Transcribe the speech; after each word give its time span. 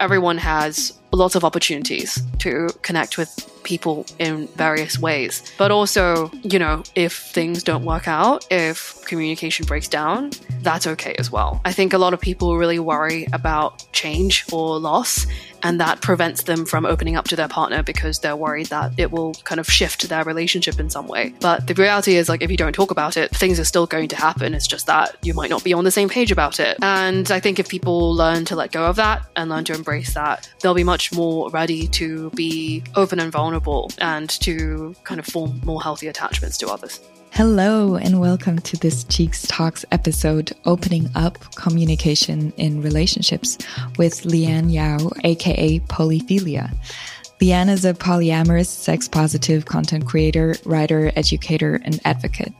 Everyone 0.00 0.38
has 0.38 0.98
lots 1.12 1.34
of 1.34 1.44
opportunities 1.44 2.22
to 2.38 2.68
connect 2.82 3.18
with 3.18 3.50
people 3.64 4.06
in 4.18 4.46
various 4.48 4.98
ways. 4.98 5.42
But 5.58 5.70
also, 5.70 6.30
you 6.42 6.58
know, 6.58 6.82
if 6.94 7.12
things 7.12 7.62
don't 7.62 7.84
work 7.84 8.08
out, 8.08 8.46
if 8.50 9.04
communication 9.04 9.66
breaks 9.66 9.88
down, 9.88 10.30
that's 10.62 10.86
okay 10.86 11.14
as 11.18 11.30
well. 11.30 11.60
I 11.64 11.72
think 11.72 11.92
a 11.92 11.98
lot 11.98 12.14
of 12.14 12.20
people 12.20 12.56
really 12.56 12.78
worry 12.78 13.26
about 13.32 13.86
change 13.92 14.44
or 14.52 14.78
loss, 14.78 15.26
and 15.62 15.80
that 15.80 16.00
prevents 16.00 16.44
them 16.44 16.64
from 16.64 16.86
opening 16.86 17.16
up 17.16 17.26
to 17.28 17.36
their 17.36 17.48
partner 17.48 17.82
because 17.82 18.20
they're 18.20 18.36
worried 18.36 18.66
that 18.66 18.92
it 18.96 19.10
will 19.10 19.34
kind 19.44 19.58
of 19.58 19.70
shift 19.70 20.08
their 20.08 20.24
relationship 20.24 20.78
in 20.78 20.88
some 20.88 21.08
way. 21.08 21.34
But 21.40 21.66
the 21.66 21.74
reality 21.74 22.16
is, 22.16 22.28
like, 22.28 22.42
if 22.42 22.50
you 22.50 22.56
don't 22.56 22.72
talk 22.72 22.90
about 22.90 23.16
it, 23.16 23.34
things 23.34 23.58
are 23.58 23.64
still 23.64 23.86
going 23.86 24.08
to 24.08 24.16
happen. 24.16 24.54
It's 24.54 24.66
just 24.66 24.86
that 24.86 25.16
you 25.22 25.34
might 25.34 25.50
not 25.50 25.64
be 25.64 25.72
on 25.72 25.84
the 25.84 25.90
same 25.90 26.08
page 26.08 26.30
about 26.30 26.60
it. 26.60 26.78
And 26.82 27.30
I 27.30 27.40
think 27.40 27.58
if 27.58 27.68
people 27.68 28.14
learn 28.14 28.44
to 28.46 28.56
let 28.56 28.72
go 28.72 28.86
of 28.86 28.96
that 28.96 29.26
and 29.36 29.50
learn 29.50 29.64
to 29.64 29.74
embrace 29.74 30.14
that, 30.14 30.48
they'll 30.60 30.74
be 30.74 30.84
much 30.84 31.12
more 31.12 31.50
ready 31.50 31.88
to 31.88 32.30
be 32.30 32.82
open 32.94 33.18
and 33.18 33.32
vulnerable 33.32 33.90
and 33.98 34.30
to 34.30 34.94
kind 35.04 35.18
of 35.18 35.26
form 35.26 35.60
more 35.64 35.82
healthy 35.82 36.06
attachments 36.06 36.58
to 36.58 36.68
others. 36.68 37.00
Hello, 37.38 37.94
and 37.94 38.18
welcome 38.18 38.58
to 38.58 38.76
this 38.78 39.04
CHEEX 39.04 39.46
Talks 39.46 39.84
episode, 39.92 40.50
Opening 40.64 41.08
Up 41.14 41.38
Communication 41.54 42.52
in 42.56 42.82
Relationships 42.82 43.56
with 43.96 44.24
Leanne 44.24 44.72
Yau, 44.72 45.12
aka 45.22 45.78
Polyphilia. 45.78 46.74
Leanne 47.40 47.68
is 47.68 47.84
a 47.84 47.94
polyamorous, 47.94 48.66
sex 48.66 49.06
positive 49.06 49.66
content 49.66 50.04
creator, 50.04 50.56
writer, 50.64 51.12
educator, 51.14 51.80
and 51.84 52.00
advocate. 52.04 52.52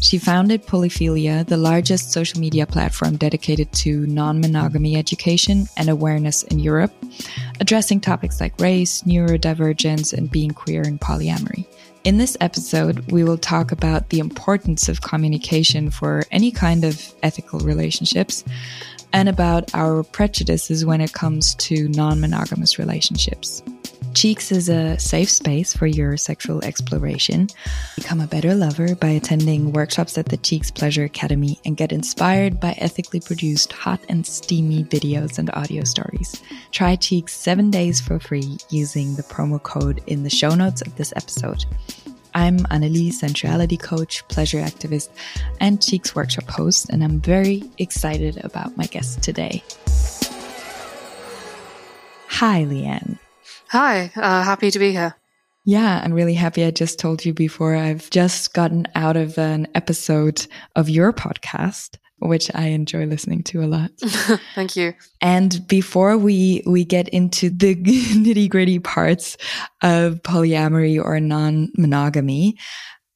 She 0.00 0.18
founded 0.18 0.66
Polyphilia, 0.66 1.46
the 1.46 1.56
largest 1.56 2.10
social 2.10 2.40
media 2.40 2.66
platform 2.66 3.16
dedicated 3.16 3.70
to 3.74 4.04
non 4.06 4.40
monogamy 4.40 4.96
education 4.96 5.68
and 5.76 5.88
awareness 5.88 6.42
in 6.42 6.58
Europe, 6.58 6.92
addressing 7.60 8.00
topics 8.00 8.40
like 8.40 8.58
race, 8.60 9.02
neurodivergence, 9.02 10.12
and 10.12 10.28
being 10.28 10.50
queer 10.50 10.82
and 10.82 11.00
polyamory. 11.00 11.66
In 12.04 12.18
this 12.18 12.36
episode, 12.42 13.10
we 13.10 13.24
will 13.24 13.38
talk 13.38 13.72
about 13.72 14.10
the 14.10 14.18
importance 14.18 14.90
of 14.90 15.00
communication 15.00 15.90
for 15.90 16.24
any 16.30 16.50
kind 16.50 16.84
of 16.84 17.14
ethical 17.22 17.60
relationships 17.60 18.44
and 19.14 19.26
about 19.26 19.74
our 19.74 20.02
prejudices 20.02 20.84
when 20.84 21.00
it 21.00 21.14
comes 21.14 21.54
to 21.54 21.88
non 21.88 22.20
monogamous 22.20 22.78
relationships. 22.78 23.62
CHEEX 24.14 24.52
is 24.52 24.68
a 24.68 24.96
safe 25.00 25.28
space 25.28 25.74
for 25.76 25.88
your 25.88 26.16
sexual 26.16 26.64
exploration. 26.64 27.48
Become 27.96 28.20
a 28.20 28.28
better 28.28 28.54
lover 28.54 28.94
by 28.94 29.08
attending 29.08 29.72
workshops 29.72 30.16
at 30.16 30.26
the 30.26 30.36
CHEEX 30.36 30.72
Pleasure 30.72 31.02
Academy 31.02 31.58
and 31.64 31.76
get 31.76 31.90
inspired 31.90 32.60
by 32.60 32.76
ethically 32.78 33.18
produced 33.18 33.72
hot 33.72 34.00
and 34.08 34.24
steamy 34.24 34.84
videos 34.84 35.38
and 35.38 35.50
audio 35.54 35.82
stories. 35.82 36.40
Try 36.70 36.94
CHEEX 36.94 37.30
seven 37.30 37.72
days 37.72 38.00
for 38.00 38.20
free 38.20 38.56
using 38.70 39.16
the 39.16 39.24
promo 39.24 39.60
code 39.60 40.00
in 40.06 40.22
the 40.22 40.30
show 40.30 40.54
notes 40.54 40.80
of 40.80 40.94
this 40.94 41.12
episode. 41.16 41.64
I'm 42.34 42.58
Annelies, 42.70 43.14
sensuality 43.14 43.80
coach, 43.80 44.26
pleasure 44.28 44.60
activist, 44.60 45.08
and 45.60 45.80
CHEEX 45.80 46.14
workshop 46.14 46.48
host, 46.48 46.88
and 46.88 47.02
I'm 47.02 47.20
very 47.20 47.64
excited 47.78 48.44
about 48.44 48.76
my 48.76 48.86
guest 48.86 49.22
today. 49.22 49.64
Hi, 52.28 52.64
Leanne. 52.64 53.18
Hi, 53.74 54.12
uh, 54.14 54.44
happy 54.44 54.70
to 54.70 54.78
be 54.78 54.92
here. 54.92 55.16
Yeah, 55.64 56.00
I'm 56.04 56.12
really 56.12 56.34
happy. 56.34 56.62
I 56.62 56.70
just 56.70 56.96
told 57.00 57.24
you 57.24 57.34
before, 57.34 57.74
I've 57.74 58.08
just 58.10 58.54
gotten 58.54 58.86
out 58.94 59.16
of 59.16 59.36
an 59.36 59.66
episode 59.74 60.46
of 60.76 60.88
your 60.88 61.12
podcast, 61.12 61.98
which 62.20 62.54
I 62.54 62.66
enjoy 62.66 63.06
listening 63.06 63.42
to 63.42 63.64
a 63.64 63.66
lot. 63.66 63.90
Thank 64.54 64.76
you. 64.76 64.94
And 65.20 65.66
before 65.66 66.16
we 66.16 66.62
we 66.66 66.84
get 66.84 67.08
into 67.08 67.50
the 67.50 67.74
nitty 67.82 68.48
gritty 68.48 68.78
parts 68.78 69.36
of 69.82 70.22
polyamory 70.22 71.04
or 71.04 71.18
non 71.18 71.70
monogamy, 71.76 72.56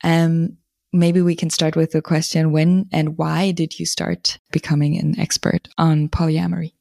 um, 0.03 0.57
maybe 0.93 1.23
we 1.23 1.37
can 1.37 1.51
start 1.51 1.77
with 1.77 1.93
the 1.93 2.03
question: 2.03 2.51
When 2.51 2.89
and 2.93 3.17
why 3.17 3.53
did 3.53 3.79
you 3.79 3.87
start 3.87 4.41
becoming 4.51 4.99
an 4.99 5.21
expert 5.21 5.69
on 5.79 6.09
polyamory? 6.09 6.73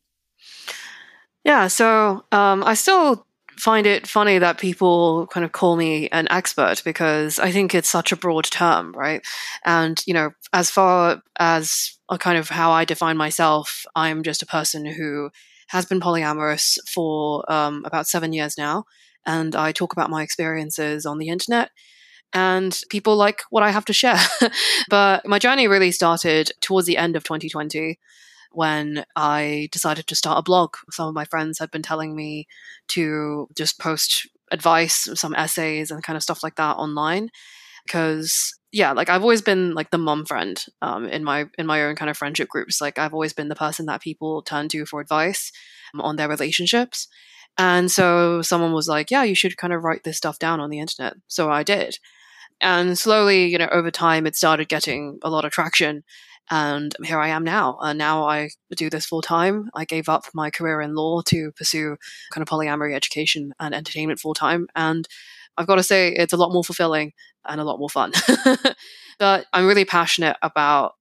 Yeah, 1.44 1.68
so 1.68 2.26
um, 2.32 2.64
I 2.64 2.74
still 2.74 3.27
find 3.58 3.86
it 3.86 4.08
funny 4.08 4.38
that 4.38 4.60
people 4.60 5.28
kind 5.28 5.46
of 5.46 5.52
call 5.52 5.76
me 5.76 6.10
an 6.10 6.28
expert 6.30 6.82
because 6.86 7.40
I 7.40 7.52
think 7.52 7.74
it's 7.74 7.90
such 7.90 8.12
a 8.12 8.18
broad 8.18 8.46
term, 8.46 8.94
right? 8.94 9.26
And, 9.66 10.02
you 10.06 10.14
know, 10.14 10.32
as 10.54 10.70
far 10.70 11.22
as 11.40 11.98
a 12.10 12.18
kind 12.18 12.38
of 12.38 12.50
how 12.50 12.72
I 12.72 12.86
define 12.86 13.18
myself, 13.18 13.86
I'm 13.96 14.24
just 14.24 14.42
a 14.42 14.48
person 14.48 14.86
who 14.86 15.30
has 15.70 15.86
been 15.86 16.00
polyamorous 16.00 16.78
for 16.88 17.50
um, 17.52 17.84
about 17.86 18.08
seven 18.08 18.32
years 18.32 18.58
now. 18.58 18.86
And 19.26 19.56
I 19.56 19.72
talk 19.72 19.92
about 19.92 20.10
my 20.10 20.24
experiences 20.24 21.06
on 21.06 21.18
the 21.18 21.30
internet 21.30 21.72
and 22.34 22.80
people 22.90 23.16
like 23.16 23.42
what 23.50 23.64
I 23.64 23.72
have 23.72 23.86
to 23.86 23.94
share. 23.94 24.20
but 24.90 25.28
my 25.28 25.40
journey 25.40 25.68
really 25.68 25.92
started 25.92 26.52
towards 26.62 26.88
the 26.88 26.98
end 26.98 27.16
of 27.16 27.24
2020 27.24 28.00
when 28.52 29.06
I 29.16 29.70
decided 29.72 30.08
to 30.08 30.16
start 30.16 30.40
a 30.40 30.44
blog. 30.44 30.76
Some 30.92 31.08
of 31.08 31.14
my 31.16 31.26
friends 31.26 31.60
had 31.60 31.72
been 31.72 31.82
telling 31.84 32.16
me 32.16 32.48
to 32.90 33.48
just 33.58 33.80
post 33.80 34.28
advice, 34.52 35.08
some 35.16 35.36
essays, 35.36 35.92
and 35.92 36.04
kind 36.04 36.18
of 36.18 36.24
stuff 36.24 36.44
like 36.44 36.56
that 36.56 36.78
online. 36.78 37.30
Because 37.86 38.54
yeah, 38.72 38.92
like 38.92 39.10
I've 39.10 39.22
always 39.22 39.42
been 39.42 39.74
like 39.74 39.92
the 39.92 39.98
mom 39.98 40.26
friend 40.26 40.64
um, 40.82 41.06
in 41.08 41.24
my 41.24 41.46
in 41.58 41.66
my 41.66 41.84
own 41.84 41.96
kind 41.96 42.10
of 42.10 42.18
friendship 42.18 42.50
groups. 42.50 42.82
Like 42.82 43.00
I've 43.00 43.14
always 43.14 43.34
been 43.34 43.48
the 43.50 43.56
person 43.56 43.86
that 43.88 44.02
people 44.02 44.42
turn 44.42 44.68
to 44.70 44.86
for 44.86 45.00
advice 45.02 45.52
um, 45.94 46.02
on 46.02 46.16
their 46.18 46.30
relationships. 46.30 47.08
And 47.58 47.92
so 47.92 48.42
someone 48.42 48.74
was 48.74 48.88
like, 48.88 49.10
"Yeah, 49.12 49.24
you 49.24 49.36
should 49.36 49.58
kind 49.58 49.74
of 49.74 49.84
write 49.84 50.04
this 50.04 50.18
stuff 50.18 50.40
down 50.40 50.60
on 50.60 50.70
the 50.70 50.80
internet." 50.80 51.16
So 51.28 51.50
I 51.52 51.64
did. 51.64 51.98
And 52.62 52.98
slowly, 52.98 53.48
you 53.48 53.58
know, 53.58 53.70
over 53.72 53.92
time, 53.92 54.26
it 54.28 54.36
started 54.36 54.70
getting 54.70 55.20
a 55.24 55.30
lot 55.30 55.46
of 55.46 55.52
traction 55.52 56.04
and 56.50 56.96
here 57.04 57.20
I 57.20 57.30
am 57.30 57.44
now. 57.44 57.78
And 57.82 57.98
now 57.98 58.26
I 58.26 58.50
do 58.76 58.90
this 58.90 59.06
full 59.06 59.22
time. 59.22 59.70
I 59.76 59.86
gave 59.86 60.08
up 60.08 60.26
my 60.34 60.50
career 60.50 60.82
in 60.82 60.96
law 60.96 61.22
to 61.28 61.52
pursue 61.54 61.98
kind 62.32 62.42
of 62.42 62.48
polyamory 62.48 62.96
education 62.96 63.54
and 63.60 63.76
entertainment 63.76 64.20
full 64.20 64.34
time. 64.34 64.68
And 64.76 65.08
I've 65.58 65.68
got 65.68 65.76
to 65.76 65.84
say, 65.84 66.10
it's 66.10 66.34
a 66.34 66.38
lot 66.38 66.54
more 66.54 66.64
fulfilling 66.64 67.14
and 67.46 67.60
a 67.60 67.64
lot 67.64 67.80
more 67.80 67.90
fun. 67.90 68.14
but 69.20 69.46
I'm 69.52 69.68
really 69.68 69.86
passionate 69.86 70.38
about 70.42 70.94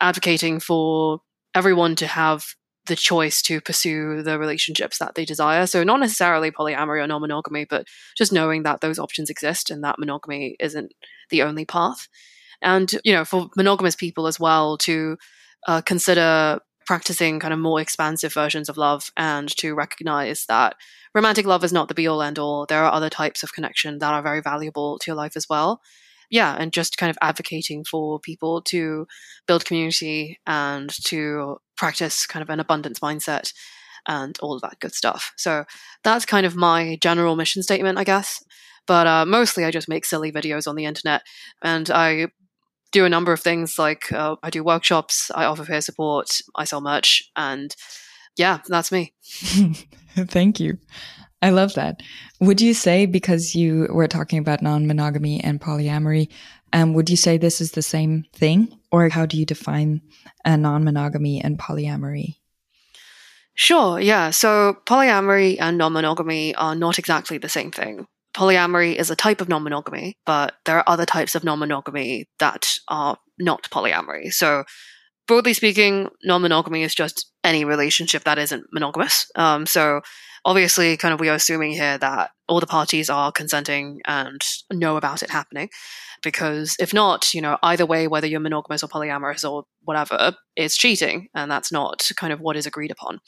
advocating 0.00 0.60
for 0.60 1.20
everyone 1.54 1.96
to 1.96 2.06
have 2.06 2.44
the 2.86 2.96
choice 2.96 3.42
to 3.42 3.60
pursue 3.60 4.22
the 4.22 4.38
relationships 4.38 4.98
that 4.98 5.16
they 5.16 5.24
desire. 5.24 5.66
So, 5.66 5.82
not 5.82 5.98
necessarily 5.98 6.52
polyamory 6.52 7.02
or 7.02 7.06
non 7.06 7.20
monogamy, 7.20 7.66
but 7.68 7.86
just 8.16 8.32
knowing 8.32 8.62
that 8.62 8.80
those 8.80 8.98
options 8.98 9.28
exist 9.28 9.70
and 9.70 9.82
that 9.82 9.98
monogamy 9.98 10.56
isn't 10.60 10.92
the 11.30 11.42
only 11.42 11.64
path 11.64 12.06
and 12.62 12.94
you 13.04 13.12
know 13.12 13.24
for 13.24 13.48
monogamous 13.56 13.96
people 13.96 14.26
as 14.26 14.40
well 14.40 14.76
to 14.78 15.16
uh, 15.66 15.80
consider 15.80 16.60
practicing 16.86 17.40
kind 17.40 17.52
of 17.52 17.58
more 17.58 17.80
expansive 17.80 18.32
versions 18.32 18.68
of 18.68 18.76
love 18.76 19.10
and 19.16 19.48
to 19.56 19.74
recognize 19.74 20.46
that 20.46 20.76
romantic 21.14 21.44
love 21.44 21.64
is 21.64 21.72
not 21.72 21.88
the 21.88 21.94
be 21.94 22.06
all 22.06 22.22
end 22.22 22.38
all 22.38 22.66
there 22.66 22.84
are 22.84 22.92
other 22.92 23.10
types 23.10 23.42
of 23.42 23.52
connection 23.52 23.98
that 23.98 24.12
are 24.12 24.22
very 24.22 24.40
valuable 24.40 24.98
to 24.98 25.10
your 25.10 25.16
life 25.16 25.36
as 25.36 25.48
well. 25.48 25.80
Yeah 26.30 26.56
and 26.58 26.72
just 26.72 26.98
kind 26.98 27.10
of 27.10 27.18
advocating 27.20 27.84
for 27.84 28.18
people 28.20 28.62
to 28.62 29.06
build 29.46 29.64
community 29.64 30.38
and 30.46 30.90
to 31.04 31.58
practice 31.76 32.26
kind 32.26 32.42
of 32.42 32.50
an 32.50 32.60
abundance 32.60 33.00
mindset 33.00 33.52
and 34.08 34.38
all 34.40 34.54
of 34.54 34.62
that 34.62 34.78
good 34.80 34.94
stuff. 34.94 35.32
So 35.36 35.64
that's 36.04 36.24
kind 36.24 36.46
of 36.46 36.54
my 36.54 36.96
general 37.00 37.34
mission 37.36 37.62
statement 37.62 37.98
i 37.98 38.04
guess. 38.04 38.42
But 38.86 39.06
uh, 39.06 39.26
mostly 39.26 39.64
I 39.64 39.70
just 39.70 39.88
make 39.88 40.04
silly 40.04 40.30
videos 40.32 40.66
on 40.68 40.76
the 40.76 40.84
internet, 40.84 41.22
and 41.62 41.90
I 41.90 42.28
do 42.92 43.04
a 43.04 43.08
number 43.08 43.32
of 43.32 43.40
things 43.40 43.78
like 43.78 44.12
uh, 44.12 44.36
I 44.42 44.50
do 44.50 44.64
workshops, 44.64 45.30
I 45.34 45.44
offer 45.44 45.64
peer 45.64 45.80
support, 45.80 46.28
I 46.54 46.64
sell 46.64 46.80
merch, 46.80 47.30
and 47.36 47.74
yeah, 48.36 48.60
that's 48.66 48.92
me. 48.92 49.14
Thank 50.16 50.60
you. 50.60 50.78
I 51.42 51.50
love 51.50 51.74
that. 51.74 52.02
Would 52.40 52.60
you 52.60 52.74
say 52.74 53.06
because 53.06 53.54
you 53.54 53.88
were 53.90 54.08
talking 54.08 54.38
about 54.38 54.62
non-monogamy 54.62 55.42
and 55.42 55.60
polyamory, 55.60 56.28
um, 56.72 56.94
would 56.94 57.10
you 57.10 57.16
say 57.16 57.36
this 57.36 57.60
is 57.60 57.72
the 57.72 57.82
same 57.82 58.24
thing, 58.32 58.78
or 58.90 59.08
how 59.08 59.26
do 59.26 59.36
you 59.36 59.46
define 59.46 60.00
a 60.44 60.56
non-monogamy 60.56 61.42
and 61.42 61.58
polyamory? 61.58 62.36
Sure. 63.54 63.98
Yeah. 63.98 64.30
So 64.30 64.76
polyamory 64.84 65.56
and 65.60 65.78
non-monogamy 65.78 66.54
are 66.56 66.74
not 66.74 66.98
exactly 66.98 67.38
the 67.38 67.48
same 67.48 67.70
thing 67.70 68.06
polyamory 68.36 68.94
is 68.94 69.10
a 69.10 69.16
type 69.16 69.40
of 69.40 69.48
non 69.48 69.62
monogamy, 69.62 70.18
but 70.26 70.54
there 70.66 70.76
are 70.76 70.84
other 70.86 71.06
types 71.06 71.34
of 71.34 71.42
non 71.42 71.58
monogamy 71.58 72.28
that 72.38 72.74
are 72.88 73.16
not 73.38 73.62
polyamory. 73.70 74.32
So, 74.32 74.64
broadly 75.26 75.54
speaking, 75.54 76.10
non 76.22 76.42
monogamy 76.42 76.82
is 76.82 76.94
just 76.94 77.30
any 77.42 77.64
relationship 77.64 78.24
that 78.24 78.38
isn't 78.38 78.64
monogamous. 78.72 79.26
Um, 79.34 79.66
so, 79.66 80.02
obviously, 80.44 80.96
kind 80.96 81.14
of 81.14 81.20
we 81.20 81.30
are 81.30 81.34
assuming 81.34 81.72
here 81.72 81.96
that 81.98 82.30
all 82.46 82.60
the 82.60 82.66
parties 82.66 83.08
are 83.08 83.32
consenting 83.32 84.00
and 84.06 84.40
know 84.70 84.96
about 84.96 85.22
it 85.22 85.30
happening. 85.30 85.70
Because 86.22 86.76
if 86.78 86.92
not, 86.92 87.34
you 87.34 87.40
know, 87.40 87.58
either 87.62 87.86
way, 87.86 88.06
whether 88.06 88.26
you're 88.26 88.40
monogamous 88.40 88.82
or 88.82 88.88
polyamorous 88.88 89.48
or 89.48 89.64
whatever, 89.82 90.34
it's 90.56 90.76
cheating. 90.76 91.28
And 91.34 91.50
that's 91.50 91.72
not 91.72 92.08
kind 92.16 92.32
of 92.32 92.40
what 92.40 92.56
is 92.56 92.66
agreed 92.66 92.90
upon. 92.90 93.20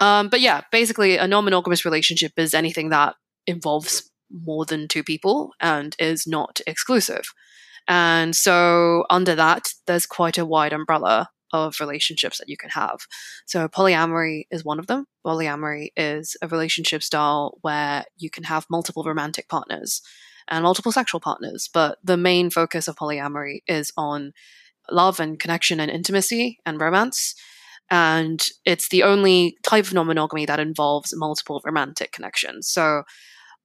Um, 0.00 0.28
but 0.28 0.40
yeah, 0.40 0.60
basically, 0.70 1.16
a 1.16 1.26
non 1.26 1.44
monogamous 1.44 1.84
relationship 1.84 2.32
is 2.36 2.54
anything 2.54 2.90
that 2.90 3.16
involves 3.48 4.08
more 4.30 4.64
than 4.64 4.88
two 4.88 5.02
people 5.02 5.52
and 5.60 5.96
is 5.98 6.26
not 6.26 6.60
exclusive. 6.66 7.32
And 7.86 8.36
so, 8.36 9.04
under 9.08 9.34
that, 9.34 9.68
there's 9.86 10.06
quite 10.06 10.36
a 10.36 10.44
wide 10.44 10.74
umbrella 10.74 11.30
of 11.52 11.80
relationships 11.80 12.38
that 12.38 12.48
you 12.48 12.56
can 12.56 12.70
have. 12.70 12.98
So, 13.46 13.66
polyamory 13.66 14.42
is 14.50 14.64
one 14.64 14.78
of 14.78 14.86
them. 14.86 15.06
Polyamory 15.24 15.88
is 15.96 16.36
a 16.42 16.48
relationship 16.48 17.02
style 17.02 17.58
where 17.62 18.04
you 18.18 18.28
can 18.28 18.44
have 18.44 18.66
multiple 18.70 19.04
romantic 19.04 19.48
partners 19.48 20.02
and 20.48 20.62
multiple 20.62 20.92
sexual 20.92 21.20
partners. 21.20 21.68
But 21.72 21.98
the 22.04 22.16
main 22.16 22.50
focus 22.50 22.88
of 22.88 22.96
polyamory 22.96 23.60
is 23.66 23.92
on 23.96 24.32
love 24.90 25.20
and 25.20 25.38
connection 25.38 25.80
and 25.80 25.90
intimacy 25.90 26.58
and 26.66 26.80
romance. 26.80 27.34
And 27.90 28.46
it's 28.66 28.88
the 28.88 29.02
only 29.02 29.56
type 29.62 29.86
of 29.86 29.94
non 29.94 30.06
monogamy 30.06 30.44
that 30.44 30.60
involves 30.60 31.14
multiple 31.16 31.62
romantic 31.64 32.12
connections. 32.12 32.68
So, 32.68 33.04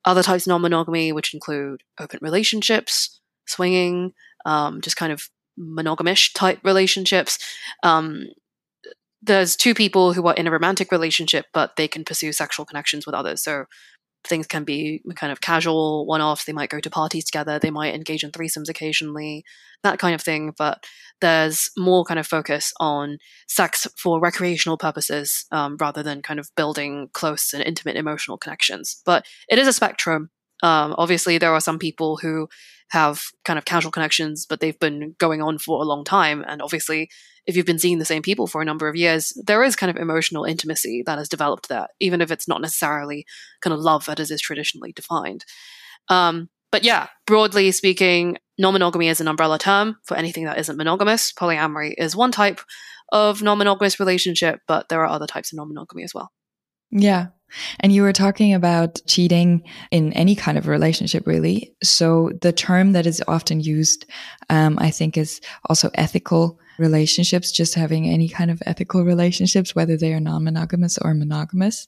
other 0.06 0.24
types 0.24 0.46
of 0.46 0.50
non 0.50 0.62
monogamy, 0.62 1.12
which 1.12 1.34
include 1.34 1.84
open 2.00 2.20
relationships, 2.22 3.20
swinging, 3.48 4.14
um, 4.46 4.82
just 4.82 4.98
kind 4.98 5.12
of 5.14 5.30
monogamish 5.60 6.34
type 6.34 6.60
relationships. 6.64 7.38
Um, 7.84 8.28
there's 9.22 9.56
two 9.56 9.74
people 9.74 10.14
who 10.14 10.28
are 10.28 10.34
in 10.34 10.48
a 10.48 10.52
romantic 10.52 10.92
relationship, 10.92 11.46
but 11.54 11.78
they 11.78 11.88
can 11.88 12.04
pursue 12.04 12.34
sexual 12.34 12.66
connections 12.66 13.06
with 13.06 13.16
others. 13.16 13.42
So 13.42 13.66
things 14.28 14.48
can 14.48 14.64
be 14.64 15.02
kind 15.16 15.32
of 15.32 15.42
casual 15.42 16.06
one 16.06 16.22
offs. 16.22 16.46
They 16.46 16.54
might 16.54 16.70
go 16.70 16.80
to 16.80 16.90
parties 16.90 17.26
together. 17.26 17.60
They 17.60 17.72
might 17.72 17.94
engage 17.94 18.24
in 18.24 18.32
threesomes 18.32 18.70
occasionally, 18.70 19.44
that 19.84 20.00
kind 20.00 20.16
of 20.16 20.22
thing. 20.22 20.54
But 20.58 20.86
there's 21.22 21.70
more 21.78 22.04
kind 22.04 22.20
of 22.20 22.28
focus 22.28 22.74
on 22.80 23.18
sex 23.48 23.88
for 23.98 24.20
recreational 24.20 24.78
purposes 24.78 25.46
um, 25.52 25.78
rather 25.80 26.04
than 26.04 26.22
kind 26.22 26.40
of 26.40 26.50
building 26.56 27.10
close 27.14 27.54
and 27.54 27.64
intimate 27.64 27.96
emotional 27.96 28.38
connections. 28.38 29.02
But 29.06 29.26
it 29.50 29.60
is 29.60 29.68
a 29.68 29.74
spectrum. 29.74 30.30
Um, 30.64 30.96
obviously, 30.98 31.38
there 31.38 31.54
are 31.54 31.62
some 31.62 31.78
people 31.78 32.18
who 32.18 32.48
have 32.90 33.24
kind 33.46 33.60
of 33.60 33.66
casual 33.66 33.92
connections, 33.92 34.46
but 34.46 34.60
they've 34.60 34.80
been 34.80 35.16
going 35.20 35.42
on 35.42 35.58
for 35.58 35.82
a 35.82 35.86
long 35.86 36.04
time. 36.04 36.44
And 36.48 36.62
obviously, 36.62 37.10
if 37.46 37.56
you've 37.56 37.66
been 37.66 37.80
seeing 37.80 38.00
the 38.00 38.06
same 38.06 38.22
people 38.22 38.48
for 38.48 38.62
a 38.62 38.66
number 38.66 38.88
of 38.88 38.96
years, 38.96 39.34
there 39.46 39.64
is 39.64 39.76
kind 39.76 39.90
of 39.90 39.98
emotional 39.98 40.46
intimacy 40.46 41.04
that 41.06 41.18
has 41.18 41.28
developed 41.28 41.70
there, 41.70 41.88
even 42.00 42.22
if 42.22 42.32
it's 42.32 42.48
not 42.48 42.62
necessarily 42.62 43.26
kind 43.62 43.74
of 43.74 43.80
love 43.80 44.06
that 44.06 44.20
is 44.20 44.32
traditionally 44.42 44.94
defined. 44.94 45.44
Um, 46.10 46.50
but 46.72 46.84
yeah, 46.84 47.08
broadly 47.28 47.72
speaking, 47.72 48.38
non 48.58 48.74
monogamy 48.74 49.08
is 49.08 49.22
an 49.22 49.28
umbrella 49.28 49.60
term 49.60 49.98
for 50.06 50.18
anything 50.18 50.46
that 50.46 50.58
isn't 50.58 50.78
monogamous. 50.78 51.32
Polyamory 51.34 51.94
is 51.98 52.16
one 52.16 52.32
type 52.32 52.62
of 53.12 53.42
non 53.42 53.58
monogamous 53.58 54.00
relationship, 54.00 54.62
but 54.68 54.90
there 54.90 55.02
are 55.02 55.08
other 55.08 55.28
types 55.28 55.52
of 55.52 55.58
non 55.58 55.68
monogamy 55.68 56.04
as 56.04 56.14
well. 56.14 56.32
Yeah. 56.90 57.28
And 57.80 57.92
you 57.92 58.02
were 58.02 58.14
talking 58.14 58.54
about 58.54 59.02
cheating 59.08 59.64
in 59.92 60.14
any 60.14 60.36
kind 60.36 60.58
of 60.58 60.68
relationship, 60.68 61.28
really. 61.28 61.76
So 61.84 62.32
the 62.42 62.52
term 62.52 62.94
that 62.94 63.06
is 63.06 63.24
often 63.28 63.60
used, 63.60 64.06
um, 64.50 64.78
I 64.80 64.92
think, 64.92 65.18
is 65.18 65.42
also 65.70 65.90
ethical 65.96 66.60
relationships, 66.78 67.52
just 67.52 67.76
having 67.76 68.10
any 68.10 68.28
kind 68.28 68.50
of 68.50 68.62
ethical 68.66 69.04
relationships, 69.04 69.76
whether 69.76 69.98
they 69.98 70.14
are 70.14 70.20
non 70.20 70.44
monogamous 70.44 70.98
or 70.98 71.14
monogamous. 71.14 71.88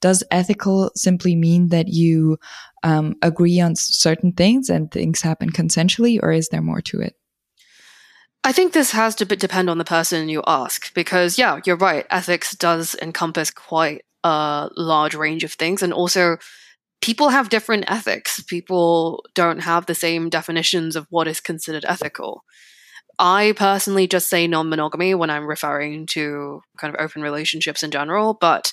Does 0.00 0.22
ethical 0.30 0.90
simply 0.94 1.34
mean 1.34 1.68
that 1.68 1.88
you 1.88 2.38
um, 2.82 3.16
agree 3.22 3.60
on 3.60 3.74
certain 3.76 4.32
things 4.32 4.68
and 4.68 4.90
things 4.90 5.20
happen 5.20 5.50
consensually, 5.50 6.18
or 6.22 6.32
is 6.32 6.48
there 6.48 6.62
more 6.62 6.80
to 6.82 7.00
it? 7.00 7.14
I 8.44 8.52
think 8.52 8.72
this 8.72 8.92
has 8.92 9.14
to 9.16 9.24
depend 9.24 9.68
on 9.68 9.78
the 9.78 9.84
person 9.84 10.28
you 10.28 10.42
ask 10.46 10.94
because, 10.94 11.38
yeah, 11.38 11.60
you're 11.66 11.76
right. 11.76 12.06
Ethics 12.08 12.54
does 12.54 12.96
encompass 13.02 13.50
quite 13.50 14.04
a 14.28 14.70
large 14.76 15.14
range 15.14 15.44
of 15.44 15.52
things. 15.52 15.82
And 15.82 15.92
also, 15.92 16.38
people 17.00 17.28
have 17.30 17.48
different 17.48 17.84
ethics. 17.88 18.42
People 18.42 19.24
don't 19.34 19.60
have 19.60 19.86
the 19.86 19.94
same 19.94 20.28
definitions 20.28 20.96
of 20.96 21.06
what 21.10 21.28
is 21.28 21.40
considered 21.40 21.84
ethical. 21.86 22.44
I 23.18 23.52
personally 23.56 24.06
just 24.06 24.28
say 24.28 24.46
non 24.46 24.68
monogamy 24.68 25.14
when 25.14 25.30
I'm 25.30 25.46
referring 25.46 26.06
to 26.08 26.62
kind 26.76 26.94
of 26.94 27.00
open 27.00 27.22
relationships 27.22 27.82
in 27.82 27.90
general, 27.90 28.36
but 28.40 28.72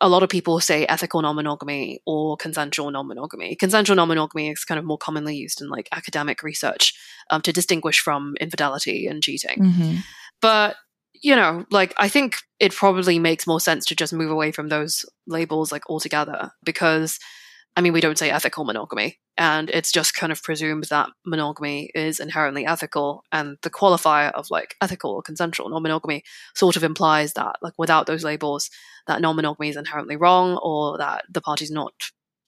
a 0.00 0.08
lot 0.08 0.22
of 0.22 0.28
people 0.28 0.60
say 0.60 0.86
ethical 0.86 1.22
non 1.22 1.36
monogamy 1.36 2.00
or 2.06 2.36
consensual 2.36 2.90
non 2.90 3.08
monogamy. 3.08 3.56
Consensual 3.56 3.96
non 3.96 4.08
monogamy 4.08 4.50
is 4.50 4.64
kind 4.64 4.78
of 4.78 4.84
more 4.84 4.98
commonly 4.98 5.36
used 5.36 5.60
in 5.60 5.68
like 5.68 5.88
academic 5.92 6.42
research 6.42 6.92
um, 7.30 7.40
to 7.42 7.52
distinguish 7.52 8.00
from 8.00 8.34
infidelity 8.40 9.06
and 9.06 9.22
cheating. 9.22 9.58
Mm-hmm. 9.58 9.96
But, 10.40 10.76
you 11.22 11.36
know, 11.36 11.64
like 11.70 11.94
I 11.98 12.08
think 12.08 12.36
it 12.60 12.74
probably 12.74 13.18
makes 13.18 13.46
more 13.46 13.60
sense 13.60 13.86
to 13.86 13.96
just 13.96 14.12
move 14.12 14.30
away 14.30 14.52
from 14.52 14.68
those 14.68 15.04
labels 15.26 15.72
like 15.72 15.88
altogether 15.88 16.50
because 16.64 17.18
I 17.78 17.80
mean, 17.80 17.92
we 17.92 18.00
don't 18.00 18.18
say 18.18 18.28
ethical 18.28 18.64
monogamy, 18.64 19.20
and 19.36 19.70
it's 19.70 19.92
just 19.92 20.12
kind 20.12 20.32
of 20.32 20.42
presumed 20.42 20.84
that 20.90 21.10
monogamy 21.24 21.92
is 21.94 22.18
inherently 22.18 22.66
ethical. 22.66 23.22
And 23.30 23.56
the 23.62 23.70
qualifier 23.70 24.32
of 24.32 24.50
like 24.50 24.74
ethical 24.80 25.12
or 25.12 25.22
consensual 25.22 25.68
non 25.68 25.82
monogamy 25.84 26.24
sort 26.56 26.74
of 26.74 26.82
implies 26.82 27.34
that, 27.34 27.54
like, 27.62 27.74
without 27.78 28.06
those 28.08 28.24
labels, 28.24 28.68
that 29.06 29.20
non 29.20 29.36
monogamy 29.36 29.68
is 29.68 29.76
inherently 29.76 30.16
wrong, 30.16 30.58
or 30.60 30.98
that 30.98 31.24
the 31.30 31.40
party's 31.40 31.70
not 31.70 31.92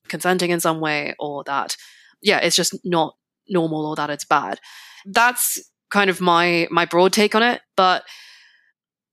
consenting 0.08 0.50
in 0.50 0.58
some 0.58 0.81
way, 0.81 1.14
or 1.20 1.44
that, 1.44 1.76
yeah, 2.23 2.38
it's 2.38 2.56
just 2.56 2.76
not 2.84 3.14
normal 3.49 3.87
or 3.87 3.94
that 3.94 4.11
it's 4.11 4.25
bad. 4.25 4.58
That's 5.06 5.61
kind 5.93 6.11
of 6.11 6.20
my 6.20 6.66
my 6.73 6.87
broad 6.87 7.12
take 7.12 7.37
on 7.37 7.44
it, 7.44 7.61
but 7.76 8.02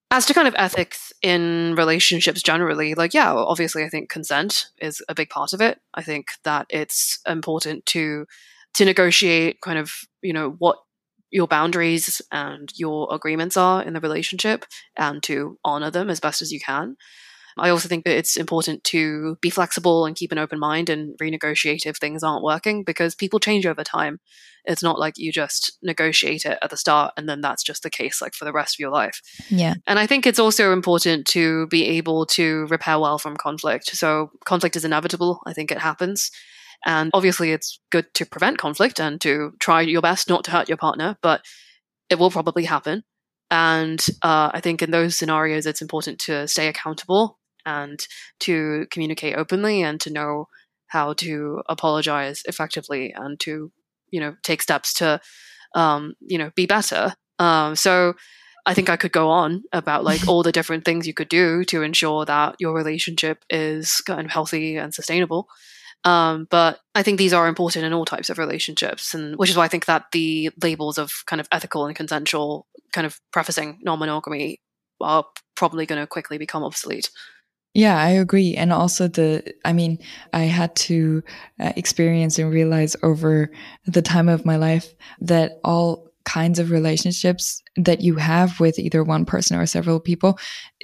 as 0.09 0.25
to 0.25 0.33
kind 0.33 0.47
of 0.47 0.55
ethics 0.57 1.11
in 1.21 1.75
relationships 1.75 2.41
generally, 2.41 2.95
like, 2.95 3.13
yeah, 3.13 3.33
obviously, 3.33 3.83
I 3.83 3.89
think 3.89 4.09
consent 4.09 4.67
is 4.79 5.01
a 5.09 5.15
big 5.15 5.29
part 5.29 5.53
of 5.53 5.61
it. 5.61 5.79
I 5.93 6.01
think 6.01 6.27
that 6.43 6.65
it's 6.69 7.19
important 7.27 7.85
to 7.87 8.25
to 8.75 8.85
negotiate 8.85 9.59
kind 9.61 9.79
of, 9.79 9.91
you 10.21 10.31
know, 10.33 10.51
what 10.59 10.77
your 11.31 11.47
boundaries 11.47 12.21
and 12.31 12.71
your 12.75 13.07
agreements 13.11 13.57
are 13.57 13.81
in 13.81 13.93
the 13.93 13.99
relationship 13.99 14.65
and 14.95 15.21
to 15.23 15.57
honor 15.65 15.89
them 15.91 16.09
as 16.09 16.19
best 16.19 16.41
as 16.41 16.51
you 16.51 16.59
can. 16.59 16.95
I 17.59 17.69
also 17.69 17.87
think 17.87 18.05
that 18.05 18.17
it's 18.17 18.37
important 18.37 18.83
to 18.85 19.37
be 19.41 19.49
flexible 19.49 20.05
and 20.05 20.15
keep 20.15 20.31
an 20.31 20.37
open 20.37 20.59
mind 20.59 20.89
and 20.89 21.17
renegotiate 21.19 21.85
if 21.85 21.97
things 21.97 22.23
aren't 22.23 22.43
working 22.43 22.83
because 22.83 23.15
people 23.15 23.39
change 23.39 23.65
over 23.65 23.83
time. 23.83 24.19
It's 24.65 24.83
not 24.83 24.99
like 24.99 25.17
you 25.17 25.31
just 25.31 25.77
negotiate 25.81 26.45
it 26.45 26.57
at 26.61 26.69
the 26.69 26.77
start 26.77 27.13
and 27.15 27.27
then 27.27 27.41
that's 27.41 27.63
just 27.63 27.83
the 27.83 27.89
case 27.89 28.21
like 28.21 28.33
for 28.33 28.45
the 28.45 28.51
rest 28.51 28.75
of 28.75 28.79
your 28.79 28.91
life. 28.91 29.21
Yeah. 29.49 29.75
And 29.85 29.97
I 29.97 30.07
think 30.07 30.25
it's 30.25 30.39
also 30.39 30.73
important 30.73 31.25
to 31.27 31.67
be 31.67 31.85
able 31.85 32.25
to 32.27 32.65
repair 32.67 32.99
well 32.99 33.17
from 33.17 33.37
conflict. 33.37 33.95
So 33.95 34.31
conflict 34.45 34.75
is 34.75 34.85
inevitable. 34.85 35.41
I 35.45 35.53
think 35.53 35.71
it 35.71 35.79
happens. 35.79 36.31
And 36.85 37.09
obviously 37.13 37.51
it's 37.51 37.79
good 37.91 38.13
to 38.15 38.25
prevent 38.25 38.57
conflict 38.57 38.99
and 38.99 39.19
to 39.21 39.53
try 39.59 39.81
your 39.81 40.01
best 40.01 40.29
not 40.29 40.43
to 40.45 40.51
hurt 40.51 40.69
your 40.69 40.77
partner, 40.77 41.17
but 41.21 41.41
it 42.09 42.19
will 42.19 42.31
probably 42.31 42.65
happen. 42.65 43.03
And 43.49 44.05
uh, 44.21 44.51
I 44.53 44.59
think 44.59 44.81
in 44.81 44.91
those 44.91 45.17
scenarios, 45.17 45.65
it's 45.65 45.81
important 45.81 46.19
to 46.19 46.47
stay 46.47 46.67
accountable 46.67 47.36
and 47.67 48.07
to 48.39 48.87
communicate 48.89 49.35
openly 49.35 49.83
and 49.83 49.99
to 50.01 50.09
know 50.09 50.47
how 50.87 51.13
to 51.13 51.61
apologize 51.67 52.41
effectively 52.45 53.13
and 53.13 53.39
to 53.41 53.71
you 54.09 54.19
know 54.19 54.35
take 54.41 54.61
steps 54.61 54.93
to 54.93 55.19
um, 55.75 56.15
you 56.21 56.37
know 56.37 56.49
be 56.55 56.65
better 56.65 57.13
um, 57.39 57.75
so 57.75 58.13
i 58.65 58.73
think 58.73 58.89
i 58.89 58.95
could 58.95 59.11
go 59.11 59.29
on 59.29 59.63
about 59.73 60.03
like 60.03 60.27
all 60.29 60.43
the 60.43 60.51
different 60.51 60.85
things 60.85 61.05
you 61.05 61.13
could 61.13 61.29
do 61.29 61.63
to 61.65 61.83
ensure 61.83 62.25
that 62.25 62.55
your 62.59 62.73
relationship 62.73 63.43
is 63.49 64.01
kind 64.01 64.25
of 64.25 64.31
healthy 64.31 64.77
and 64.77 64.93
sustainable 64.93 65.47
um, 66.03 66.47
but 66.49 66.79
I 66.95 67.03
think 67.03 67.17
these 67.17 67.33
are 67.33 67.47
important 67.47 67.83
in 67.83 67.91
all 67.91 68.05
types 68.05 68.29
of 68.29 68.37
relationships, 68.37 69.13
and 69.13 69.35
which 69.35 69.49
is 69.49 69.57
why 69.57 69.65
I 69.65 69.67
think 69.67 69.85
that 69.85 70.05
the 70.11 70.51
labels 70.61 70.97
of 70.97 71.11
kind 71.25 71.39
of 71.39 71.47
ethical 71.51 71.85
and 71.85 71.95
consensual, 71.95 72.67
kind 72.93 73.05
of 73.07 73.19
prefacing 73.33 73.79
non-monogamy, 73.81 74.61
are 75.01 75.25
probably 75.55 75.85
going 75.85 75.99
to 75.99 76.07
quickly 76.07 76.37
become 76.37 76.63
obsolete. 76.63 77.09
Yeah, 77.77 77.95
I 77.95 78.09
agree. 78.09 78.55
And 78.55 78.73
also 78.73 79.07
the, 79.07 79.53
I 79.63 79.71
mean, 79.71 79.99
I 80.33 80.45
had 80.45 80.75
to 80.87 81.21
uh, 81.59 81.73
experience 81.75 82.39
and 82.39 82.49
realize 82.51 82.95
over 83.03 83.51
the 83.85 84.01
time 84.01 84.29
of 84.29 84.45
my 84.47 84.55
life 84.55 84.95
that 85.21 85.59
all 85.63 86.09
kinds 86.25 86.57
of 86.57 86.71
relationships 86.71 87.61
that 87.75 88.01
you 88.01 88.15
have 88.15 88.59
with 88.59 88.79
either 88.79 89.03
one 89.03 89.25
person 89.25 89.59
or 89.59 89.67
several 89.67 89.99
people, 89.99 90.39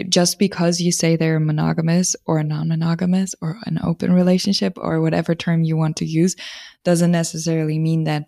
just 0.07 0.37
because 0.37 0.81
you 0.81 0.91
say 0.91 1.15
they're 1.15 1.39
monogamous 1.39 2.15
or 2.27 2.43
non-monogamous 2.43 3.33
or 3.41 3.57
an 3.65 3.79
open 3.83 4.13
relationship 4.13 4.73
or 4.77 5.01
whatever 5.01 5.33
term 5.33 5.63
you 5.63 5.75
want 5.75 5.97
to 5.97 6.05
use, 6.05 6.35
doesn't 6.83 7.11
necessarily 7.11 7.79
mean 7.79 8.03
that 8.03 8.25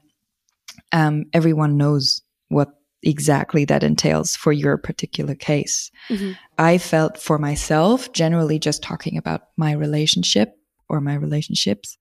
um, 0.91 1.25
everyone 1.33 1.77
knows 1.77 2.23
what 2.49 2.69
exactly 3.05 3.63
that 3.65 3.83
entails 3.83 4.35
for 4.35 4.51
your 4.51 4.77
particular 4.77 5.35
case. 5.35 5.91
Mm-hmm. 6.09 6.31
I 6.57 6.77
felt 6.77 7.17
for 7.17 7.37
myself, 7.37 8.11
generally 8.11 8.59
just 8.59 8.83
talking 8.83 9.17
about 9.17 9.49
my 9.57 9.71
relationship 9.71 10.57
or 10.89 10.99
my 10.99 11.13
relationships. 11.13 11.97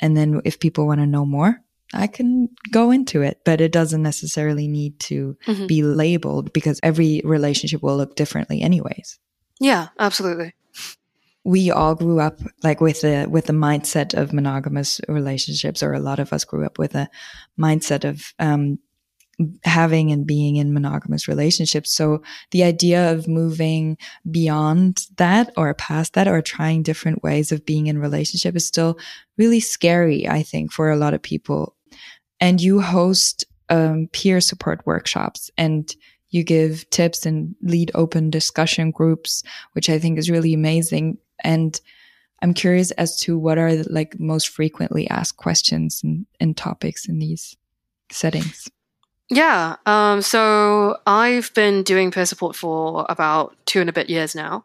And 0.00 0.16
then 0.16 0.40
if 0.44 0.58
people 0.58 0.86
want 0.86 1.00
to 1.00 1.06
know 1.06 1.26
more, 1.26 1.62
I 1.94 2.06
can 2.06 2.48
go 2.70 2.90
into 2.90 3.22
it, 3.22 3.40
but 3.44 3.60
it 3.60 3.72
doesn't 3.72 4.02
necessarily 4.02 4.68
need 4.68 4.98
to 5.00 5.36
mm-hmm. 5.46 5.66
be 5.66 5.82
labeled 5.82 6.52
because 6.52 6.80
every 6.82 7.22
relationship 7.24 7.82
will 7.82 7.96
look 7.96 8.14
differently, 8.16 8.60
anyways. 8.60 9.18
Yeah, 9.60 9.88
absolutely. 9.98 10.54
we 11.44 11.70
all 11.70 11.94
grew 11.94 12.20
up 12.20 12.40
like 12.62 12.80
with 12.80 13.00
the 13.00 13.26
with 13.28 13.46
the 13.46 13.54
mindset 13.54 14.12
of 14.12 14.34
monogamous 14.34 15.00
relationships, 15.08 15.82
or 15.82 15.94
a 15.94 16.00
lot 16.00 16.18
of 16.18 16.32
us 16.32 16.44
grew 16.44 16.66
up 16.66 16.78
with 16.78 16.94
a 16.94 17.08
mindset 17.58 18.04
of 18.04 18.34
um, 18.38 18.78
having 19.64 20.10
and 20.10 20.26
being 20.26 20.56
in 20.56 20.72
monogamous 20.72 21.28
relationships. 21.28 21.94
So 21.94 22.22
the 22.50 22.64
idea 22.64 23.12
of 23.12 23.28
moving 23.28 23.96
beyond 24.30 25.06
that 25.16 25.52
or 25.56 25.72
past 25.74 26.14
that 26.14 26.26
or 26.26 26.42
trying 26.42 26.82
different 26.82 27.22
ways 27.22 27.52
of 27.52 27.64
being 27.64 27.86
in 27.86 27.98
relationship 27.98 28.56
is 28.56 28.66
still 28.66 28.98
really 29.36 29.60
scary, 29.60 30.28
I 30.28 30.42
think, 30.42 30.72
for 30.72 30.90
a 30.90 30.96
lot 30.96 31.14
of 31.14 31.22
people. 31.22 31.76
And 32.40 32.60
you 32.60 32.80
host 32.80 33.44
um, 33.68 34.08
peer 34.12 34.40
support 34.40 34.84
workshops 34.86 35.50
and 35.56 35.94
you 36.30 36.42
give 36.42 36.88
tips 36.90 37.24
and 37.24 37.54
lead 37.62 37.90
open 37.94 38.30
discussion 38.30 38.90
groups, 38.90 39.42
which 39.72 39.88
I 39.88 39.98
think 39.98 40.18
is 40.18 40.30
really 40.30 40.52
amazing. 40.52 41.18
And 41.42 41.80
I'm 42.42 42.54
curious 42.54 42.90
as 42.92 43.18
to 43.20 43.38
what 43.38 43.58
are 43.58 43.74
the, 43.76 43.92
like 43.92 44.18
most 44.18 44.48
frequently 44.48 45.08
asked 45.08 45.36
questions 45.36 46.00
and, 46.04 46.26
and 46.40 46.56
topics 46.56 47.08
in 47.08 47.18
these 47.18 47.56
settings. 48.10 48.68
Yeah. 49.30 49.76
Um, 49.84 50.22
so 50.22 50.96
I've 51.06 51.52
been 51.54 51.82
doing 51.82 52.10
peer 52.10 52.24
support 52.26 52.56
for 52.56 53.04
about 53.08 53.56
two 53.66 53.80
and 53.80 53.90
a 53.90 53.92
bit 53.92 54.08
years 54.08 54.34
now. 54.34 54.64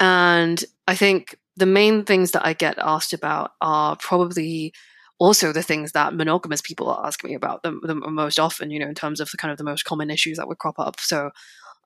And 0.00 0.64
I 0.88 0.96
think 0.96 1.36
the 1.56 1.66
main 1.66 2.04
things 2.04 2.32
that 2.32 2.46
I 2.46 2.54
get 2.54 2.78
asked 2.78 3.12
about 3.12 3.52
are 3.60 3.96
probably 3.96 4.72
also 5.18 5.52
the 5.52 5.62
things 5.62 5.92
that 5.92 6.14
monogamous 6.14 6.62
people 6.62 6.90
are 6.90 7.06
asking 7.06 7.30
me 7.30 7.36
about 7.36 7.62
the, 7.62 7.72
the 7.84 7.94
most 7.94 8.40
often, 8.40 8.70
you 8.70 8.80
know, 8.80 8.88
in 8.88 8.94
terms 8.94 9.20
of 9.20 9.30
the 9.30 9.38
kind 9.38 9.52
of 9.52 9.58
the 9.58 9.64
most 9.64 9.84
common 9.84 10.10
issues 10.10 10.38
that 10.38 10.48
would 10.48 10.58
crop 10.58 10.78
up. 10.78 11.00
So 11.00 11.30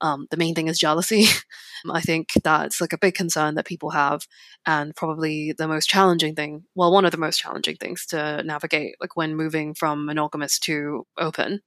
um, 0.03 0.27
the 0.31 0.39
main 0.39 0.55
thing 0.55 0.69
is 0.69 0.79
jealousy. 0.79 1.27
I 1.91 2.01
think 2.03 2.31
that's 2.45 2.81
like 2.81 2.93
a 2.93 2.99
big 2.99 3.15
concern 3.15 3.55
that 3.57 3.67
people 3.67 3.91
have, 3.91 4.27
and 4.67 4.97
probably 4.97 5.55
the 5.59 5.69
most 5.69 5.89
challenging 5.89 6.35
thing. 6.37 6.65
Well, 6.75 6.93
one 6.93 7.05
of 7.05 7.13
the 7.13 7.19
most 7.19 7.39
challenging 7.39 7.77
things 7.77 8.07
to 8.09 8.43
navigate, 8.45 8.97
like 9.01 9.17
when 9.17 9.37
moving 9.37 9.75
from 9.75 10.07
monogamous 10.07 10.59
to 10.61 11.07
open. 11.19 11.63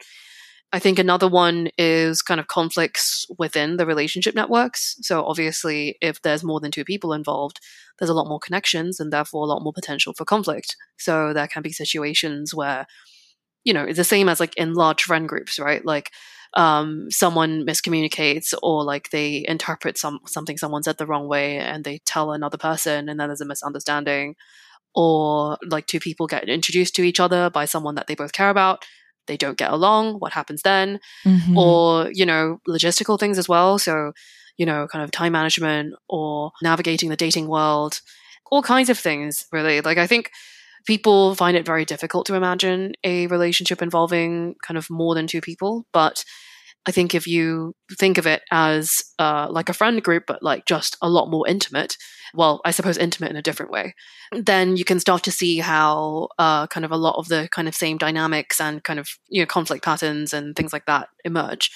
I 0.72 0.78
think 0.78 1.00
another 1.00 1.28
one 1.28 1.70
is 1.80 2.22
kind 2.22 2.40
of 2.40 2.48
conflicts 2.48 3.26
within 3.40 3.78
the 3.78 3.88
relationship 3.88 4.36
networks. 4.36 4.98
So, 5.02 5.26
obviously, 5.26 5.98
if 6.00 6.22
there's 6.22 6.44
more 6.44 6.60
than 6.60 6.70
two 6.72 6.86
people 6.86 7.12
involved, 7.12 7.60
there's 7.98 8.10
a 8.10 8.14
lot 8.14 8.28
more 8.28 8.40
connections 8.40 9.00
and 9.00 9.12
therefore 9.12 9.44
a 9.44 9.48
lot 9.48 9.64
more 9.64 9.74
potential 9.74 10.14
for 10.14 10.26
conflict. 10.26 10.76
So, 10.98 11.34
there 11.34 11.48
can 11.48 11.64
be 11.64 11.72
situations 11.72 12.54
where, 12.54 12.86
you 13.64 13.74
know, 13.74 13.84
it's 13.84 13.98
the 13.98 14.04
same 14.04 14.30
as 14.30 14.40
like 14.40 14.56
in 14.58 14.74
large 14.74 15.04
friend 15.04 15.28
groups, 15.28 15.60
right? 15.60 15.86
Like, 15.86 16.12
um, 16.56 17.08
someone 17.12 17.66
miscommunicates 17.66 18.54
or 18.64 18.84
like 18.84 19.10
they 19.12 19.46
interpret 19.48 19.98
some 19.98 20.20
something 20.28 20.58
someone 20.58 20.84
said 20.84 20.98
the 20.98 21.06
wrong 21.06 21.28
way 21.28 21.58
and 21.60 21.84
they 21.84 22.00
tell 22.06 22.32
another 22.32 22.58
person 22.58 23.08
and 23.10 23.20
then 23.20 23.30
there's 23.30 23.42
a 23.42 23.46
misunderstanding 23.46 24.36
or 24.96 25.58
like 25.68 25.88
two 25.88 26.00
people 26.00 26.28
get 26.28 26.50
introduced 26.50 26.96
to 26.96 27.04
each 27.04 27.20
other 27.20 27.50
by 27.50 27.66
someone 27.66 27.96
that 27.96 28.08
they 28.08 28.16
both 28.16 28.32
care 28.34 28.50
about 28.50 28.84
they 29.30 29.38
don't 29.38 29.58
get 29.58 29.72
along, 29.72 30.16
what 30.20 30.34
happens 30.34 30.64
then? 30.64 31.00
Mm-hmm. 31.24 31.58
Or, 31.58 32.12
you 32.12 32.26
know, 32.26 32.60
logistical 32.68 33.18
things 33.18 33.38
as 33.38 33.48
well. 33.48 33.80
So, 33.80 34.12
you 34.58 34.66
know, 34.66 34.88
kind 34.88 35.04
of 35.06 35.12
time 35.12 35.32
management 35.32 35.94
or 36.10 36.52
navigating 36.62 37.10
the 37.10 37.16
dating 37.16 37.48
world, 37.48 38.02
all 38.52 38.62
kinds 38.62 38.90
of 38.90 39.00
things, 39.00 39.46
really. 39.54 39.80
Like, 39.80 39.98
I 39.98 40.08
think 40.08 40.32
people 40.86 41.36
find 41.36 41.56
it 41.56 41.66
very 41.66 41.86
difficult 41.86 42.26
to 42.26 42.36
imagine 42.36 42.94
a 43.06 43.28
relationship 43.28 43.82
involving 43.82 44.56
kind 44.62 44.78
of 44.78 44.90
more 44.90 45.16
than 45.16 45.28
two 45.28 45.40
people. 45.40 45.86
But 45.94 46.26
I 46.88 46.92
think 46.92 47.14
if 47.14 47.28
you 47.28 47.76
think 47.98 48.18
of 48.18 48.26
it 48.26 48.42
as 48.52 49.02
uh, 49.20 49.48
like 49.50 49.70
a 49.70 49.74
friend 49.74 50.02
group, 50.02 50.24
but 50.28 50.42
like 50.42 50.66
just 50.66 50.98
a 51.02 51.10
lot 51.10 51.30
more 51.30 51.48
intimate, 51.48 51.96
well, 52.34 52.62
I 52.66 52.72
suppose 52.72 52.98
intimate 52.98 53.32
in 53.32 53.36
a 53.36 53.42
different 53.42 53.72
way, 53.72 53.94
then 54.32 54.78
you 54.78 54.86
can 54.86 55.00
start 55.00 55.24
to 55.24 55.32
see 55.32 55.60
how 55.60 56.30
uh, 56.38 56.68
kind 56.68 56.86
of 56.86 56.92
a 56.92 56.98
lot 56.98 57.18
of 57.18 57.28
the 57.28 57.50
kind 57.52 57.68
of 57.68 57.76
same 57.76 57.98
dynamics 57.98 58.62
and 58.62 58.84
kind 58.84 59.00
of 59.00 59.10
you 59.28 59.42
know 59.42 59.46
conflict 59.46 59.84
patterns 59.84 60.34
and 60.34 60.56
things 60.56 60.74
like 60.74 60.86
that 60.86 61.10
emerge. 61.26 61.70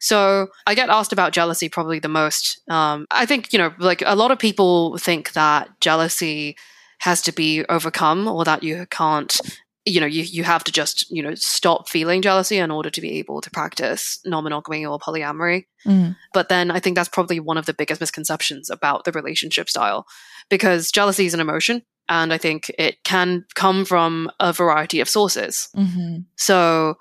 So 0.00 0.48
I 0.66 0.74
get 0.74 0.90
asked 0.90 1.12
about 1.12 1.32
jealousy 1.32 1.68
probably 1.68 1.98
the 1.98 2.08
most. 2.08 2.60
Um, 2.68 3.06
I 3.10 3.26
think 3.26 3.52
you 3.52 3.58
know, 3.58 3.72
like 3.78 4.02
a 4.04 4.16
lot 4.16 4.30
of 4.30 4.38
people 4.38 4.98
think 4.98 5.32
that 5.32 5.68
jealousy 5.80 6.56
has 7.00 7.22
to 7.22 7.32
be 7.32 7.64
overcome 7.68 8.28
or 8.28 8.44
that 8.44 8.62
you 8.62 8.86
can't 8.90 9.38
you 9.84 10.00
know 10.00 10.06
you, 10.06 10.22
you 10.22 10.44
have 10.44 10.64
to 10.64 10.72
just 10.72 11.10
you 11.10 11.22
know 11.22 11.34
stop 11.34 11.88
feeling 11.88 12.22
jealousy 12.22 12.58
in 12.58 12.70
order 12.70 12.90
to 12.90 13.00
be 13.00 13.18
able 13.18 13.40
to 13.40 13.50
practice 13.50 14.18
non-monogamy 14.24 14.84
or 14.84 14.98
polyamory 14.98 15.66
mm. 15.86 16.16
but 16.32 16.48
then 16.48 16.70
i 16.70 16.80
think 16.80 16.96
that's 16.96 17.08
probably 17.08 17.40
one 17.40 17.58
of 17.58 17.66
the 17.66 17.74
biggest 17.74 18.00
misconceptions 18.00 18.70
about 18.70 19.04
the 19.04 19.12
relationship 19.12 19.68
style 19.68 20.06
because 20.48 20.90
jealousy 20.90 21.26
is 21.26 21.34
an 21.34 21.40
emotion 21.40 21.82
and 22.08 22.32
i 22.32 22.38
think 22.38 22.70
it 22.78 23.02
can 23.04 23.44
come 23.54 23.84
from 23.84 24.30
a 24.40 24.52
variety 24.52 25.00
of 25.00 25.08
sources 25.08 25.68
mm-hmm. 25.76 26.18
so 26.36 26.94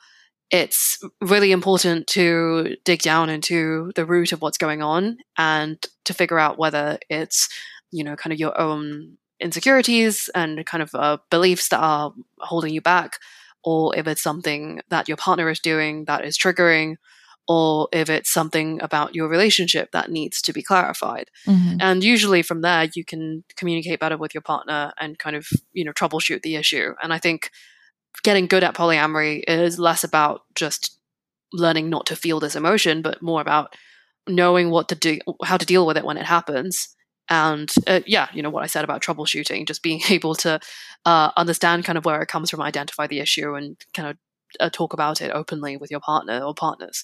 it's 0.52 1.00
really 1.20 1.52
important 1.52 2.06
to 2.06 2.76
dig 2.86 3.02
down 3.02 3.28
into 3.30 3.92
the 3.96 4.06
root 4.06 4.32
of 4.32 4.42
what's 4.42 4.58
going 4.58 4.84
on 4.84 5.18
and 5.38 5.84
to 6.06 6.14
figure 6.14 6.38
out 6.38 6.60
whether 6.60 7.00
it's 7.10 7.50
you 7.92 8.04
know 8.04 8.16
kind 8.16 8.34
of 8.34 8.40
your 8.40 8.60
own 8.60 9.18
insecurities 9.40 10.30
and 10.36 10.66
kind 10.66 10.82
of 10.82 10.94
uh, 10.94 11.18
beliefs 11.30 11.70
that 11.70 11.80
are 11.80 12.14
holding 12.40 12.74
you 12.74 12.82
back, 12.82 13.18
or 13.64 13.96
if 13.96 14.08
it's 14.08 14.24
something 14.24 14.82
that 14.90 15.08
your 15.08 15.18
partner 15.18 15.50
is 15.50 15.60
doing 15.60 16.06
that 16.06 16.26
is 16.26 16.38
triggering, 16.38 16.96
or 17.48 17.90
if 17.92 18.10
it's 18.10 18.32
something 18.32 18.82
about 18.82 19.16
your 19.16 19.28
relationship 19.28 19.92
that 19.92 20.10
needs 20.10 20.42
to 20.42 20.54
be 20.54 20.64
clarified. 20.64 21.30
Mm-hmm. 21.46 21.78
And 21.82 22.04
usually 22.04 22.42
from 22.42 22.62
there, 22.62 22.90
you 22.96 23.04
can 23.04 23.44
communicate 23.58 24.00
better 24.00 24.18
with 24.18 24.34
your 24.34 24.42
partner 24.42 24.94
and 25.00 25.20
kind 25.20 25.36
of, 25.36 25.48
you 25.74 25.84
know, 25.84 25.92
troubleshoot 25.92 26.42
the 26.42 26.56
issue. 26.56 26.94
And 27.02 27.14
I 27.14 27.18
think 27.18 27.50
getting 28.24 28.48
good 28.48 28.64
at 28.64 28.76
polyamory 28.76 29.44
is 29.48 29.78
less 29.78 30.04
about 30.04 30.42
just 30.56 30.98
learning 31.52 31.90
not 31.90 32.06
to 32.08 32.16
feel 32.16 32.40
this 32.40 32.56
emotion, 32.56 33.02
but 33.02 33.22
more 33.22 33.42
about 33.42 33.76
knowing 34.28 34.70
what 34.70 34.88
to 34.90 34.96
do, 34.96 35.20
how 35.44 35.58
to 35.58 35.66
deal 35.66 35.86
with 35.86 35.98
it 35.98 36.06
when 36.06 36.18
it 36.18 36.26
happens 36.26 36.96
and 37.30 37.74
uh, 37.88 38.02
yeah 38.06 38.28
you 38.34 38.42
know 38.42 38.50
what 38.50 38.64
i 38.64 38.68
said 38.68 38.84
about 38.84 39.02
troubleshooting 39.02 39.66
just 39.66 39.82
being 39.82 40.02
able 40.10 40.36
to 40.36 40.60
uh, 41.06 41.32
understand 41.38 41.86
kind 41.86 41.98
of 41.98 42.06
where 42.06 42.22
it 42.22 42.28
comes 42.28 42.50
from 42.50 42.62
identify 42.62 43.08
the 43.08 43.20
issue 43.20 43.56
and 43.56 43.78
kind 43.94 44.10
of 44.10 44.18
uh, 44.60 44.70
talk 44.70 44.94
about 44.94 45.22
it 45.22 45.32
openly 45.34 45.78
with 45.78 45.92
your 45.92 46.00
partner 46.00 46.40
or 46.40 46.54
partners. 46.54 47.04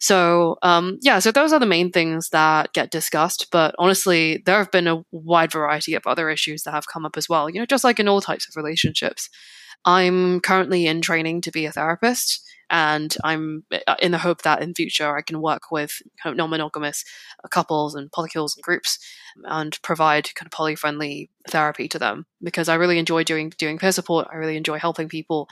So 0.00 0.56
um, 0.62 0.98
yeah 1.02 1.18
so 1.18 1.32
those 1.32 1.52
are 1.52 1.58
the 1.58 1.66
main 1.66 1.90
things 1.90 2.28
that 2.28 2.72
get 2.72 2.92
discussed 2.92 3.48
but 3.50 3.74
honestly 3.80 4.42
there 4.46 4.58
have 4.58 4.70
been 4.70 4.86
a 4.86 5.02
wide 5.10 5.50
variety 5.50 5.94
of 5.94 6.06
other 6.06 6.30
issues 6.30 6.62
that 6.62 6.70
have 6.70 6.86
come 6.86 7.04
up 7.04 7.16
as 7.16 7.28
well 7.28 7.50
you 7.50 7.58
know 7.58 7.66
just 7.66 7.82
like 7.82 7.98
in 7.98 8.08
all 8.08 8.20
types 8.20 8.48
of 8.48 8.54
relationships. 8.56 9.28
I'm 9.84 10.40
currently 10.40 10.86
in 10.86 11.00
training 11.00 11.40
to 11.42 11.50
be 11.50 11.66
a 11.66 11.72
therapist 11.72 12.47
and 12.70 13.16
I'm 13.24 13.64
uh, 13.86 13.96
in 14.00 14.12
the 14.12 14.18
hope 14.18 14.42
that 14.42 14.62
in 14.62 14.74
future 14.74 15.16
I 15.16 15.22
can 15.22 15.40
work 15.40 15.70
with 15.70 16.02
kind 16.22 16.32
of 16.32 16.36
non-monogamous 16.36 17.04
couples 17.50 17.94
and 17.94 18.10
polycules 18.10 18.56
and 18.56 18.62
groups 18.62 18.98
and 19.44 19.80
provide 19.82 20.34
kind 20.34 20.46
of 20.46 20.52
poly-friendly 20.52 21.30
therapy 21.48 21.88
to 21.88 21.98
them 21.98 22.26
because 22.42 22.68
I 22.68 22.74
really 22.74 22.98
enjoy 22.98 23.24
doing 23.24 23.50
doing 23.58 23.78
peer 23.78 23.92
support. 23.92 24.28
I 24.30 24.36
really 24.36 24.56
enjoy 24.56 24.78
helping 24.78 25.08
people, 25.08 25.48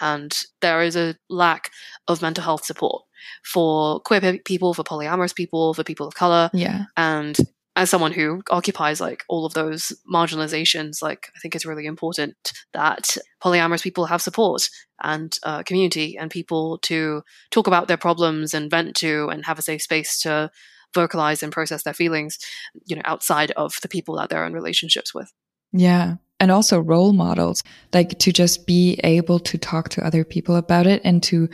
and 0.00 0.36
there 0.60 0.82
is 0.82 0.96
a 0.96 1.16
lack 1.28 1.70
of 2.08 2.22
mental 2.22 2.44
health 2.44 2.64
support 2.64 3.04
for 3.44 4.00
queer 4.00 4.38
people, 4.44 4.74
for 4.74 4.84
polyamorous 4.84 5.34
people, 5.34 5.74
for 5.74 5.84
people 5.84 6.06
of 6.06 6.14
color. 6.14 6.50
Yeah, 6.52 6.84
and 6.96 7.36
as 7.76 7.88
someone 7.88 8.12
who 8.12 8.42
occupies 8.50 9.00
like 9.00 9.24
all 9.28 9.46
of 9.46 9.54
those 9.54 9.92
marginalizations, 10.12 11.02
like 11.02 11.30
I 11.36 11.38
think 11.38 11.54
it's 11.54 11.66
really 11.66 11.86
important 11.86 12.52
that 12.72 13.16
polyamorous 13.42 13.82
people 13.82 14.06
have 14.06 14.20
support 14.20 14.68
and 15.02 15.36
uh, 15.44 15.62
community 15.62 16.16
and 16.18 16.30
people 16.30 16.78
to 16.78 17.22
talk 17.50 17.66
about 17.66 17.88
their 17.88 17.96
problems 17.96 18.54
and 18.54 18.70
vent 18.70 18.96
to 18.96 19.28
and 19.28 19.44
have 19.44 19.58
a 19.58 19.62
safe 19.62 19.82
space 19.82 20.20
to 20.22 20.50
vocalize 20.94 21.42
and 21.42 21.52
process 21.52 21.84
their 21.84 21.94
feelings, 21.94 22.38
you 22.86 22.96
know, 22.96 23.02
outside 23.04 23.52
of 23.52 23.74
the 23.82 23.88
people 23.88 24.16
that 24.16 24.28
they're 24.28 24.46
in 24.46 24.52
relationships 24.52 25.14
with. 25.14 25.32
Yeah. 25.72 26.16
And 26.40 26.50
also 26.50 26.80
role 26.80 27.12
models, 27.12 27.62
like 27.92 28.18
to 28.20 28.32
just 28.32 28.66
be 28.66 28.98
able 29.04 29.38
to 29.40 29.58
talk 29.58 29.90
to 29.90 30.04
other 30.04 30.24
people 30.24 30.56
about 30.56 30.86
it 30.86 31.02
and 31.04 31.22
to, 31.24 31.48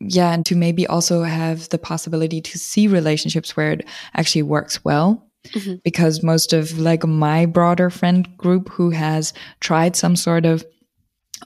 yeah, 0.00 0.32
and 0.32 0.44
to 0.46 0.56
maybe 0.56 0.86
also 0.86 1.22
have 1.22 1.68
the 1.68 1.78
possibility 1.78 2.40
to 2.40 2.58
see 2.58 2.88
relationships 2.88 3.54
where 3.54 3.72
it 3.72 3.86
actually 4.14 4.42
works 4.42 4.82
well 4.82 5.29
Mm-hmm. 5.48 5.76
because 5.82 6.22
most 6.22 6.52
of 6.52 6.78
like 6.78 7.04
my 7.06 7.46
broader 7.46 7.88
friend 7.88 8.36
group 8.36 8.68
who 8.68 8.90
has 8.90 9.32
tried 9.58 9.96
some 9.96 10.14
sort 10.14 10.44
of 10.44 10.66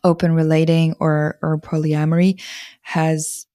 open 0.02 0.32
relating 0.32 0.96
or 0.98 1.38
or 1.42 1.58
polyamory 1.58 2.42
has 2.82 3.46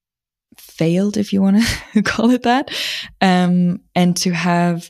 failed 0.57 1.17
if 1.17 1.33
you 1.33 1.41
want 1.41 1.61
to 1.93 2.01
call 2.03 2.31
it 2.31 2.43
that 2.43 2.71
um, 3.19 3.81
and 3.95 4.15
to 4.15 4.31
have 4.31 4.89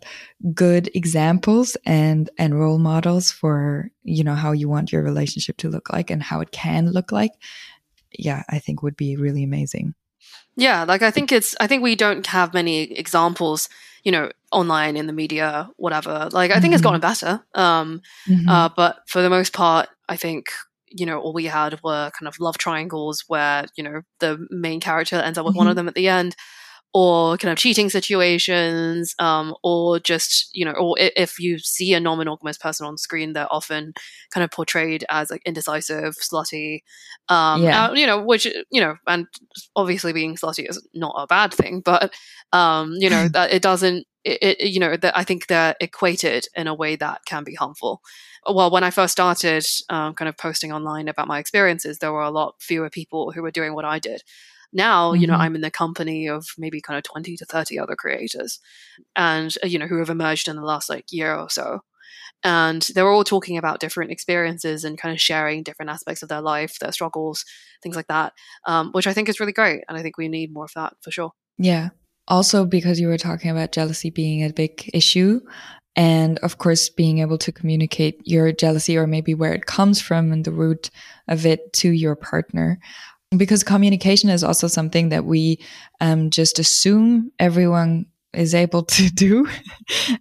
good 0.54 0.90
examples 0.94 1.76
and 1.86 2.30
and 2.38 2.60
role 2.60 2.80
models 2.80 3.32
for 3.32 3.90
you 4.04 4.24
know 4.24 4.36
how 4.36 4.52
you 4.52 4.70
want 4.70 4.92
your 4.92 5.02
relationship 5.02 5.58
to 5.58 5.70
look 5.70 5.92
like 5.92 6.10
and 6.10 6.24
how 6.24 6.42
it 6.42 6.52
can 6.52 6.92
look 6.92 7.12
like 7.12 7.32
yeah 8.18 8.44
i 8.50 8.60
think 8.60 8.82
would 8.82 8.96
be 8.96 9.16
really 9.16 9.44
amazing 9.44 9.94
yeah 10.56 10.84
like 10.84 11.02
i 11.02 11.12
think 11.12 11.32
it's 11.32 11.56
i 11.60 11.68
think 11.68 11.84
we 11.84 11.96
don't 11.96 12.28
have 12.28 12.54
many 12.54 12.84
examples 12.94 13.68
you 14.10 14.12
know, 14.12 14.32
online 14.52 14.98
in 14.98 15.06
the 15.06 15.14
media, 15.14 15.70
whatever. 15.78 16.30
Like, 16.32 16.50
I 16.50 16.56
think 16.56 16.64
mm-hmm. 16.64 16.74
it's 16.74 16.82
gotten 16.82 17.00
better. 17.00 17.46
Um, 17.54 18.02
mm-hmm. 18.28 18.50
uh, 18.50 18.70
but 18.76 19.02
for 19.08 19.22
the 19.22 19.30
most 19.30 19.54
part, 19.54 19.88
I 20.08 20.16
think 20.16 20.48
you 20.92 21.06
know, 21.06 21.20
all 21.20 21.34
we 21.34 21.46
had 21.46 21.80
were 21.84 22.10
kind 22.20 22.28
of 22.28 22.40
love 22.40 22.58
triangles 22.58 23.24
where, 23.28 23.66
you 23.78 23.84
know, 23.84 24.02
the 24.22 24.48
main 24.50 24.80
character 24.80 25.18
ends 25.18 25.38
up 25.38 25.46
with 25.46 25.52
mm-hmm. 25.52 25.60
one 25.60 25.68
of 25.68 25.76
them 25.76 25.88
at 25.88 25.94
the 25.94 26.08
end 26.08 26.36
or 26.94 27.38
kind 27.38 27.52
of 27.52 27.58
cheating 27.58 27.90
situations, 27.90 29.14
um, 29.20 29.56
or 29.64 30.00
just 30.00 30.50
you 30.54 30.66
know, 30.66 30.72
or 30.72 30.96
if 30.98 31.40
you 31.40 31.60
see 31.60 31.94
a 31.94 32.00
non-monogamous 32.00 32.58
person 32.58 32.86
on 32.88 32.98
screen, 32.98 33.34
they're 33.34 33.52
often 33.54 33.94
kind 34.32 34.44
of 34.44 34.52
portrayed 34.52 35.06
as 35.10 35.30
like 35.30 35.42
indecisive, 35.46 36.16
slutty, 36.16 36.80
um, 37.30 37.64
yeah. 37.64 37.88
Uh, 37.88 37.94
you 37.94 38.08
know, 38.08 38.22
which 38.22 38.46
you 38.72 38.82
know, 38.82 38.96
and 39.08 39.28
obviously 39.76 40.14
being 40.14 40.36
slutty 40.36 40.68
is 40.68 40.86
not 40.94 41.16
a 41.18 41.28
bad 41.28 41.54
thing, 41.54 41.82
but 41.82 42.14
um, 42.52 42.94
you 42.94 43.10
know 43.10 43.28
that 43.34 43.52
it 43.52 43.62
doesn't, 43.62 44.06
it, 44.24 44.60
it 44.60 44.70
you 44.70 44.80
know, 44.80 44.98
that 44.98 45.18
I 45.18 45.24
think 45.24 45.48
they're 45.48 45.76
equated 45.80 46.48
in 46.56 46.68
a 46.68 46.74
way 46.74 46.96
that 46.96 47.22
can 47.26 47.44
be 47.44 47.56
harmful. 47.56 48.02
Well, 48.50 48.72
when 48.72 48.84
I 48.84 48.90
first 48.90 49.12
started 49.12 49.66
um, 49.90 50.14
kind 50.16 50.28
of 50.30 50.38
posting 50.38 50.72
online 50.72 51.08
about 51.08 51.28
my 51.28 51.40
experiences, 51.40 52.00
there 52.00 52.12
were 52.12 52.22
a 52.22 52.32
lot 52.32 52.56
fewer 52.60 52.90
people 52.90 53.32
who 53.32 53.42
were 53.42 53.52
doing 53.52 53.74
what 53.74 53.86
I 53.86 54.00
did. 54.00 54.24
Now, 54.72 55.12
mm-hmm. 55.12 55.22
you 55.22 55.28
know, 55.28 55.34
mm-hmm. 55.34 55.42
I'm 55.42 55.56
in 55.56 55.62
the 55.62 55.72
company 55.72 56.28
of 56.28 56.48
maybe 56.58 56.82
kind 56.82 56.98
of 56.98 57.04
20 57.04 57.36
to 57.38 57.46
30 57.46 57.80
other 57.80 57.96
creators 57.96 58.60
and, 59.16 59.56
uh, 59.64 59.68
you 59.68 59.80
know, 59.80 59.88
who 59.88 59.98
have 59.98 60.10
emerged 60.10 60.48
in 60.48 60.56
the 60.56 60.62
last 60.62 60.90
like 60.90 61.06
year 61.12 61.36
or 61.36 61.50
so. 61.50 61.82
And 62.44 62.82
they're 62.94 63.10
all 63.10 63.26
talking 63.26 63.58
about 63.58 63.82
different 63.82 64.12
experiences 64.12 64.86
and 64.86 64.98
kind 64.98 65.14
of 65.14 65.20
sharing 65.20 65.64
different 65.64 65.92
aspects 65.92 66.24
of 66.24 66.30
their 66.30 66.42
life, 66.42 66.80
their 66.80 66.92
struggles, 66.92 67.44
things 67.84 67.98
like 67.98 68.08
that, 68.08 68.34
um, 68.66 68.92
which 68.94 69.08
I 69.08 69.14
think 69.14 69.28
is 69.28 69.40
really 69.40 69.52
great. 69.52 69.84
And 69.90 69.98
I 69.98 70.02
think 70.02 70.18
we 70.18 70.30
need 70.30 70.54
more 70.54 70.66
of 70.66 70.72
that 70.76 70.94
for 71.02 71.12
sure. 71.12 71.32
Yeah. 71.58 71.90
Also, 72.30 72.64
because 72.64 73.00
you 73.00 73.08
were 73.08 73.18
talking 73.18 73.52
about 73.52 73.74
jealousy 73.74 74.10
being 74.10 74.44
a 74.46 74.54
big 74.54 74.90
issue, 74.94 75.42
and 75.96 76.38
of 76.40 76.60
course 76.60 76.90
being 76.90 77.20
able 77.20 77.38
to 77.38 77.52
communicate 77.52 78.22
your 78.24 78.52
jealousy 78.52 78.98
or 78.98 79.08
maybe 79.08 79.34
where 79.34 79.54
it 79.54 79.66
comes 79.66 80.00
from 80.00 80.32
and 80.32 80.46
the 80.46 80.52
root 80.52 80.90
of 81.28 81.46
it 81.46 81.74
to 81.74 81.90
your 81.90 82.16
partner 82.16 82.80
because 83.38 83.64
communication 83.64 84.30
is 84.30 84.44
also 84.44 84.68
something 84.68 85.10
that 85.10 85.26
we 85.26 85.60
um, 86.02 86.30
just 86.30 86.60
assume 86.60 87.32
everyone 87.40 88.06
is 88.34 88.54
able 88.54 88.84
to 88.98 89.10
do. 89.10 89.48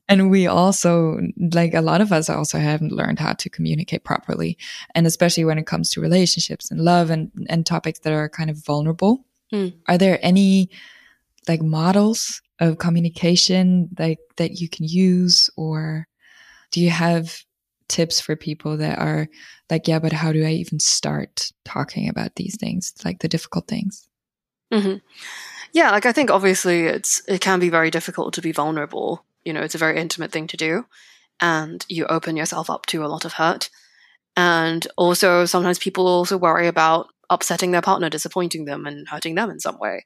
And 0.08 0.30
we 0.30 0.46
also 0.46 1.20
like 1.52 1.74
a 1.74 1.80
lot 1.80 2.00
of 2.00 2.12
us 2.12 2.28
also 2.28 2.58
haven't 2.58 2.92
learned 2.92 3.18
how 3.18 3.34
to 3.34 3.50
communicate 3.50 4.04
properly. 4.04 4.58
And 4.94 5.06
especially 5.06 5.44
when 5.44 5.58
it 5.58 5.66
comes 5.66 5.90
to 5.90 6.00
relationships 6.00 6.70
and 6.70 6.80
love 6.80 7.10
and 7.10 7.30
and 7.48 7.64
topics 7.64 8.00
that 8.00 8.12
are 8.12 8.28
kind 8.28 8.50
of 8.50 8.64
vulnerable. 8.64 9.24
Mm. 9.50 9.72
are 9.86 9.96
there 9.96 10.18
any 10.20 10.68
like 11.48 11.62
models 11.62 12.42
of 12.60 12.76
communication 12.76 13.88
like 13.98 14.18
that 14.36 14.60
you 14.60 14.68
can 14.68 14.84
use? 14.86 15.48
Or 15.56 16.06
do 16.70 16.82
you 16.82 16.90
have 16.90 17.42
tips 17.88 18.20
for 18.20 18.36
people 18.36 18.76
that 18.76 18.98
are 18.98 19.28
like, 19.70 19.88
yeah, 19.88 19.98
but 19.98 20.12
how 20.12 20.32
do 20.32 20.44
I 20.44 20.50
even 20.50 20.78
start 20.78 21.52
talking 21.64 22.08
about 22.08 22.36
these 22.36 22.56
things, 22.56 22.94
like 23.04 23.20
the 23.20 23.28
difficult 23.28 23.66
things? 23.66 24.08
Mm-hmm. 24.72 24.96
Yeah, 25.72 25.90
like 25.90 26.06
I 26.06 26.12
think 26.12 26.30
obviously 26.30 26.86
it's 26.86 27.22
it 27.28 27.40
can 27.40 27.60
be 27.60 27.68
very 27.68 27.90
difficult 27.90 28.34
to 28.34 28.42
be 28.42 28.52
vulnerable. 28.52 29.24
You 29.44 29.52
know, 29.52 29.62
it's 29.62 29.74
a 29.74 29.78
very 29.78 29.98
intimate 29.98 30.32
thing 30.32 30.46
to 30.48 30.56
do, 30.56 30.86
and 31.40 31.84
you 31.88 32.06
open 32.06 32.36
yourself 32.36 32.70
up 32.70 32.86
to 32.86 33.04
a 33.04 33.08
lot 33.08 33.24
of 33.24 33.34
hurt. 33.34 33.70
And 34.36 34.86
also, 34.96 35.46
sometimes 35.46 35.78
people 35.78 36.06
also 36.06 36.36
worry 36.36 36.68
about 36.68 37.08
upsetting 37.30 37.72
their 37.72 37.82
partner, 37.82 38.08
disappointing 38.08 38.64
them, 38.64 38.86
and 38.86 39.08
hurting 39.08 39.34
them 39.34 39.50
in 39.50 39.60
some 39.60 39.78
way. 39.78 40.04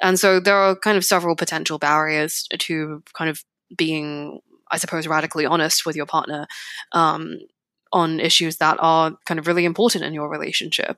And 0.00 0.18
so 0.18 0.40
there 0.40 0.56
are 0.56 0.76
kind 0.76 0.96
of 0.96 1.04
several 1.04 1.36
potential 1.36 1.78
barriers 1.78 2.46
to 2.58 3.02
kind 3.14 3.30
of 3.30 3.44
being 3.76 4.40
I 4.72 4.78
suppose, 4.78 5.06
radically 5.06 5.46
honest 5.46 5.86
with 5.86 5.94
your 5.94 6.06
partner 6.06 6.46
um, 6.92 7.38
on 7.92 8.18
issues 8.18 8.56
that 8.56 8.78
are 8.80 9.12
kind 9.26 9.38
of 9.38 9.46
really 9.46 9.64
important 9.64 10.04
in 10.04 10.14
your 10.14 10.28
relationship. 10.28 10.96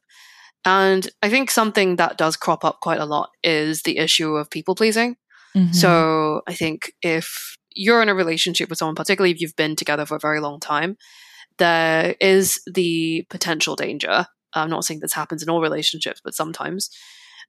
And 0.64 1.07
I 1.22 1.29
think 1.29 1.51
something 1.51 1.96
that 1.96 2.16
does 2.16 2.37
crop 2.37 2.64
up 2.64 2.81
quite 2.81 3.01
a 3.01 3.05
lot 3.05 3.31
is 3.42 3.83
the 3.83 3.99
issue 3.99 4.37
of 4.37 4.49
people 4.49 4.75
pleasing. 4.75 5.16
Mm-hmm. 5.55 5.72
So 5.72 6.40
I 6.46 6.55
think 6.55 6.92
if 7.03 7.57
you're 7.75 8.03
in 8.03 8.09
a 8.09 8.14
relationship 8.14 8.70
with 8.70 8.79
someone, 8.79 8.94
particularly 8.94 9.33
if 9.33 9.40
you've 9.40 9.57
been 9.57 9.77
together 9.77 10.07
for 10.07 10.16
a 10.16 10.20
very 10.20 10.40
long 10.40 10.61
time, 10.61 10.96
there 11.59 12.14
is 12.20 12.61
the 12.66 13.27
potential 13.29 13.77
danger. 13.77 14.27
I'm 14.55 14.70
not 14.70 14.85
saying 14.85 15.01
this 15.01 15.12
happens 15.12 15.42
in 15.42 15.51
all 15.51 15.61
relationships, 15.61 16.20
but 16.25 16.35
sometimes 16.35 16.88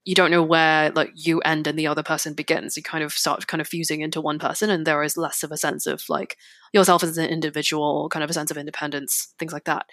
you 0.05 0.13
don't 0.13 0.31
know 0.31 0.43
where 0.43 0.91
like 0.91 1.11
you 1.15 1.39
end 1.39 1.65
and 1.65 1.77
the 1.77 1.87
other 1.87 2.03
person 2.03 2.35
begins. 2.35 2.77
You 2.77 2.83
kind 2.83 3.03
of 3.03 3.11
start 3.11 3.47
kind 3.47 3.59
of 3.59 3.67
fusing 3.67 4.01
into 4.01 4.21
one 4.21 4.39
person, 4.39 4.69
and 4.69 4.85
there 4.85 5.03
is 5.03 5.17
less 5.17 5.43
of 5.43 5.51
a 5.51 5.57
sense 5.57 5.87
of 5.87 6.03
like 6.07 6.37
yourself 6.73 7.03
as 7.03 7.17
an 7.17 7.27
individual, 7.27 8.07
kind 8.09 8.23
of 8.23 8.29
a 8.29 8.33
sense 8.33 8.51
of 8.51 8.57
independence, 8.57 9.33
things 9.39 9.51
like 9.51 9.65
that. 9.65 9.87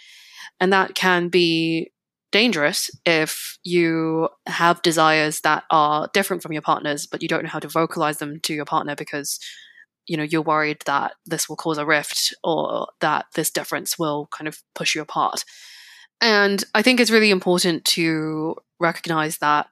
And 0.60 0.72
that 0.72 0.94
can 0.94 1.28
be 1.28 1.92
dangerous 2.30 2.90
if 3.06 3.58
you 3.64 4.28
have 4.46 4.82
desires 4.82 5.40
that 5.40 5.64
are 5.70 6.08
different 6.12 6.42
from 6.42 6.52
your 6.52 6.62
partner's, 6.62 7.06
but 7.06 7.22
you 7.22 7.28
don't 7.28 7.42
know 7.42 7.50
how 7.50 7.58
to 7.58 7.68
vocalize 7.68 8.18
them 8.18 8.38
to 8.40 8.54
your 8.54 8.64
partner 8.64 8.94
because 8.94 9.38
you 10.06 10.16
know 10.16 10.22
you're 10.22 10.42
worried 10.42 10.82
that 10.84 11.12
this 11.24 11.48
will 11.48 11.56
cause 11.56 11.78
a 11.78 11.86
rift 11.86 12.34
or 12.44 12.88
that 13.00 13.26
this 13.34 13.50
difference 13.50 13.98
will 13.98 14.28
kind 14.30 14.46
of 14.46 14.62
push 14.74 14.94
you 14.94 15.00
apart. 15.00 15.44
And 16.20 16.62
I 16.74 16.82
think 16.82 17.00
it's 17.00 17.10
really 17.10 17.30
important 17.30 17.84
to 17.86 18.56
recognize 18.78 19.38
that 19.38 19.68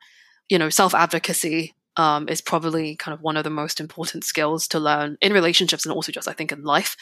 you 0.50 0.58
know, 0.58 0.68
self 0.68 0.94
advocacy 0.94 1.74
um, 1.96 2.28
is 2.28 2.42
probably 2.42 2.96
kind 2.96 3.14
of 3.14 3.22
one 3.22 3.38
of 3.38 3.44
the 3.44 3.50
most 3.50 3.80
important 3.80 4.24
skills 4.24 4.68
to 4.68 4.78
learn 4.78 5.16
in 5.22 5.32
relationships 5.32 5.86
and 5.86 5.94
also 5.94 6.12
just, 6.12 6.28
I 6.28 6.32
think, 6.32 6.52
in 6.52 6.64
life. 6.64 6.96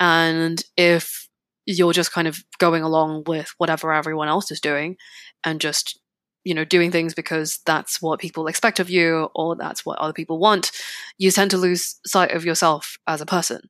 And 0.00 0.64
if 0.76 1.28
you're 1.66 1.92
just 1.92 2.12
kind 2.12 2.26
of 2.26 2.42
going 2.58 2.82
along 2.82 3.24
with 3.26 3.52
whatever 3.58 3.92
everyone 3.92 4.28
else 4.28 4.50
is 4.50 4.60
doing 4.60 4.96
and 5.44 5.60
just, 5.60 6.00
you 6.44 6.54
know, 6.54 6.64
doing 6.64 6.90
things 6.90 7.14
because 7.14 7.60
that's 7.66 8.00
what 8.00 8.20
people 8.20 8.46
expect 8.46 8.80
of 8.80 8.90
you 8.90 9.28
or 9.34 9.54
that's 9.54 9.84
what 9.84 9.98
other 9.98 10.12
people 10.12 10.38
want, 10.38 10.72
you 11.18 11.30
tend 11.30 11.50
to 11.50 11.58
lose 11.58 12.00
sight 12.06 12.32
of 12.32 12.44
yourself 12.44 12.98
as 13.06 13.20
a 13.20 13.26
person. 13.26 13.68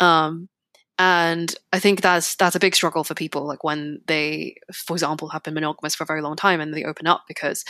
Um, 0.00 0.48
and 0.98 1.54
I 1.72 1.78
think 1.78 2.02
that's 2.02 2.34
that's 2.34 2.56
a 2.56 2.60
big 2.60 2.74
struggle 2.74 3.04
for 3.04 3.14
people. 3.14 3.46
Like 3.46 3.64
when 3.64 4.00
they, 4.06 4.56
for 4.72 4.94
example, 4.94 5.28
have 5.28 5.42
been 5.42 5.54
monogamous 5.54 5.94
for 5.94 6.02
a 6.02 6.06
very 6.06 6.20
long 6.20 6.36
time 6.36 6.60
and 6.60 6.74
they 6.74 6.84
open 6.84 7.06
up 7.06 7.24
because 7.26 7.64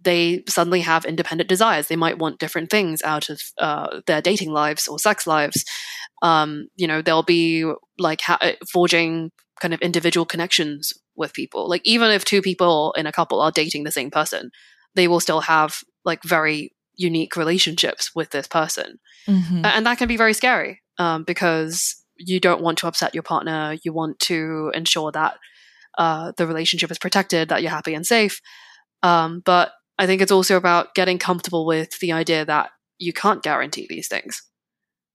they 0.00 0.42
suddenly 0.48 0.80
have 0.80 1.04
independent 1.04 1.48
desires. 1.48 1.88
They 1.88 1.96
might 1.96 2.18
want 2.18 2.38
different 2.38 2.70
things 2.70 3.02
out 3.02 3.28
of 3.28 3.40
uh, 3.58 4.00
their 4.06 4.20
dating 4.20 4.52
lives 4.52 4.86
or 4.88 4.98
sex 4.98 5.26
lives. 5.26 5.64
Um, 6.22 6.68
you 6.76 6.86
know, 6.86 7.02
they'll 7.02 7.22
be 7.22 7.70
like 7.98 8.20
ha- 8.20 8.38
uh, 8.40 8.52
forging 8.70 9.32
kind 9.60 9.74
of 9.74 9.80
individual 9.80 10.26
connections 10.26 10.92
with 11.16 11.32
people. 11.32 11.68
Like 11.68 11.82
even 11.84 12.10
if 12.10 12.24
two 12.24 12.42
people 12.42 12.94
in 12.96 13.06
a 13.06 13.12
couple 13.12 13.40
are 13.40 13.50
dating 13.50 13.84
the 13.84 13.90
same 13.90 14.10
person, 14.10 14.50
they 14.94 15.08
will 15.08 15.20
still 15.20 15.40
have 15.40 15.80
like 16.04 16.22
very 16.22 16.72
unique 16.94 17.36
relationships 17.36 18.12
with 18.14 18.30
this 18.30 18.46
person, 18.46 18.98
mm-hmm. 19.28 19.64
and 19.64 19.84
that 19.86 19.98
can 19.98 20.08
be 20.08 20.16
very 20.16 20.32
scary 20.32 20.80
um, 20.98 21.24
because 21.24 22.02
you 22.16 22.40
don't 22.40 22.62
want 22.62 22.78
to 22.78 22.86
upset 22.86 23.14
your 23.14 23.22
partner. 23.22 23.76
You 23.82 23.92
want 23.92 24.18
to 24.20 24.70
ensure 24.74 25.12
that 25.12 25.36
uh, 25.98 26.32
the 26.36 26.46
relationship 26.46 26.90
is 26.90 26.98
protected, 26.98 27.48
that 27.48 27.62
you're 27.62 27.70
happy 27.70 27.94
and 27.94 28.06
safe. 28.06 28.40
Um, 29.02 29.42
but 29.44 29.72
I 29.98 30.06
think 30.06 30.20
it's 30.20 30.32
also 30.32 30.56
about 30.56 30.94
getting 30.94 31.18
comfortable 31.18 31.66
with 31.66 31.98
the 32.00 32.12
idea 32.12 32.44
that 32.44 32.70
you 32.98 33.12
can't 33.12 33.42
guarantee 33.42 33.86
these 33.88 34.08
things. 34.08 34.42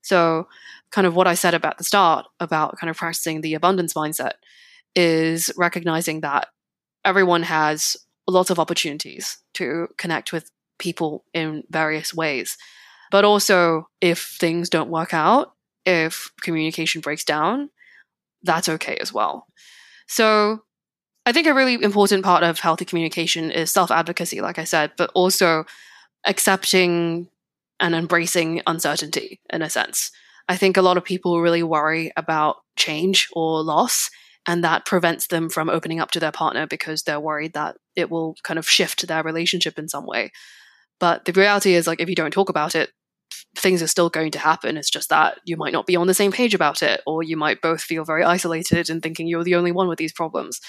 So, 0.01 0.47
kind 0.91 1.07
of 1.07 1.15
what 1.15 1.27
I 1.27 1.35
said 1.35 1.53
about 1.53 1.77
the 1.77 1.83
start 1.83 2.25
about 2.39 2.77
kind 2.77 2.89
of 2.89 2.97
practicing 2.97 3.41
the 3.41 3.53
abundance 3.53 3.93
mindset 3.93 4.33
is 4.95 5.51
recognizing 5.55 6.21
that 6.21 6.47
everyone 7.05 7.43
has 7.43 7.95
lots 8.27 8.49
of 8.49 8.59
opportunities 8.59 9.37
to 9.53 9.87
connect 9.97 10.33
with 10.33 10.49
people 10.79 11.23
in 11.33 11.63
various 11.69 12.13
ways. 12.13 12.57
But 13.11 13.25
also, 13.25 13.87
if 13.99 14.35
things 14.39 14.69
don't 14.69 14.89
work 14.89 15.13
out, 15.13 15.53
if 15.85 16.31
communication 16.41 17.01
breaks 17.01 17.23
down, 17.23 17.69
that's 18.43 18.69
okay 18.69 18.97
as 18.97 19.13
well. 19.13 19.47
So, 20.07 20.63
I 21.25 21.31
think 21.31 21.47
a 21.47 21.53
really 21.53 21.81
important 21.81 22.23
part 22.23 22.43
of 22.43 22.59
healthy 22.59 22.85
communication 22.85 23.51
is 23.51 23.71
self 23.71 23.91
advocacy, 23.91 24.41
like 24.41 24.57
I 24.57 24.63
said, 24.63 24.91
but 24.97 25.11
also 25.13 25.65
accepting 26.25 27.27
and 27.79 27.95
embracing 27.95 28.61
uncertainty 28.67 29.39
in 29.51 29.61
a 29.61 29.69
sense. 29.69 30.11
I 30.47 30.57
think 30.57 30.77
a 30.77 30.81
lot 30.81 30.97
of 30.97 31.03
people 31.03 31.41
really 31.41 31.63
worry 31.63 32.11
about 32.17 32.57
change 32.75 33.27
or 33.33 33.63
loss, 33.63 34.09
and 34.47 34.63
that 34.63 34.85
prevents 34.85 35.27
them 35.27 35.49
from 35.49 35.69
opening 35.69 35.99
up 35.99 36.11
to 36.11 36.19
their 36.19 36.31
partner 36.31 36.65
because 36.65 37.03
they're 37.03 37.19
worried 37.19 37.53
that 37.53 37.77
it 37.95 38.09
will 38.09 38.35
kind 38.43 38.57
of 38.57 38.67
shift 38.69 39.07
their 39.07 39.23
relationship 39.23 39.77
in 39.77 39.87
some 39.87 40.05
way. 40.05 40.31
But 40.99 41.25
the 41.25 41.33
reality 41.33 41.73
is, 41.73 41.87
like, 41.87 42.01
if 42.01 42.09
you 42.09 42.15
don't 42.15 42.31
talk 42.33 42.49
about 42.49 42.75
it, 42.75 42.91
things 43.55 43.81
are 43.81 43.87
still 43.87 44.09
going 44.09 44.31
to 44.31 44.39
happen. 44.39 44.77
It's 44.77 44.89
just 44.89 45.09
that 45.09 45.39
you 45.45 45.57
might 45.57 45.73
not 45.73 45.87
be 45.87 45.95
on 45.95 46.07
the 46.07 46.13
same 46.13 46.31
page 46.31 46.53
about 46.53 46.81
it, 46.81 47.01
or 47.05 47.23
you 47.23 47.37
might 47.37 47.61
both 47.61 47.81
feel 47.81 48.05
very 48.05 48.23
isolated 48.23 48.89
and 48.89 49.01
thinking 49.01 49.27
you're 49.27 49.43
the 49.43 49.55
only 49.55 49.71
one 49.71 49.87
with 49.87 49.99
these 49.99 50.13
problems. 50.13 50.59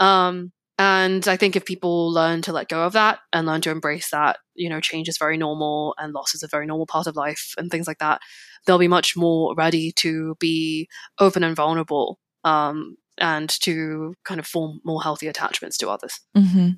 Um, 0.00 0.52
And 0.80 1.28
I 1.28 1.36
think 1.36 1.56
if 1.56 1.66
people 1.66 2.10
learn 2.10 2.40
to 2.42 2.54
let 2.54 2.70
go 2.70 2.84
of 2.84 2.94
that 2.94 3.18
and 3.34 3.46
learn 3.46 3.60
to 3.60 3.70
embrace 3.70 4.08
that, 4.12 4.38
you 4.54 4.70
know, 4.70 4.80
change 4.80 5.10
is 5.10 5.18
very 5.18 5.36
normal 5.36 5.94
and 5.98 6.14
loss 6.14 6.34
is 6.34 6.42
a 6.42 6.48
very 6.48 6.64
normal 6.64 6.86
part 6.86 7.06
of 7.06 7.16
life 7.16 7.52
and 7.58 7.70
things 7.70 7.86
like 7.86 7.98
that, 7.98 8.22
they'll 8.64 8.78
be 8.78 8.88
much 8.88 9.14
more 9.14 9.54
ready 9.54 9.92
to 9.96 10.36
be 10.40 10.88
open 11.18 11.44
and 11.44 11.54
vulnerable 11.54 12.18
um, 12.44 12.96
and 13.18 13.50
to 13.60 14.14
kind 14.24 14.40
of 14.40 14.46
form 14.46 14.80
more 14.82 15.02
healthy 15.02 15.26
attachments 15.26 15.76
to 15.76 15.90
others. 15.90 16.18
Mm-hmm. 16.34 16.70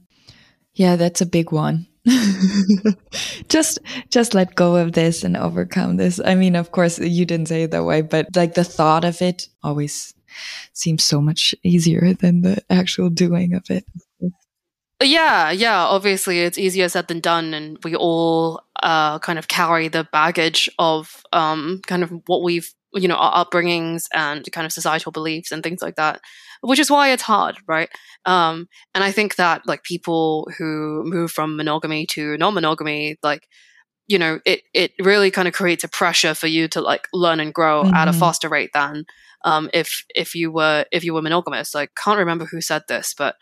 Yeah, 0.74 0.96
that's 0.96 1.20
a 1.20 1.26
big 1.26 1.52
one. 1.52 1.86
just 3.48 3.78
just 4.10 4.34
let 4.34 4.56
go 4.56 4.74
of 4.74 4.92
this 4.92 5.22
and 5.22 5.36
overcome 5.36 5.96
this. 5.96 6.20
I 6.24 6.34
mean, 6.34 6.56
of 6.56 6.72
course, 6.72 6.98
you 6.98 7.24
didn't 7.24 7.46
say 7.46 7.62
it 7.62 7.70
that 7.70 7.84
way, 7.84 8.02
but 8.02 8.26
like 8.34 8.54
the 8.54 8.64
thought 8.64 9.04
of 9.04 9.22
it 9.22 9.46
always 9.62 10.12
seems 10.72 11.04
so 11.04 11.20
much 11.20 11.54
easier 11.62 12.14
than 12.14 12.42
the 12.42 12.62
actual 12.70 13.10
doing 13.10 13.54
of 13.54 13.70
it. 13.70 13.84
Yeah, 15.02 15.50
yeah. 15.50 15.84
Obviously, 15.84 16.40
it's 16.40 16.58
easier 16.58 16.88
said 16.88 17.08
than 17.08 17.20
done, 17.20 17.54
and 17.54 17.78
we 17.82 17.96
all 17.96 18.62
uh, 18.82 19.18
kind 19.18 19.38
of 19.38 19.48
carry 19.48 19.88
the 19.88 20.06
baggage 20.12 20.70
of 20.78 21.22
um, 21.32 21.80
kind 21.86 22.02
of 22.02 22.12
what 22.26 22.42
we've, 22.42 22.72
you 22.94 23.08
know, 23.08 23.16
our 23.16 23.44
upbringings 23.44 24.04
and 24.14 24.50
kind 24.52 24.64
of 24.64 24.72
societal 24.72 25.12
beliefs 25.12 25.50
and 25.50 25.62
things 25.62 25.82
like 25.82 25.96
that, 25.96 26.20
which 26.60 26.78
is 26.78 26.90
why 26.90 27.10
it's 27.10 27.22
hard, 27.22 27.56
right? 27.66 27.88
Um, 28.26 28.68
and 28.94 29.02
I 29.02 29.10
think 29.10 29.36
that 29.36 29.62
like 29.66 29.82
people 29.82 30.48
who 30.58 31.02
move 31.04 31.32
from 31.32 31.56
monogamy 31.56 32.06
to 32.12 32.36
non-monogamy, 32.36 33.16
like 33.22 33.48
you 34.08 34.18
know, 34.18 34.40
it 34.44 34.62
it 34.74 34.92
really 35.00 35.30
kind 35.30 35.48
of 35.48 35.54
creates 35.54 35.84
a 35.84 35.88
pressure 35.88 36.34
for 36.34 36.46
you 36.46 36.68
to 36.68 36.80
like 36.80 37.08
learn 37.12 37.40
and 37.40 37.54
grow 37.54 37.84
mm-hmm. 37.84 37.94
at 37.94 38.08
a 38.08 38.10
mm-hmm. 38.10 38.20
faster 38.20 38.48
rate 38.48 38.70
than 38.74 39.04
um, 39.44 39.70
if 39.72 40.04
if 40.14 40.34
you 40.34 40.50
were 40.50 40.84
if 40.92 41.04
you 41.04 41.14
were 41.14 41.22
monogamous. 41.22 41.74
I 41.74 41.86
can't 41.86 42.18
remember 42.18 42.44
who 42.44 42.60
said 42.60 42.82
this, 42.88 43.14
but 43.16 43.36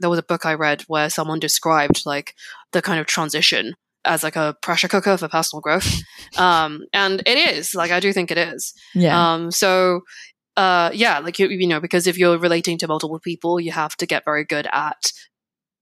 there 0.00 0.10
was 0.10 0.18
a 0.18 0.24
book 0.24 0.44
I 0.44 0.54
read 0.54 0.82
where 0.82 1.10
someone 1.10 1.38
described 1.38 2.02
like 2.04 2.34
the 2.72 2.82
kind 2.82 3.00
of 3.00 3.06
transition 3.06 3.74
as 4.04 4.22
like 4.24 4.36
a 4.36 4.56
pressure 4.62 4.88
cooker 4.88 5.16
for 5.16 5.28
personal 5.28 5.60
growth. 5.60 6.02
Um, 6.38 6.86
and 6.94 7.22
it 7.26 7.36
is 7.36 7.74
like 7.74 7.90
I 7.90 8.00
do 8.00 8.10
think 8.10 8.30
it 8.30 8.38
is. 8.38 8.72
Yeah. 8.94 9.34
Um, 9.34 9.50
so 9.50 10.00
uh, 10.56 10.90
yeah, 10.94 11.18
like 11.18 11.38
you, 11.38 11.46
you 11.48 11.66
know, 11.66 11.78
because 11.78 12.06
if 12.06 12.16
you're 12.16 12.38
relating 12.38 12.78
to 12.78 12.88
multiple 12.88 13.18
people, 13.18 13.60
you 13.60 13.70
have 13.70 13.94
to 13.96 14.06
get 14.06 14.24
very 14.24 14.42
good 14.44 14.66
at 14.72 15.12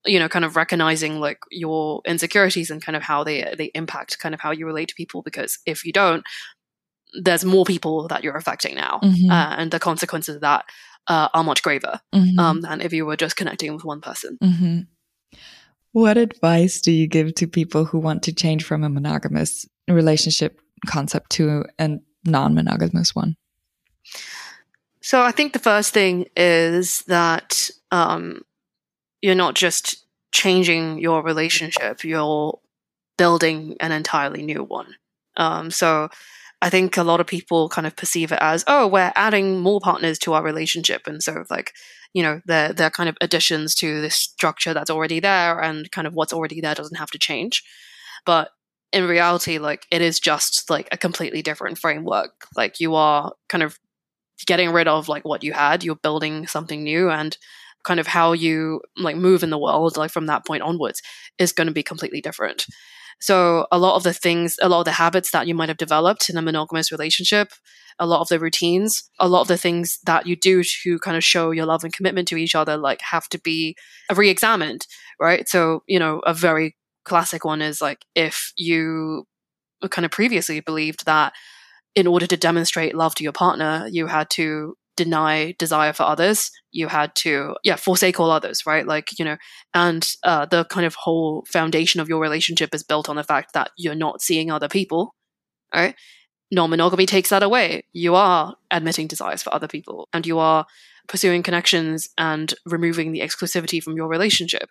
you 0.06 0.18
know 0.18 0.28
kind 0.28 0.44
of 0.44 0.56
recognizing 0.56 1.20
like 1.20 1.38
your 1.50 2.00
insecurities 2.06 2.70
and 2.70 2.82
kind 2.82 2.96
of 2.96 3.02
how 3.02 3.22
they 3.22 3.54
they 3.56 3.70
impact 3.74 4.18
kind 4.18 4.34
of 4.34 4.40
how 4.40 4.50
you 4.50 4.66
relate 4.66 4.88
to 4.88 4.94
people 4.94 5.22
because 5.22 5.58
if 5.66 5.84
you 5.84 5.92
don't 5.92 6.24
there's 7.14 7.44
more 7.44 7.64
people 7.64 8.08
that 8.08 8.24
you're 8.24 8.36
affecting 8.36 8.74
now, 8.74 9.00
mm-hmm. 9.02 9.30
uh, 9.30 9.56
and 9.56 9.70
the 9.70 9.80
consequences 9.80 10.36
of 10.36 10.40
that 10.42 10.64
uh, 11.08 11.28
are 11.34 11.44
much 11.44 11.62
graver 11.62 12.00
mm-hmm. 12.14 12.38
um, 12.38 12.60
than 12.60 12.80
if 12.80 12.92
you 12.92 13.06
were 13.06 13.16
just 13.16 13.36
connecting 13.36 13.74
with 13.74 13.84
one 13.84 14.00
person. 14.00 14.38
Mm-hmm. 14.42 14.80
What 15.92 16.16
advice 16.16 16.80
do 16.80 16.92
you 16.92 17.08
give 17.08 17.34
to 17.34 17.48
people 17.48 17.84
who 17.84 17.98
want 17.98 18.22
to 18.24 18.32
change 18.32 18.64
from 18.64 18.84
a 18.84 18.88
monogamous 18.88 19.66
relationship 19.88 20.60
concept 20.86 21.30
to 21.30 21.64
a 21.78 21.98
non 22.24 22.54
monogamous 22.54 23.14
one? 23.14 23.36
So 25.02 25.22
I 25.22 25.32
think 25.32 25.52
the 25.52 25.58
first 25.58 25.92
thing 25.92 26.26
is 26.36 27.02
that 27.04 27.70
um, 27.90 28.42
you're 29.20 29.34
not 29.34 29.54
just 29.54 30.04
changing 30.32 30.98
your 30.98 31.22
relationship, 31.22 32.04
you're 32.04 32.58
building 33.16 33.76
an 33.80 33.92
entirely 33.92 34.42
new 34.42 34.62
one. 34.62 34.94
Um, 35.36 35.70
so 35.70 36.08
I 36.62 36.68
think 36.70 36.96
a 36.96 37.02
lot 37.02 37.20
of 37.20 37.26
people 37.26 37.68
kind 37.68 37.86
of 37.86 37.96
perceive 37.96 38.32
it 38.32 38.38
as, 38.40 38.64
oh, 38.66 38.86
we're 38.86 39.12
adding 39.16 39.60
more 39.60 39.80
partners 39.80 40.18
to 40.20 40.34
our 40.34 40.42
relationship. 40.42 41.06
And 41.06 41.22
so 41.22 41.44
like, 41.50 41.72
you 42.12 42.22
know, 42.22 42.40
they're 42.44 42.72
they're 42.72 42.90
kind 42.90 43.08
of 43.08 43.16
additions 43.20 43.74
to 43.76 44.00
this 44.00 44.16
structure 44.16 44.74
that's 44.74 44.90
already 44.90 45.20
there 45.20 45.60
and 45.60 45.90
kind 45.90 46.06
of 46.06 46.14
what's 46.14 46.32
already 46.32 46.60
there 46.60 46.74
doesn't 46.74 46.98
have 46.98 47.10
to 47.12 47.18
change. 47.18 47.62
But 48.26 48.50
in 48.92 49.06
reality, 49.06 49.58
like 49.58 49.86
it 49.90 50.02
is 50.02 50.20
just 50.20 50.68
like 50.68 50.88
a 50.92 50.98
completely 50.98 51.42
different 51.42 51.78
framework. 51.78 52.46
Like 52.56 52.80
you 52.80 52.94
are 52.94 53.32
kind 53.48 53.62
of 53.62 53.78
getting 54.46 54.70
rid 54.70 54.88
of 54.88 55.08
like 55.08 55.24
what 55.24 55.44
you 55.44 55.52
had, 55.52 55.84
you're 55.84 55.96
building 55.96 56.46
something 56.46 56.82
new 56.82 57.10
and 57.10 57.36
kind 57.84 58.00
of 58.00 58.06
how 58.06 58.32
you 58.32 58.80
like 58.96 59.16
move 59.16 59.42
in 59.42 59.50
the 59.50 59.58
world 59.58 59.96
like 59.96 60.10
from 60.10 60.26
that 60.26 60.46
point 60.46 60.62
onwards 60.62 61.00
is 61.38 61.52
going 61.52 61.66
to 61.66 61.72
be 61.72 61.82
completely 61.82 62.20
different 62.20 62.66
so 63.20 63.66
a 63.70 63.78
lot 63.78 63.96
of 63.96 64.02
the 64.02 64.12
things, 64.12 64.56
a 64.62 64.68
lot 64.68 64.80
of 64.80 64.84
the 64.86 64.92
habits 64.92 65.30
that 65.30 65.46
you 65.46 65.54
might 65.54 65.68
have 65.68 65.78
developed 65.78 66.30
in 66.30 66.36
a 66.36 66.42
monogamous 66.42 66.90
relationship, 66.90 67.52
a 67.98 68.06
lot 68.06 68.22
of 68.22 68.28
the 68.28 68.40
routines, 68.40 69.10
a 69.18 69.28
lot 69.28 69.42
of 69.42 69.48
the 69.48 69.58
things 69.58 69.98
that 70.06 70.26
you 70.26 70.36
do 70.36 70.64
to 70.82 70.98
kind 71.00 71.16
of 71.16 71.24
show 71.24 71.50
your 71.50 71.66
love 71.66 71.84
and 71.84 71.92
commitment 71.92 72.26
to 72.28 72.36
each 72.36 72.54
other, 72.54 72.76
like 72.76 73.00
have 73.02 73.28
to 73.28 73.38
be 73.38 73.76
re-examined, 74.14 74.86
right? 75.20 75.48
So, 75.48 75.82
you 75.86 75.98
know, 75.98 76.20
a 76.20 76.32
very 76.32 76.76
classic 77.04 77.44
one 77.44 77.60
is 77.60 77.82
like 77.82 78.06
if 78.14 78.52
you 78.56 79.26
kind 79.90 80.04
of 80.04 80.10
previously 80.10 80.60
believed 80.60 81.04
that 81.06 81.34
in 81.94 82.06
order 82.06 82.26
to 82.26 82.36
demonstrate 82.36 82.94
love 82.94 83.14
to 83.16 83.22
your 83.22 83.32
partner, 83.32 83.86
you 83.90 84.06
had 84.06 84.30
to 84.30 84.76
deny 84.96 85.54
desire 85.58 85.92
for 85.92 86.02
others 86.02 86.50
you 86.72 86.88
had 86.88 87.14
to 87.14 87.54
yeah 87.64 87.76
forsake 87.76 88.20
all 88.20 88.30
others 88.30 88.66
right? 88.66 88.86
Like 88.86 89.18
you 89.18 89.24
know 89.24 89.36
and 89.74 90.06
uh, 90.24 90.46
the 90.46 90.64
kind 90.64 90.86
of 90.86 90.94
whole 90.94 91.44
foundation 91.48 92.00
of 92.00 92.08
your 92.08 92.20
relationship 92.20 92.74
is 92.74 92.82
built 92.82 93.08
on 93.08 93.16
the 93.16 93.24
fact 93.24 93.54
that 93.54 93.70
you're 93.76 93.94
not 93.94 94.20
seeing 94.20 94.50
other 94.50 94.68
people 94.68 95.14
right? 95.74 95.94
Non-monogamy 96.52 97.06
takes 97.06 97.28
that 97.28 97.44
away. 97.44 97.84
You 97.92 98.16
are 98.16 98.56
admitting 98.70 99.06
desires 99.06 99.42
for 99.42 99.54
other 99.54 99.68
people 99.68 100.08
and 100.12 100.26
you 100.26 100.38
are 100.38 100.66
pursuing 101.08 101.42
connections 101.42 102.08
and 102.18 102.54
removing 102.66 103.12
the 103.12 103.20
exclusivity 103.20 103.82
from 103.82 103.96
your 103.96 104.08
relationship. 104.08 104.68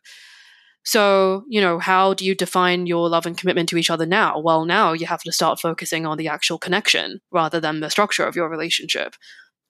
So, 0.84 1.44
you 1.50 1.60
know, 1.60 1.78
how 1.80 2.14
do 2.14 2.26
you 2.26 2.34
define 2.34 2.88
your 2.88 3.10
love 3.10 3.26
and 3.26 3.38
commitment 3.38 3.70
to 3.70 3.78
each 3.78 3.90
other 3.90 4.06
now? 4.06 4.40
Well, 4.40 4.66
now 4.66 4.94
you 4.94 5.06
have 5.08 5.22
to 5.24 5.32
start 5.32 5.60
focusing 5.60 6.06
on 6.06 6.18
the 6.18 6.30
actual 6.30 6.58
connection 6.58 7.20
rather 7.32 7.60
than 7.60 7.80
the 7.80 7.90
structure 7.90 8.26
of 8.26 8.36
your 8.36 8.50
relationship 8.50 9.16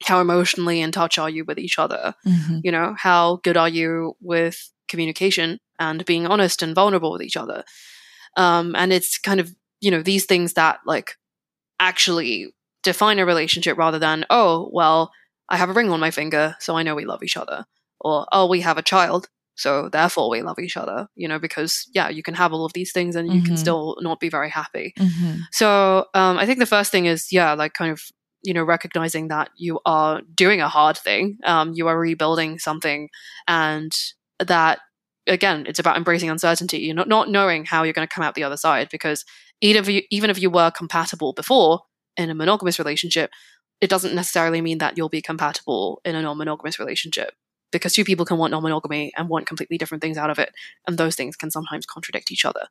how 0.04 0.22
emotionally 0.22 0.82
in 0.82 0.92
touch 0.92 1.18
are 1.18 1.30
you 1.30 1.46
with 1.46 1.60
each 1.60 1.78
other? 1.78 2.16
Mm-hmm. 2.26 2.60
You 2.64 2.72
know, 2.72 2.96
how 2.98 3.40
good 3.44 3.58
are 3.58 3.70
you 3.70 4.16
with 4.22 4.72
communication 4.88 5.60
and 5.80 6.06
being 6.06 6.28
honest 6.28 6.62
and 6.62 6.76
vulnerable 6.76 7.12
with 7.12 7.22
each 7.22 7.38
other? 7.38 7.64
Um, 8.38 8.76
and 8.76 8.94
it's 8.94 9.18
kind 9.18 9.40
of, 9.40 9.54
you 9.82 9.92
know, 9.92 10.02
these 10.02 10.26
things 10.26 10.54
that 10.54 10.80
like 10.86 11.16
actually 11.80 12.54
define 12.84 13.20
a 13.20 13.26
relationship 13.26 13.78
rather 13.78 14.00
than, 14.00 14.26
oh, 14.30 14.70
well, 14.72 15.12
I 15.50 15.58
have 15.58 15.70
a 15.70 15.74
ring 15.74 15.90
on 15.90 16.00
my 16.00 16.12
finger, 16.12 16.56
so 16.60 16.76
I 16.76 16.84
know 16.84 16.96
we 16.96 17.06
love 17.06 17.24
each 17.24 17.38
other. 17.38 17.66
Or, 18.00 18.26
oh, 18.32 18.48
we 18.48 18.62
have 18.62 18.78
a 18.78 18.84
child, 18.84 19.28
so 19.56 19.90
therefore 19.90 20.30
we 20.30 20.42
love 20.42 20.58
each 20.60 20.78
other, 20.78 21.10
you 21.16 21.28
know, 21.28 21.40
because 21.40 21.90
yeah, 21.94 22.08
you 22.08 22.24
can 22.24 22.34
have 22.36 22.54
all 22.54 22.64
of 22.64 22.72
these 22.72 22.94
things 22.94 23.18
and 23.18 23.28
you 23.28 23.40
mm-hmm. 23.40 23.48
can 23.48 23.58
still 23.58 23.98
not 24.00 24.22
be 24.22 24.30
very 24.30 24.50
happy. 24.50 24.94
Mm-hmm. 24.98 25.42
So 25.52 26.06
um, 26.14 26.38
I 26.38 26.46
think 26.46 26.60
the 26.60 26.66
first 26.66 26.92
thing 26.92 27.08
is, 27.08 27.32
yeah, 27.32 27.54
like 27.54 27.74
kind 27.74 27.92
of 27.92 28.02
you 28.43 28.54
know 28.54 28.63
recognizing 28.63 29.28
that 29.28 29.49
you 29.56 29.80
are 29.86 30.21
doing 30.34 30.62
a 30.62 30.69
hard 30.69 30.97
thing 30.97 31.38
um, 31.43 31.73
you 31.73 31.88
are 31.88 31.99
rebuilding 31.99 32.58
something 32.60 33.10
and 33.47 33.93
that 34.39 34.80
again 35.28 35.65
it's 35.67 35.80
about 35.80 35.97
embracing 35.97 36.30
uncertainty. 36.30 36.80
You're 36.80 36.95
not, 36.95 37.08
not 37.08 37.30
knowing 37.30 37.65
how 37.65 37.84
you're 37.84 37.93
going 37.93 38.08
to 38.08 38.13
come 38.13 38.23
out 38.23 38.36
the 38.36 38.43
other 38.43 38.58
side 38.58 38.89
because 38.91 39.23
even 39.62 39.82
if 39.82 39.89
you 39.89 40.02
even 40.10 40.30
if 40.30 40.41
you 40.41 40.49
were 40.49 40.71
compatible 40.71 41.34
before 41.34 41.82
in 42.17 42.30
a 42.30 42.36
monogamous 42.36 42.80
relationship 42.80 43.32
it 43.82 43.89
doesn't 43.89 44.15
necessarily 44.15 44.62
mean 44.62 44.80
that 44.80 44.97
you'll 44.97 45.10
be 45.10 45.21
compatible 45.21 46.02
in 46.04 46.15
a 46.15 46.21
non-monogamous 46.21 46.80
relationship 46.80 47.34
because 47.71 47.93
two 47.93 48.04
people 48.04 48.25
can 48.25 48.38
want 48.38 48.52
non-monogamy 48.52 49.13
and 49.15 49.30
want 49.30 49.45
completely 49.45 49.78
different 49.78 50.02
things 50.02 50.17
out 50.17 50.30
of 50.30 50.39
it 50.39 50.52
and 50.88 50.97
those 50.97 51.15
things 51.15 51.36
can 51.36 51.49
sometimes 51.52 51.86
contradict 51.86 52.32
each 52.32 52.45
other. 52.45 52.67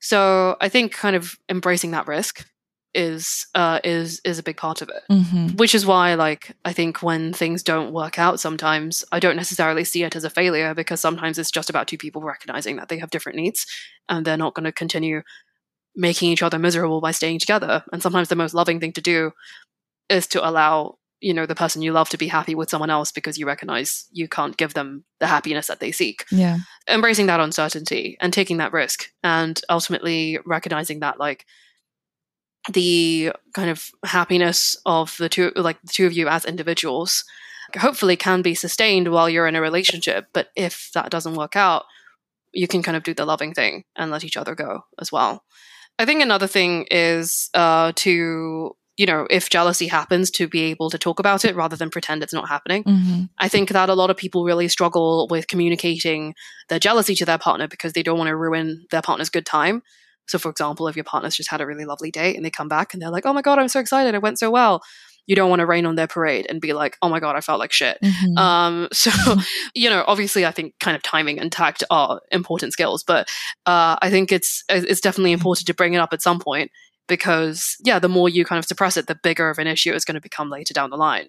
So 0.00 0.56
i 0.60 0.68
think 0.68 0.92
kind 0.92 1.16
of 1.16 1.36
embracing 1.48 1.90
that 1.92 2.06
risk 2.06 2.46
is 2.94 3.46
uh, 3.54 3.80
is 3.84 4.20
is 4.24 4.38
a 4.38 4.42
big 4.42 4.56
part 4.56 4.82
of 4.82 4.88
it. 4.88 5.02
Mm-hmm. 5.10 5.56
Which 5.56 5.74
is 5.74 5.86
why, 5.86 6.14
like, 6.14 6.56
I 6.64 6.72
think 6.72 7.02
when 7.02 7.32
things 7.32 7.62
don't 7.62 7.92
work 7.92 8.18
out, 8.18 8.40
sometimes 8.40 9.04
I 9.12 9.20
don't 9.20 9.36
necessarily 9.36 9.84
see 9.84 10.02
it 10.02 10.16
as 10.16 10.24
a 10.24 10.30
failure 10.30 10.74
because 10.74 11.00
sometimes 11.00 11.38
it's 11.38 11.50
just 11.50 11.70
about 11.70 11.86
two 11.86 11.98
people 11.98 12.22
recognizing 12.22 12.76
that 12.76 12.88
they 12.88 12.98
have 12.98 13.10
different 13.10 13.36
needs 13.36 13.66
and 14.08 14.24
they're 14.24 14.36
not 14.36 14.54
going 14.54 14.64
to 14.64 14.72
continue 14.72 15.22
making 15.94 16.30
each 16.30 16.42
other 16.42 16.58
miserable 16.58 17.00
by 17.00 17.10
staying 17.10 17.40
together. 17.40 17.84
And 17.92 18.02
sometimes 18.02 18.28
the 18.28 18.36
most 18.36 18.54
loving 18.54 18.80
thing 18.80 18.92
to 18.92 19.00
do 19.00 19.32
is 20.08 20.26
to 20.28 20.48
allow 20.48 20.96
you 21.20 21.34
know 21.34 21.46
the 21.46 21.54
person 21.54 21.82
you 21.82 21.92
love 21.92 22.08
to 22.08 22.16
be 22.16 22.28
happy 22.28 22.54
with 22.54 22.70
someone 22.70 22.90
else 22.90 23.10
because 23.10 23.36
you 23.36 23.46
recognize 23.46 24.08
you 24.12 24.28
can't 24.28 24.56
give 24.56 24.74
them 24.74 25.04
the 25.18 25.26
happiness 25.26 25.66
that 25.66 25.80
they 25.80 25.90
seek 25.90 26.24
yeah 26.30 26.58
embracing 26.88 27.26
that 27.26 27.40
uncertainty 27.40 28.16
and 28.20 28.32
taking 28.32 28.58
that 28.58 28.72
risk 28.72 29.10
and 29.24 29.60
ultimately 29.68 30.38
recognizing 30.46 31.00
that 31.00 31.18
like 31.18 31.44
the 32.72 33.32
kind 33.54 33.70
of 33.70 33.90
happiness 34.04 34.76
of 34.86 35.16
the 35.18 35.28
two 35.28 35.52
like 35.56 35.80
the 35.82 35.92
two 35.92 36.06
of 36.06 36.12
you 36.12 36.28
as 36.28 36.44
individuals 36.44 37.24
hopefully 37.78 38.16
can 38.16 38.42
be 38.42 38.54
sustained 38.54 39.10
while 39.10 39.28
you're 39.28 39.46
in 39.46 39.56
a 39.56 39.60
relationship 39.60 40.26
but 40.32 40.48
if 40.56 40.90
that 40.94 41.10
doesn't 41.10 41.34
work 41.34 41.56
out 41.56 41.84
you 42.52 42.66
can 42.66 42.82
kind 42.82 42.96
of 42.96 43.02
do 43.02 43.14
the 43.14 43.26
loving 43.26 43.52
thing 43.52 43.84
and 43.96 44.10
let 44.10 44.24
each 44.24 44.36
other 44.36 44.54
go 44.54 44.84
as 45.00 45.12
well 45.12 45.44
i 45.98 46.04
think 46.04 46.22
another 46.22 46.46
thing 46.46 46.86
is 46.90 47.50
uh, 47.54 47.92
to 47.94 48.74
you 48.98 49.06
know, 49.06 49.28
if 49.30 49.48
jealousy 49.48 49.86
happens, 49.86 50.28
to 50.32 50.48
be 50.48 50.62
able 50.62 50.90
to 50.90 50.98
talk 50.98 51.20
about 51.20 51.44
it 51.44 51.54
rather 51.54 51.76
than 51.76 51.88
pretend 51.88 52.22
it's 52.22 52.34
not 52.34 52.48
happening. 52.48 52.82
hmm 52.82 53.22
I 53.38 53.48
think 53.48 53.68
that 53.68 53.88
a 53.88 53.94
lot 53.94 54.10
of 54.10 54.16
people 54.16 54.42
really 54.44 54.66
struggle 54.66 55.28
with 55.30 55.46
communicating 55.46 56.34
their 56.68 56.80
jealousy 56.80 57.14
to 57.14 57.24
their 57.24 57.38
partner 57.38 57.68
because 57.68 57.92
they 57.92 58.02
don't 58.02 58.18
want 58.18 58.26
to 58.26 58.36
ruin 58.36 58.84
their 58.90 59.00
partner's 59.00 59.30
good 59.30 59.46
time. 59.46 59.82
So, 60.28 60.38
for 60.38 60.50
example, 60.50 60.88
if 60.88 60.96
your 60.96 61.04
partner's 61.04 61.36
just 61.36 61.50
had 61.50 61.60
a 61.60 61.66
really 61.66 61.84
lovely 61.84 62.10
date 62.10 62.36
and 62.36 62.44
they 62.44 62.50
come 62.50 62.68
back 62.68 62.92
and 62.92 63.02
they're 63.02 63.10
like, 63.10 63.26
oh 63.26 63.32
my 63.32 63.42
God, 63.42 63.58
I'm 63.58 63.68
so 63.68 63.80
excited, 63.80 64.14
it 64.14 64.22
went 64.22 64.38
so 64.38 64.50
well. 64.50 64.82
You 65.26 65.36
don't 65.36 65.50
want 65.50 65.60
to 65.60 65.66
rain 65.66 65.84
on 65.84 65.94
their 65.96 66.06
parade 66.06 66.46
and 66.48 66.58
be 66.58 66.72
like, 66.72 66.96
oh 67.02 67.08
my 67.10 67.20
God, 67.20 67.36
I 67.36 67.42
felt 67.42 67.58
like 67.58 67.72
shit. 67.72 67.98
hmm 68.02 68.38
Um, 68.38 68.88
so, 68.92 69.10
you 69.74 69.90
know, 69.90 70.04
obviously, 70.06 70.46
I 70.46 70.50
think 70.50 70.74
kind 70.80 70.96
of 70.96 71.02
timing 71.02 71.38
and 71.38 71.52
tact 71.52 71.84
are 71.90 72.20
important 72.32 72.72
skills, 72.72 73.04
but 73.04 73.28
uh, 73.66 73.96
I 74.00 74.10
think 74.10 74.32
it's 74.32 74.64
it's 74.68 75.00
definitely 75.00 75.32
important 75.32 75.66
to 75.66 75.74
bring 75.74 75.94
it 75.94 75.98
up 75.98 76.12
at 76.12 76.22
some 76.22 76.38
point 76.38 76.70
because, 77.08 77.76
yeah, 77.84 77.98
the 77.98 78.08
more 78.08 78.28
you 78.28 78.44
kind 78.44 78.58
of 78.58 78.64
suppress 78.66 78.96
it, 78.96 79.06
the 79.06 79.18
bigger 79.22 79.50
of 79.50 79.58
an 79.58 79.66
issue 79.66 79.92
it's 79.92 80.04
going 80.04 80.14
to 80.14 80.20
become 80.20 80.50
later 80.50 80.74
down 80.74 80.90
the 80.90 80.96
line. 80.96 81.28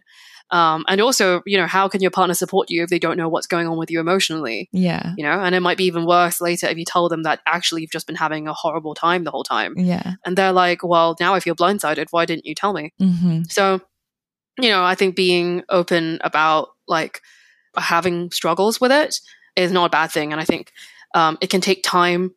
Um, 0.52 0.84
and 0.88 1.00
also, 1.00 1.42
you 1.46 1.58
know, 1.58 1.68
how 1.68 1.88
can 1.88 2.02
your 2.02 2.12
partner 2.12 2.34
support 2.34 2.70
you 2.70 2.84
if 2.84 2.90
they 2.90 2.98
don't 3.00 3.18
know 3.18 3.30
what's 3.30 3.48
going 3.48 3.68
on 3.68 3.78
with 3.78 3.92
you 3.92 4.00
emotionally? 4.00 4.70
yeah 4.72 5.14
You 5.18 5.24
know, 5.24 5.40
and 5.40 5.54
it 5.54 5.60
might 5.60 5.78
be 5.78 5.86
even 5.86 6.06
worse 6.06 6.42
later 6.42 6.68
if 6.68 6.78
you 6.78 6.86
tell 6.86 7.08
them 7.10 7.24
that 7.24 7.40
actually 7.46 7.82
you've 7.82 7.92
just 7.92 8.08
been 8.08 8.16
having 8.16 8.48
a 8.48 8.54
horrible 8.54 8.96
time 8.96 9.24
the 9.24 9.32
whole 9.32 9.44
time, 9.44 9.74
yeah 9.78 10.14
and 10.26 10.38
they're 10.38 10.52
like, 10.52 10.84
"Well, 10.84 11.16
now 11.20 11.36
I 11.36 11.40
feel 11.40 11.56
blindsided. 11.56 12.08
Why 12.12 12.26
didn't 12.26 12.46
you 12.46 12.56
tell 12.56 12.74
me?" 12.74 12.94
hmm 13.00 13.44
So, 13.50 13.82
you 14.60 14.70
know, 14.70 14.84
I 14.84 14.96
think 14.96 15.16
being 15.16 15.64
open 15.70 16.20
about 16.24 16.70
like 16.88 17.22
having 17.78 18.32
struggles 18.32 18.82
with 18.82 18.92
it 18.92 19.20
is 19.56 19.72
not 19.72 19.86
a 19.86 19.90
bad 19.90 20.12
thing. 20.12 20.32
And 20.32 20.42
I 20.42 20.46
think 20.46 20.72
um, 21.14 21.38
it 21.42 21.50
can 21.50 21.62
take 21.62 21.84
time 21.84 22.34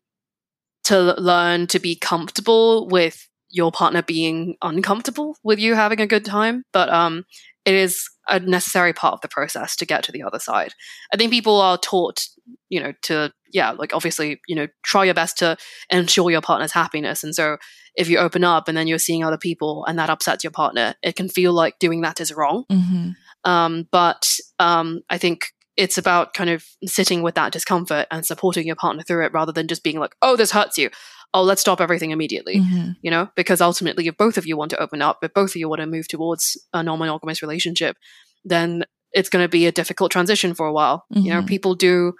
to 0.85 0.94
l- 0.94 1.14
learn 1.18 1.66
to 1.68 1.79
be 1.79 1.94
comfortable 1.96 2.87
with 2.88 3.29
your 3.48 3.70
partner 3.70 4.03
being 4.03 4.57
uncomfortable 4.62 5.37
with 5.42 5.59
you 5.59 5.75
having 5.75 6.01
a 6.01 6.07
good 6.07 6.25
time. 6.25 6.64
But 6.72 6.88
um, 6.90 7.25
it 7.64 7.75
is 7.75 8.09
a 8.29 8.40
necessary 8.40 8.92
part 8.92 9.14
of 9.14 9.20
the 9.20 9.29
process 9.29 9.77
to 9.77 9.87
get 9.87 10.03
to 10.05 10.12
the 10.12 10.22
other 10.22 10.38
side. 10.38 10.75
I 11.12 11.16
think 11.16 11.33
people 11.33 11.61
are 11.61 11.79
taught, 11.79 12.27
you 12.68 12.81
know, 12.81 12.92
to, 13.03 13.33
yeah, 13.53 13.70
like 13.72 13.94
obviously, 13.94 14.40
you 14.48 14.55
know, 14.55 14.68
try 14.83 15.05
your 15.05 15.14
best 15.14 15.38
to 15.38 15.57
ensure 15.90 16.31
your 16.31 16.40
partner's 16.40 16.72
happiness. 16.72 17.25
And 17.25 17.35
so 17.35 17.59
if 17.94 18.09
you 18.09 18.18
open 18.18 18.44
up 18.44 18.68
and 18.68 18.77
then 18.77 18.87
you're 18.87 18.98
seeing 18.98 19.25
other 19.25 19.38
people 19.38 19.85
and 19.87 19.98
that 19.98 20.11
upsets 20.11 20.44
your 20.44 20.51
partner, 20.51 20.94
it 21.03 21.16
can 21.16 21.29
feel 21.29 21.53
like 21.53 21.79
doing 21.79 22.01
that 22.03 22.20
is 22.20 22.33
wrong. 22.33 22.64
hmm 22.70 23.11
Um, 23.44 23.88
but 23.90 24.38
um, 24.59 25.03
I 25.11 25.18
think 25.18 25.53
it's 25.76 25.96
about 25.98 26.35
kind 26.35 26.50
of 26.50 26.64
sitting 26.85 27.22
with 27.22 27.35
that 27.35 27.52
discomfort 27.52 28.06
and 28.11 28.26
supporting 28.26 28.66
your 28.66 28.76
partner 28.76 29.02
through 29.02 29.24
it 29.24 29.32
rather 29.32 29.52
than 29.52 29.68
just 29.68 29.82
being 29.82 29.98
like, 29.98 30.14
oh, 30.20 30.37
this 30.37 30.50
hurts 30.50 30.76
you. 30.76 30.90
Oh, 31.35 31.42
let's 31.42 31.62
stop 31.62 31.80
everything 31.80 32.11
immediately. 32.11 32.58
hmm 32.58 32.90
You 33.00 33.11
know, 33.11 33.28
because 33.37 33.61
ultimately, 33.61 34.06
if 34.06 34.16
both 34.16 34.37
of 34.37 34.46
you 34.46 34.56
want 34.56 34.70
to 34.70 34.82
open 34.82 35.00
up, 35.02 35.18
if 35.22 35.32
both 35.32 35.50
of 35.50 35.56
you 35.56 35.68
want 35.68 35.80
to 35.80 35.87
move 35.87 36.08
towards 36.08 36.56
a 36.72 36.82
non 36.82 36.98
monogamous 36.98 37.40
relationship, 37.42 37.96
then 38.44 38.85
it's 39.12 39.28
going 39.28 39.44
to 39.44 39.48
be 39.48 39.66
a 39.66 39.72
difficult 39.72 40.12
transition 40.12 40.54
for 40.54 40.66
a 40.66 40.72
while. 40.72 41.04
You 41.11 41.30
know, 41.32 41.42
Mhm. 41.42 41.46
people 41.48 41.74
do 41.74 42.14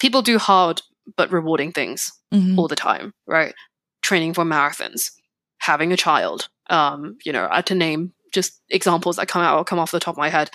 people 0.00 0.22
do 0.22 0.38
hard 0.38 0.80
but 1.16 1.30
rewarding 1.30 1.72
things 1.72 2.10
hmm 2.32 2.58
all 2.58 2.68
the 2.68 2.76
time, 2.76 3.12
right? 3.26 3.54
Training 4.02 4.34
for 4.34 4.44
marathons, 4.44 5.10
having 5.58 5.92
a 5.92 5.96
child, 5.96 6.48
um, 6.70 7.16
you 7.24 7.32
know, 7.32 7.48
to 7.66 7.74
name 7.74 8.12
just 8.32 8.60
examples 8.70 9.16
that 9.16 9.28
come 9.28 9.42
out 9.42 9.66
come 9.66 9.78
off 9.78 9.90
the 9.92 10.00
top 10.00 10.14
of 10.14 10.18
my 10.18 10.30
head. 10.30 10.50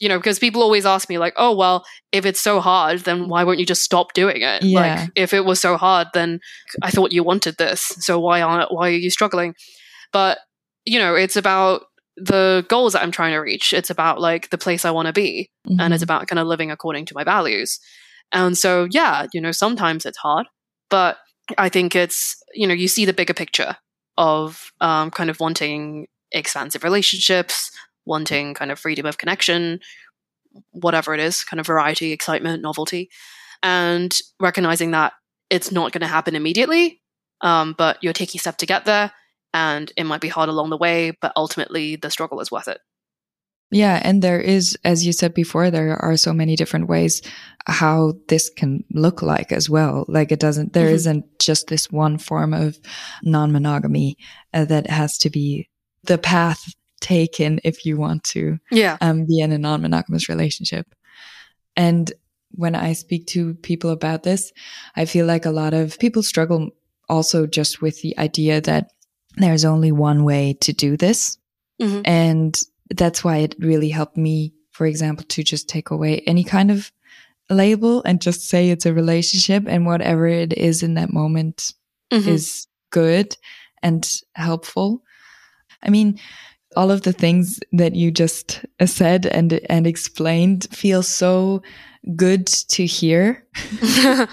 You 0.00 0.08
know, 0.08 0.18
because 0.18 0.38
people 0.38 0.62
always 0.62 0.86
ask 0.86 1.08
me 1.08 1.18
like, 1.18 1.34
"Oh, 1.36 1.54
well, 1.54 1.84
if 2.12 2.26
it's 2.26 2.40
so 2.40 2.60
hard, 2.60 3.00
then 3.00 3.28
why 3.28 3.44
won't 3.44 3.58
you 3.58 3.66
just 3.66 3.82
stop 3.82 4.12
doing 4.12 4.42
it?" 4.42 4.62
Yeah. 4.62 4.80
Like, 4.80 5.10
if 5.14 5.32
it 5.32 5.44
was 5.44 5.60
so 5.60 5.76
hard, 5.76 6.08
then 6.14 6.40
I 6.82 6.90
thought 6.90 7.12
you 7.12 7.22
wanted 7.22 7.56
this, 7.58 7.80
so 8.00 8.18
why 8.18 8.42
aren't 8.42 8.72
why 8.72 8.88
are 8.88 8.92
you 8.92 9.10
struggling? 9.10 9.54
But 10.12 10.38
you 10.84 10.98
know, 10.98 11.14
it's 11.14 11.36
about 11.36 11.82
the 12.16 12.64
goals 12.68 12.92
that 12.92 13.02
I'm 13.02 13.10
trying 13.10 13.32
to 13.32 13.38
reach. 13.38 13.72
It's 13.72 13.90
about 13.90 14.20
like 14.20 14.50
the 14.50 14.58
place 14.58 14.84
I 14.84 14.90
want 14.90 15.06
to 15.06 15.12
be, 15.12 15.50
and 15.80 15.94
it's 15.94 16.02
about 16.02 16.26
kind 16.26 16.38
of 16.38 16.46
living 16.46 16.70
according 16.70 17.06
to 17.06 17.14
my 17.14 17.24
values. 17.24 17.78
And 18.32 18.58
so, 18.58 18.88
yeah, 18.90 19.26
you 19.32 19.40
know, 19.40 19.52
sometimes 19.52 20.04
it's 20.04 20.18
hard, 20.18 20.46
but 20.90 21.18
I 21.58 21.68
think 21.68 21.94
it's, 21.94 22.36
you 22.52 22.66
know, 22.66 22.74
you 22.74 22.88
see 22.88 23.04
the 23.04 23.12
bigger 23.12 23.34
picture 23.34 23.76
of 24.16 24.72
um, 24.80 25.10
kind 25.10 25.30
of 25.30 25.40
wanting 25.40 26.06
expansive 26.32 26.84
relationships, 26.84 27.70
wanting 28.06 28.54
kind 28.54 28.70
of 28.70 28.78
freedom 28.78 29.06
of 29.06 29.18
connection, 29.18 29.80
whatever 30.70 31.14
it 31.14 31.20
is, 31.20 31.44
kind 31.44 31.60
of 31.60 31.66
variety, 31.66 32.12
excitement, 32.12 32.62
novelty, 32.62 33.10
and 33.62 34.16
recognizing 34.40 34.90
that 34.92 35.12
it's 35.50 35.72
not 35.72 35.92
going 35.92 36.00
to 36.02 36.06
happen 36.06 36.36
immediately, 36.36 37.00
um, 37.40 37.74
but 37.76 37.98
you're 38.02 38.12
taking 38.12 38.38
steps 38.40 38.58
to 38.58 38.66
get 38.66 38.84
there. 38.84 39.12
And 39.52 39.92
it 39.96 40.04
might 40.04 40.20
be 40.20 40.28
hard 40.28 40.48
along 40.48 40.70
the 40.70 40.76
way, 40.76 41.12
but 41.20 41.32
ultimately 41.36 41.96
the 41.96 42.10
struggle 42.10 42.40
is 42.40 42.50
worth 42.50 42.66
it. 42.68 42.78
Yeah, 43.70 44.00
and 44.04 44.22
there 44.22 44.40
is, 44.40 44.76
as 44.84 45.04
you 45.06 45.12
said 45.12 45.34
before, 45.34 45.70
there 45.70 45.96
are 45.96 46.16
so 46.16 46.32
many 46.32 46.54
different 46.54 46.88
ways 46.88 47.22
how 47.66 48.14
this 48.28 48.50
can 48.50 48.84
look 48.92 49.22
like 49.22 49.50
as 49.50 49.68
well. 49.70 50.04
Like 50.06 50.30
it 50.30 50.38
doesn't, 50.38 50.72
there 50.74 50.90
Mhm. 50.90 50.92
not 50.92 51.24
just 51.40 51.68
this 51.68 51.90
one 51.90 52.18
form 52.18 52.52
of 52.52 52.78
non-monogamy 53.22 54.16
uh, 54.52 54.64
that 54.66 54.88
has 54.90 55.18
to 55.18 55.30
be 55.30 55.68
the 56.04 56.18
path 56.18 56.72
taken 57.04 57.60
if 57.64 57.84
you 57.86 57.96
want 57.98 58.24
to 58.24 58.58
Yeah. 58.70 58.96
um, 59.00 59.26
be 59.26 59.40
in 59.40 59.52
a 59.52 59.58
non-monogamous 59.58 60.28
relationship. 60.28 60.86
And 61.76 62.10
when 62.52 62.74
I 62.74 62.94
speak 62.94 63.26
to 63.28 63.54
people 63.54 63.90
about 63.90 64.22
this, 64.22 64.52
I 64.96 65.04
feel 65.04 65.26
like 65.26 65.44
a 65.46 65.50
lot 65.50 65.74
of 65.74 65.98
people 65.98 66.22
struggle 66.22 66.70
also 67.08 67.46
just 67.46 67.82
with 67.82 68.00
the 68.00 68.16
idea 68.18 68.60
that 68.62 68.90
there's 69.36 69.64
only 69.64 69.92
one 69.92 70.24
way 70.24 70.56
to 70.60 70.72
do 70.72 70.96
this. 70.96 71.36
Mhm. 71.80 72.02
And 72.06 72.58
that's 72.96 73.22
why 73.24 73.38
it 73.38 73.54
really 73.58 73.90
helped 73.90 74.16
me, 74.16 74.54
for 74.70 74.86
example, 74.86 75.24
to 75.28 75.42
just 75.42 75.68
take 75.68 75.90
away 75.90 76.20
any 76.26 76.44
kind 76.44 76.70
of 76.70 76.90
label 77.50 78.02
and 78.04 78.22
just 78.22 78.48
say 78.48 78.70
it's 78.70 78.86
a 78.86 78.94
relationship 78.94 79.64
and 79.68 79.84
whatever 79.84 80.26
it 80.26 80.52
is 80.56 80.82
in 80.82 80.94
that 80.94 81.12
moment 81.12 81.74
Mhm. 82.10 82.26
is 82.28 82.66
good 82.90 83.36
and 83.82 84.10
helpful. 84.34 85.02
I 85.82 85.90
mean, 85.90 86.18
all 86.76 86.90
of 86.90 87.02
the 87.02 87.12
things 87.12 87.60
that 87.72 87.94
you 87.94 88.10
just 88.10 88.64
uh, 88.80 88.86
said 88.86 89.26
and 89.26 89.60
and 89.68 89.86
explained 89.86 90.66
feel 90.70 91.02
so 91.02 91.62
good 92.16 92.46
to 92.46 92.84
hear. 92.86 93.46
yeah, 93.82 94.26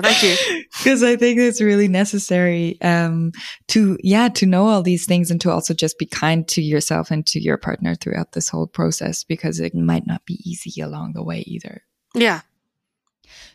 thank 0.00 0.22
you. 0.22 0.36
Because 0.78 1.02
I 1.02 1.16
think 1.16 1.40
it's 1.40 1.60
really 1.60 1.88
necessary 1.88 2.80
um, 2.82 3.32
to, 3.68 3.98
yeah, 4.02 4.28
to 4.28 4.46
know 4.46 4.68
all 4.68 4.82
these 4.82 5.06
things 5.06 5.30
and 5.30 5.40
to 5.40 5.50
also 5.50 5.74
just 5.74 5.98
be 5.98 6.06
kind 6.06 6.46
to 6.48 6.62
yourself 6.62 7.10
and 7.10 7.26
to 7.26 7.40
your 7.40 7.56
partner 7.56 7.96
throughout 7.96 8.32
this 8.32 8.48
whole 8.48 8.68
process 8.68 9.24
because 9.24 9.58
it 9.58 9.74
might 9.74 10.06
not 10.06 10.24
be 10.24 10.40
easy 10.44 10.80
along 10.80 11.14
the 11.14 11.24
way 11.24 11.40
either. 11.40 11.82
Yeah. 12.14 12.42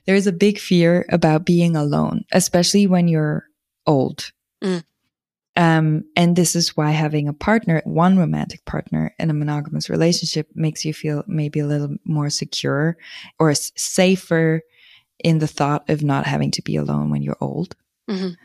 There 0.05 0.15
is 0.15 0.27
a 0.27 0.33
big 0.33 0.59
fear 0.59 1.05
about 1.09 1.45
being 1.45 1.77
alone, 1.77 2.25
especially 2.33 2.87
when 2.87 3.07
you're 3.07 3.45
old. 3.87 4.31
Mm. 4.61 4.83
Um, 5.55 6.05
and 6.15 6.35
this 6.35 6.55
is 6.55 6.75
why 6.75 6.91
having 6.91 7.27
a 7.27 7.33
partner, 7.33 7.81
one 7.85 8.17
romantic 8.17 8.65
partner 8.65 9.13
in 9.19 9.29
a 9.29 9.35
monogamous 9.35 9.89
relationship 9.89 10.47
makes 10.55 10.83
you 10.83 10.93
feel 10.93 11.23
maybe 11.27 11.59
a 11.59 11.67
little 11.67 11.95
more 12.05 12.29
secure 12.31 12.97
or 13.39 13.51
s- 13.51 13.71
safer 13.75 14.61
in 15.23 15.37
the 15.37 15.47
thought 15.47 15.87
of 15.89 16.03
not 16.03 16.25
having 16.25 16.51
to 16.51 16.61
be 16.63 16.75
alone 16.75 17.11
when 17.11 17.21
you're 17.21 17.37
old. 17.39 17.75
Mhm. 18.09 18.35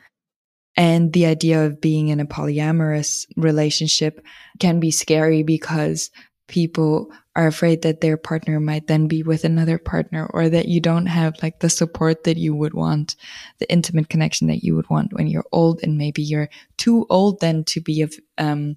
And 0.77 1.13
the 1.13 1.27
idea 1.27 1.65
of 1.65 1.81
being 1.81 2.09
in 2.09 2.21
a 2.21 2.27
polyamorous 2.27 3.27
relationship 3.37 4.25
can 4.61 4.79
be 4.79 4.91
scary 4.91 5.43
because 5.43 6.11
people 6.47 7.11
are 7.39 7.47
afraid 7.47 7.83
that 7.83 8.01
their 8.01 8.17
partner 8.17 8.59
might 8.59 8.89
then 8.89 9.07
be 9.07 9.23
with 9.23 9.45
another 9.45 9.79
partner 9.79 10.29
or 10.35 10.49
that 10.49 10.67
you 10.67 10.81
don't 10.81 11.07
have 11.07 11.41
like 11.41 11.61
the 11.61 11.71
support 11.71 12.25
that 12.25 12.37
you 12.37 12.53
would 12.53 12.75
want, 12.75 13.15
the 13.61 13.71
intimate 13.71 14.09
connection 14.09 14.49
that 14.49 14.65
you 14.65 14.75
would 14.75 14.91
want 14.91 15.13
when 15.13 15.29
you're 15.29 15.47
old 15.53 15.79
and 15.85 15.97
maybe 15.97 16.21
you're 16.21 16.49
too 16.79 17.07
old 17.09 17.39
then 17.39 17.63
to 17.63 17.81
be 17.81 18.03
of 18.03 18.13
um 18.39 18.77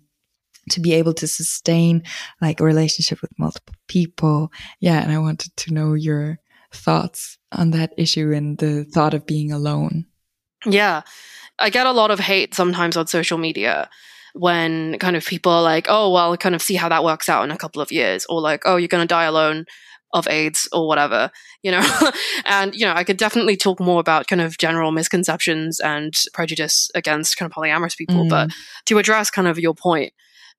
to 0.69 0.80
be 0.80 0.93
able 0.93 1.12
to 1.12 1.26
sustain 1.26 2.04
like 2.39 2.60
a 2.60 2.63
relationship 2.63 3.19
with 3.24 3.32
multiple 3.39 3.74
people. 3.88 4.52
Yeah, 4.80 5.02
and 5.02 5.12
I 5.12 5.17
wanted 5.17 5.58
to 5.58 5.74
know 5.74 5.95
your 5.95 6.38
thoughts 6.71 7.39
on 7.52 7.71
that 7.71 7.93
issue 7.97 8.32
and 8.32 8.60
the 8.60 8.84
thought 8.84 9.15
of 9.15 9.26
being 9.26 9.52
alone. 9.52 10.06
Yeah. 10.67 11.02
I 11.58 11.71
get 11.71 11.88
a 11.88 11.91
lot 11.91 12.12
of 12.12 12.19
hate 12.19 12.54
sometimes 12.54 12.95
on 12.95 13.08
social 13.08 13.39
media 13.39 13.89
when 14.34 14.98
kind 15.00 15.15
of 15.15 15.26
people 15.26 15.52
are 15.52 15.62
like, 15.62 15.88
oh, 15.89 16.12
well, 16.12 16.36
kind 16.38 16.56
of 16.56 16.62
see 16.62 16.76
how 16.76 16.89
that 16.89 17.04
works 17.04 17.30
out 17.30 17.44
in 17.44 17.52
a 17.52 17.58
couple 17.58 17.82
of 17.82 17.91
years, 17.91 18.26
or 18.30 18.41
like, 18.41 18.62
oh, 18.65 18.78
you're 18.78 18.88
going 18.88 19.04
to 19.04 19.08
die 19.08 19.26
alone 19.26 19.65
of 20.13 20.28
AIDS 20.28 20.67
or 20.74 20.88
whatever, 20.88 21.32
you 21.63 21.72
know? 21.72 21.82
and, 22.46 22.76
you 22.76 22.86
know, 22.86 22.94
I 22.94 23.04
could 23.04 23.17
definitely 23.17 23.56
talk 23.56 23.80
more 23.80 24.00
about 24.00 24.28
kind 24.28 24.41
of 24.41 24.58
general 24.58 24.91
misconceptions 24.91 25.80
and 25.80 26.13
prejudice 26.34 26.89
against 26.96 27.38
kind 27.38 27.50
of 27.50 27.56
polyamorous 27.56 27.96
people, 27.98 28.26
Mm. 28.26 28.30
but 28.30 28.50
to 28.88 28.98
address 28.98 29.30
kind 29.30 29.48
of 29.48 29.58
your 29.58 29.74
point, 29.74 30.12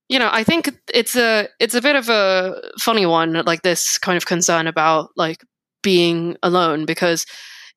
you 0.08 0.18
know, 0.18 0.30
I 0.32 0.42
think 0.42 0.70
it's 0.92 1.16
a 1.16 1.48
it's 1.60 1.74
a 1.74 1.82
bit 1.82 1.96
of 1.96 2.08
a 2.08 2.60
funny 2.78 3.06
one, 3.06 3.32
like 3.44 3.62
this 3.62 3.98
kind 3.98 4.16
of 4.16 4.26
concern 4.26 4.66
about 4.66 5.10
like 5.16 5.42
being 5.82 6.36
alone, 6.42 6.84
because 6.86 7.26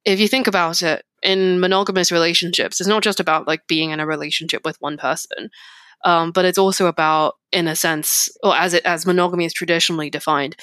if 0.05 0.19
you 0.19 0.27
think 0.27 0.47
about 0.47 0.81
it, 0.81 1.03
in 1.23 1.59
monogamous 1.59 2.11
relationships, 2.11 2.79
it's 2.79 2.87
not 2.87 3.03
just 3.03 3.19
about 3.19 3.47
like 3.47 3.67
being 3.67 3.89
in 3.89 3.99
a 3.99 4.05
relationship 4.05 4.63
with 4.63 4.77
one 4.79 4.95
person. 4.95 5.49
Um, 6.03 6.31
but 6.31 6.45
it's 6.45 6.57
also 6.57 6.87
about, 6.87 7.35
in 7.51 7.67
a 7.67 7.75
sense, 7.75 8.29
or 8.43 8.55
as 8.55 8.73
it 8.73 8.85
as 8.85 9.05
monogamy 9.05 9.45
is 9.45 9.53
traditionally 9.53 10.09
defined, 10.09 10.55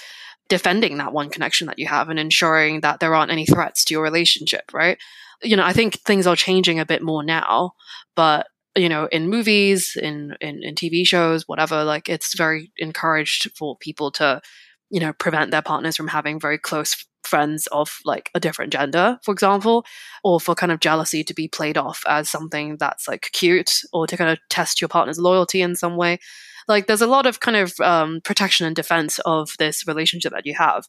defending 0.49 0.99
that 0.99 1.13
one 1.13 1.31
connection 1.31 1.67
that 1.67 1.79
you 1.79 1.87
have 1.87 2.09
and 2.09 2.19
ensuring 2.19 2.81
that 2.81 3.01
there 3.01 3.15
aren't 3.15 3.33
any 3.33 3.47
threats 3.47 3.85
to 3.85 3.95
your 3.95 4.03
relationship, 4.03 4.73
right? 4.73 4.99
You 5.43 5.57
know, 5.57 5.65
I 5.65 5.73
think 5.73 6.01
things 6.01 6.27
are 6.27 6.37
changing 6.37 6.79
a 6.79 6.87
bit 6.87 7.03
more 7.03 7.23
now, 7.23 7.73
but 8.15 8.47
you 8.77 8.89
know, 8.89 9.07
in 9.07 9.29
movies, 9.29 9.97
in, 10.01 10.35
in, 10.41 10.63
in 10.63 10.75
TV 10.75 11.07
shows, 11.07 11.47
whatever, 11.47 11.85
like 11.85 12.09
it's 12.09 12.37
very 12.37 12.73
encouraged 12.79 13.51
for 13.57 13.77
people 13.77 14.11
to, 14.13 14.41
you 14.93 15.01
know, 15.01 15.13
prevent 15.15 15.51
their 15.51 15.63
partners 15.63 15.97
from 15.97 16.07
having 16.07 16.39
very 16.39 16.59
close 16.59 17.07
friends 17.25 17.67
of 17.69 17.99
like 18.05 18.31
a 18.35 18.41
different 18.41 18.73
gender, 18.73 19.19
for 19.25 19.33
example, 19.33 19.87
or 20.23 20.39
for 20.39 20.55
kind 20.55 20.71
of 20.71 20.81
jealousy 20.81 21.25
to 21.25 21.35
be 21.35 21.49
played 21.49 21.79
off 21.79 22.03
as 22.07 22.29
something 22.29 22.77
that's 22.77 23.09
like 23.09 23.31
cute 23.33 23.81
or 23.93 24.07
to 24.07 24.17
kind 24.19 24.31
of 24.31 24.39
test 24.51 24.81
your 24.81 24.89
partner's 24.89 25.19
loyalty 25.19 25.63
in 25.63 25.75
some 25.75 25.97
way. 25.97 26.19
Like 26.69 26.87
there's 26.87 27.01
a 27.01 27.07
lot 27.07 27.25
of 27.25 27.41
kind 27.41 27.57
of 27.57 27.73
um, 27.81 28.21
protection 28.23 28.67
and 28.67 28.77
defense 28.77 29.19
of 29.21 29.51
this 29.59 29.87
relationship 29.87 30.33
that 30.33 30.47
you 30.47 30.55
have. 30.55 30.85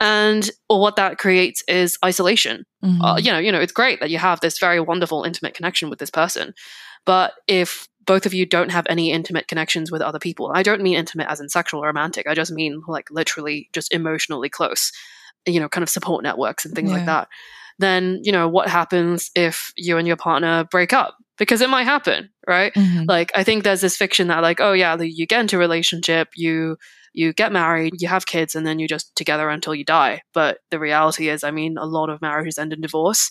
And 0.00 0.50
or 0.68 0.80
what 0.80 0.96
that 0.96 1.18
creates 1.18 1.62
is 1.68 1.96
isolation. 2.04 2.64
Mm-hmm. 2.84 3.02
Uh, 3.02 3.16
you 3.18 3.30
know, 3.30 3.38
you 3.38 3.52
know, 3.52 3.60
it's 3.60 3.72
great 3.72 4.00
that 4.00 4.10
you 4.10 4.18
have 4.18 4.40
this 4.40 4.58
very 4.58 4.80
wonderful, 4.80 5.22
intimate 5.22 5.54
connection 5.54 5.90
with 5.90 6.00
this 6.00 6.10
person, 6.10 6.54
but 7.06 7.34
if 7.46 7.88
both 8.08 8.26
of 8.26 8.34
you 8.34 8.46
don't 8.46 8.72
have 8.72 8.86
any 8.88 9.12
intimate 9.12 9.46
connections 9.46 9.92
with 9.92 10.02
other 10.02 10.18
people, 10.18 10.50
I 10.52 10.64
don't 10.64 10.82
mean 10.82 10.96
intimate 10.96 11.28
as 11.28 11.40
in 11.40 11.48
sexual 11.48 11.84
or 11.84 11.86
romantic. 11.86 12.26
I 12.26 12.34
just 12.34 12.50
mean 12.50 12.82
like 12.88 13.10
literally 13.10 13.68
just 13.72 13.92
emotionally 13.92 14.48
close, 14.48 14.90
you 15.46 15.60
know, 15.60 15.68
kind 15.68 15.82
of 15.82 15.90
support 15.90 16.24
networks 16.24 16.64
and 16.64 16.74
things 16.74 16.90
yeah. 16.90 16.96
like 16.96 17.06
that. 17.06 17.28
Then, 17.78 18.18
you 18.24 18.32
know, 18.32 18.48
what 18.48 18.68
happens 18.68 19.30
if 19.36 19.72
you 19.76 19.98
and 19.98 20.08
your 20.08 20.16
partner 20.16 20.64
break 20.64 20.92
up? 20.92 21.16
Because 21.36 21.60
it 21.60 21.70
might 21.70 21.84
happen, 21.84 22.30
right? 22.48 22.74
Mm-hmm. 22.74 23.04
Like, 23.06 23.30
I 23.34 23.44
think 23.44 23.62
there's 23.62 23.82
this 23.82 23.96
fiction 23.96 24.26
that, 24.26 24.42
like, 24.42 24.58
oh, 24.60 24.72
yeah, 24.72 24.96
you 25.00 25.24
get 25.24 25.40
into 25.40 25.54
a 25.54 25.60
relationship, 25.60 26.30
you 26.34 26.76
you 27.12 27.32
get 27.32 27.52
married, 27.52 27.94
you 27.98 28.08
have 28.08 28.26
kids, 28.26 28.54
and 28.54 28.66
then 28.66 28.78
you're 28.78 28.88
just 28.88 29.14
together 29.16 29.48
until 29.48 29.74
you 29.74 29.84
die. 29.84 30.22
But 30.34 30.58
the 30.70 30.78
reality 30.78 31.28
is, 31.28 31.44
I 31.44 31.50
mean, 31.50 31.76
a 31.78 31.86
lot 31.86 32.10
of 32.10 32.20
marriages 32.20 32.58
end 32.58 32.72
in 32.72 32.80
divorce. 32.80 33.30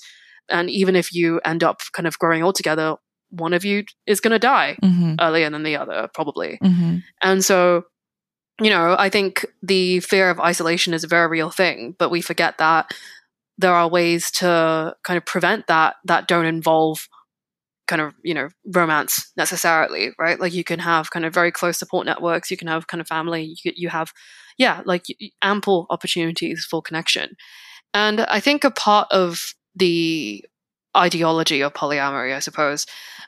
And 0.50 0.70
even 0.70 0.96
if 0.96 1.14
you 1.14 1.42
end 1.44 1.64
up 1.64 1.82
kind 1.94 2.08
of 2.08 2.18
growing 2.18 2.44
old 2.44 2.56
together, 2.56 2.96
one 3.30 3.54
of 3.54 3.66
you 3.66 3.84
is 4.06 4.22
going 4.22 4.32
to 4.32 4.40
die 4.40 4.78
mm-hmm. 4.82 5.16
earlier 5.20 5.50
than 5.50 5.64
the 5.64 5.76
other, 5.76 6.10
probably. 6.14 6.58
Mm-hmm. 6.64 6.98
And 7.22 7.44
so, 7.44 7.84
you 8.62 8.70
know, 8.70 8.96
I 8.98 9.10
think 9.10 9.46
the 9.62 10.00
fear 10.00 10.30
of 10.30 10.40
isolation 10.40 10.94
is 10.94 11.04
a 11.04 11.08
very 11.08 11.28
real 11.28 11.50
thing, 11.50 11.96
but 12.00 12.10
we 12.10 12.22
forget 12.22 12.58
that 12.58 12.92
there 13.58 13.74
are 13.74 13.88
ways 13.88 14.32
to 14.32 14.96
kind 15.04 15.18
of 15.18 15.26
prevent 15.26 15.68
that 15.68 15.96
that 16.06 16.28
don't 16.28 16.46
involve 16.46 17.08
kind 17.88 18.02
of 18.02 18.14
you 18.24 18.34
know 18.34 18.50
romance 18.66 19.32
necessarily 19.38 20.12
right 20.20 20.40
like 20.40 20.54
you 20.54 20.64
can 20.64 20.80
have 20.80 21.10
kind 21.10 21.26
of 21.26 21.34
very 21.34 21.52
close 21.52 21.78
support 21.78 22.06
networks 22.06 22.52
you 22.52 22.58
can 22.58 22.68
have 22.68 22.88
kind 22.88 23.02
of 23.02 23.08
family 23.08 23.56
you, 23.64 23.72
you 23.76 23.90
have 23.90 24.12
yeah 24.58 24.82
like 24.86 25.06
ample 25.42 25.88
opportunities 25.90 26.68
for 26.70 26.82
connection 26.82 27.36
and 27.94 28.22
i 28.22 28.40
think 28.40 28.64
a 28.64 28.72
part 28.72 29.08
of 29.10 29.54
the 29.76 30.44
ideology 30.98 31.62
of 31.62 31.74
polyamory 31.74 32.34
i 32.34 32.40
suppose 32.40 32.86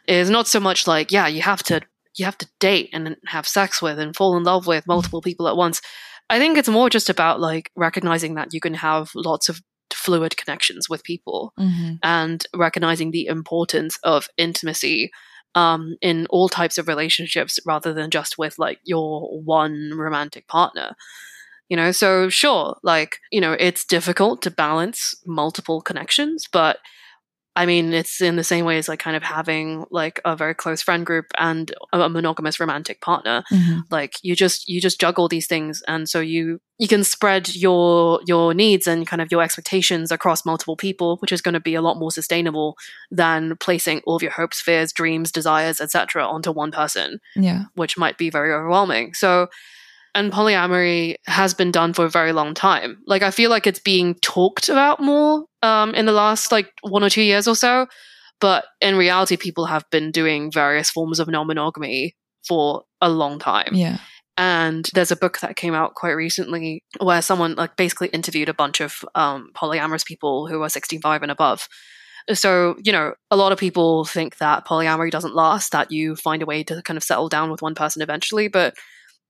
is 0.08 0.30
not 0.30 0.48
so 0.48 0.60
much 0.60 0.88
like 0.88 1.12
yeah 1.12 1.28
you 1.28 1.42
have 1.42 1.64
to 1.64 1.82
you 2.18 2.26
have 2.26 2.38
to 2.38 2.48
date 2.60 2.90
and 2.92 3.16
have 3.28 3.48
sex 3.48 3.82
with 3.82 4.00
and 4.00 4.16
fall 4.16 4.36
in 4.36 4.44
love 4.44 4.68
with 4.68 4.88
multiple 4.88 5.22
people 5.22 5.48
at 5.48 5.58
once 5.58 5.82
i 6.30 6.40
think 6.40 6.58
it's 6.58 6.70
more 6.70 6.90
just 6.90 7.10
about 7.10 7.40
like 7.40 7.72
recognizing 7.76 8.36
that 8.36 8.54
you 8.54 8.60
can 8.60 8.74
have 8.74 9.12
lots 9.16 9.50
of 9.50 9.62
fluid 9.94 10.38
connections 10.38 10.90
with 10.90 11.04
people 11.04 11.54
mm-hmm. 11.60 11.96
and 12.04 12.46
recognizing 12.56 13.12
the 13.12 13.26
importance 13.26 13.98
of 14.04 14.28
intimacy 14.38 15.12
um, 15.56 15.96
in 16.02 16.28
all 16.30 16.50
types 16.50 16.78
of 16.78 16.88
relationships 16.88 17.60
rather 17.66 17.94
than 17.94 18.10
just 18.10 18.38
with 18.38 18.58
like 18.60 18.80
your 18.84 19.42
one 19.42 19.92
romantic 19.96 20.48
partner. 20.48 20.96
You 21.70 21.78
know, 21.78 21.92
so 21.92 22.30
sure, 22.30 22.78
like, 22.82 23.20
you 23.32 23.40
know, 23.40 23.54
it's 23.54 23.86
difficult 23.86 24.42
to 24.42 24.52
balance 24.52 25.14
multiple 25.26 25.82
connections, 25.82 26.48
but 26.52 26.78
I 27.56 27.66
mean, 27.66 27.94
it's 27.94 28.22
in 28.22 28.36
the 28.36 28.44
same 28.44 28.64
way 28.64 28.78
as 28.78 28.88
like 28.88 29.00
kind 29.00 29.18
of 29.18 29.24
having 29.24 29.86
like 29.92 30.22
a 30.24 30.36
very 30.36 30.54
close 30.54 30.82
friend 30.82 31.06
group 31.06 31.26
and 31.38 31.72
a 31.92 32.08
monogamous 32.08 32.60
romantic 32.60 33.02
partner. 33.02 33.44
Mm-hmm. 33.52 33.80
Like 33.90 34.14
you 34.22 34.36
just 34.36 34.70
you 34.70 34.80
just 34.80 35.00
juggle 35.00 35.28
these 35.28 35.48
things, 35.48 35.84
and 35.88 36.08
so 36.08 36.20
you 36.20 36.62
you 36.78 36.88
can 36.88 37.04
spread 37.04 37.54
your 37.56 38.22
your 38.26 38.54
needs 38.54 38.88
and 38.88 39.06
kind 39.06 39.22
of 39.22 39.32
your 39.32 39.42
expectations 39.42 40.12
across 40.12 40.46
multiple 40.46 40.78
people, 40.78 41.18
which 41.18 41.32
is 41.32 41.42
going 41.42 41.54
to 41.54 41.60
be 41.60 41.76
a 41.76 41.82
lot 41.82 41.98
more 41.98 42.12
sustainable 42.12 42.78
than 43.12 43.58
placing 43.58 44.02
all 44.06 44.16
of 44.16 44.22
your 44.22 44.32
hopes, 44.32 44.62
fears, 44.62 44.94
dreams, 44.94 45.32
desires, 45.32 45.82
etc., 45.82 46.26
onto 46.26 46.52
one 46.52 46.72
person. 46.72 47.20
Yeah, 47.36 47.66
which 47.76 47.98
might 47.98 48.18
be 48.18 48.30
very 48.30 48.54
overwhelming. 48.54 49.14
So 49.14 49.50
and 50.16 50.32
polyamory 50.32 51.16
has 51.28 51.54
been 51.54 51.72
done 51.72 51.94
for 51.94 52.06
a 52.06 52.10
very 52.10 52.32
long 52.32 52.54
time. 52.54 52.98
Like 53.06 53.22
I 53.22 53.32
feel 53.32 53.50
like 53.50 53.68
it's 53.68 53.80
being 53.80 54.16
talked 54.16 54.70
about 54.70 55.00
more 55.00 55.46
um, 55.62 55.94
in 55.94 56.06
the 56.06 56.12
last 56.12 56.52
like 56.52 56.72
one 56.82 57.04
or 57.04 57.10
two 57.10 57.22
years 57.22 57.48
or 57.48 57.56
so, 57.56 57.88
but 58.40 58.66
in 58.82 58.96
reality, 58.96 59.38
people 59.38 59.66
have 59.66 59.86
been 59.92 60.12
doing 60.12 60.52
various 60.52 60.90
forms 60.90 61.20
of 61.20 61.28
non-monogamy 61.28 62.16
for 62.48 62.84
a 63.02 63.10
long 63.10 63.40
time. 63.40 63.72
Yeah. 63.74 64.00
And 64.38 64.90
there's 64.94 65.12
a 65.12 65.18
book 65.18 65.40
that 65.40 65.58
came 65.58 65.74
out 65.74 65.96
quite 65.96 66.12
recently 66.12 66.82
where 67.02 67.22
someone 67.22 67.56
like 67.56 67.76
basically 67.76 68.08
interviewed 68.08 68.48
a 68.48 68.54
bunch 68.54 68.80
of 68.80 69.04
um, 69.14 69.50
polyamorous 69.54 70.06
people 70.06 70.48
who 70.48 70.62
are 70.64 70.70
65 70.70 71.24
and 71.24 71.32
above. 71.32 71.68
So, 72.34 72.78
you 72.84 72.94
know, 72.94 73.16
a 73.32 73.36
lot 73.36 73.52
of 73.52 73.58
people 73.58 74.06
think 74.06 74.38
that 74.38 74.66
polyamory 74.66 75.12
doesn't 75.12 75.36
last, 75.36 75.74
that 75.74 75.92
you 75.92 76.16
find 76.16 76.42
a 76.42 76.46
way 76.46 76.64
to 76.64 76.82
kind 76.84 76.96
of 76.96 77.04
settle 77.04 77.28
down 77.28 77.52
with 77.52 77.62
one 77.62 77.76
person 77.76 78.02
eventually. 78.02 78.48
But 78.48 78.76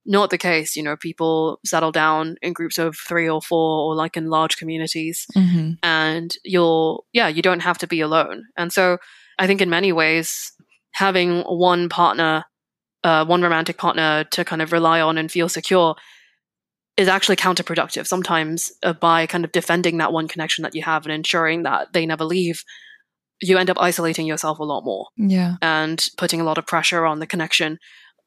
not 0.10 0.32
the 0.32 0.38
case. 0.38 0.76
You 0.76 0.84
know, 0.84 0.98
people 0.98 1.60
settle 1.64 1.92
down 1.92 2.36
in 2.42 2.52
groups 2.52 2.80
of 2.80 2.98
three 2.98 3.30
or 3.30 3.42
four 3.42 3.86
or 3.86 3.96
like 3.96 4.18
in 4.18 4.26
large 4.26 4.58
communities. 4.58 5.26
Mm-hmm. 5.38 5.74
And 5.84 6.36
you'll, 6.44 7.06
yeah, 7.14 7.28
you 7.28 7.44
don't 7.44 7.62
have 7.62 7.78
to 7.78 7.88
be 7.88 8.02
alone. 8.02 8.46
And 8.58 8.74
so 8.74 8.98
I 9.38 9.46
think 9.46 9.62
in 9.62 9.70
many 9.70 9.94
ways, 9.94 10.52
having 10.94 11.42
one 11.44 11.90
partner, 11.90 12.44
uh, 13.04 13.24
one 13.24 13.44
romantic 13.44 13.78
partner 13.78 14.26
to 14.32 14.44
kind 14.44 14.64
of 14.64 14.74
rely 14.74 15.00
on 15.00 15.18
and 15.20 15.32
feel 15.32 15.48
secure 15.48 15.96
is 16.98 17.08
actually 17.08 17.38
counterproductive 17.38 18.08
sometimes 18.08 18.72
uh, 18.84 18.94
by 18.94 19.28
kind 19.28 19.46
of 19.46 19.52
defending 19.52 19.98
that 19.98 20.12
one 20.12 20.28
connection 20.28 20.64
that 20.64 20.76
you 20.76 20.82
have 20.82 21.06
and 21.06 21.14
ensuring 21.14 21.64
that 21.64 21.94
they 21.94 22.06
never 22.06 22.26
leave 22.26 22.64
you 23.42 23.58
end 23.58 23.70
up 23.70 23.80
isolating 23.80 24.26
yourself 24.26 24.60
a 24.60 24.64
lot 24.64 24.84
more 24.84 25.08
yeah 25.16 25.56
and 25.62 26.10
putting 26.18 26.42
a 26.42 26.44
lot 26.44 26.58
of 26.58 26.68
pressure 26.68 27.06
on 27.06 27.20
the 27.20 27.26
connection 27.26 27.80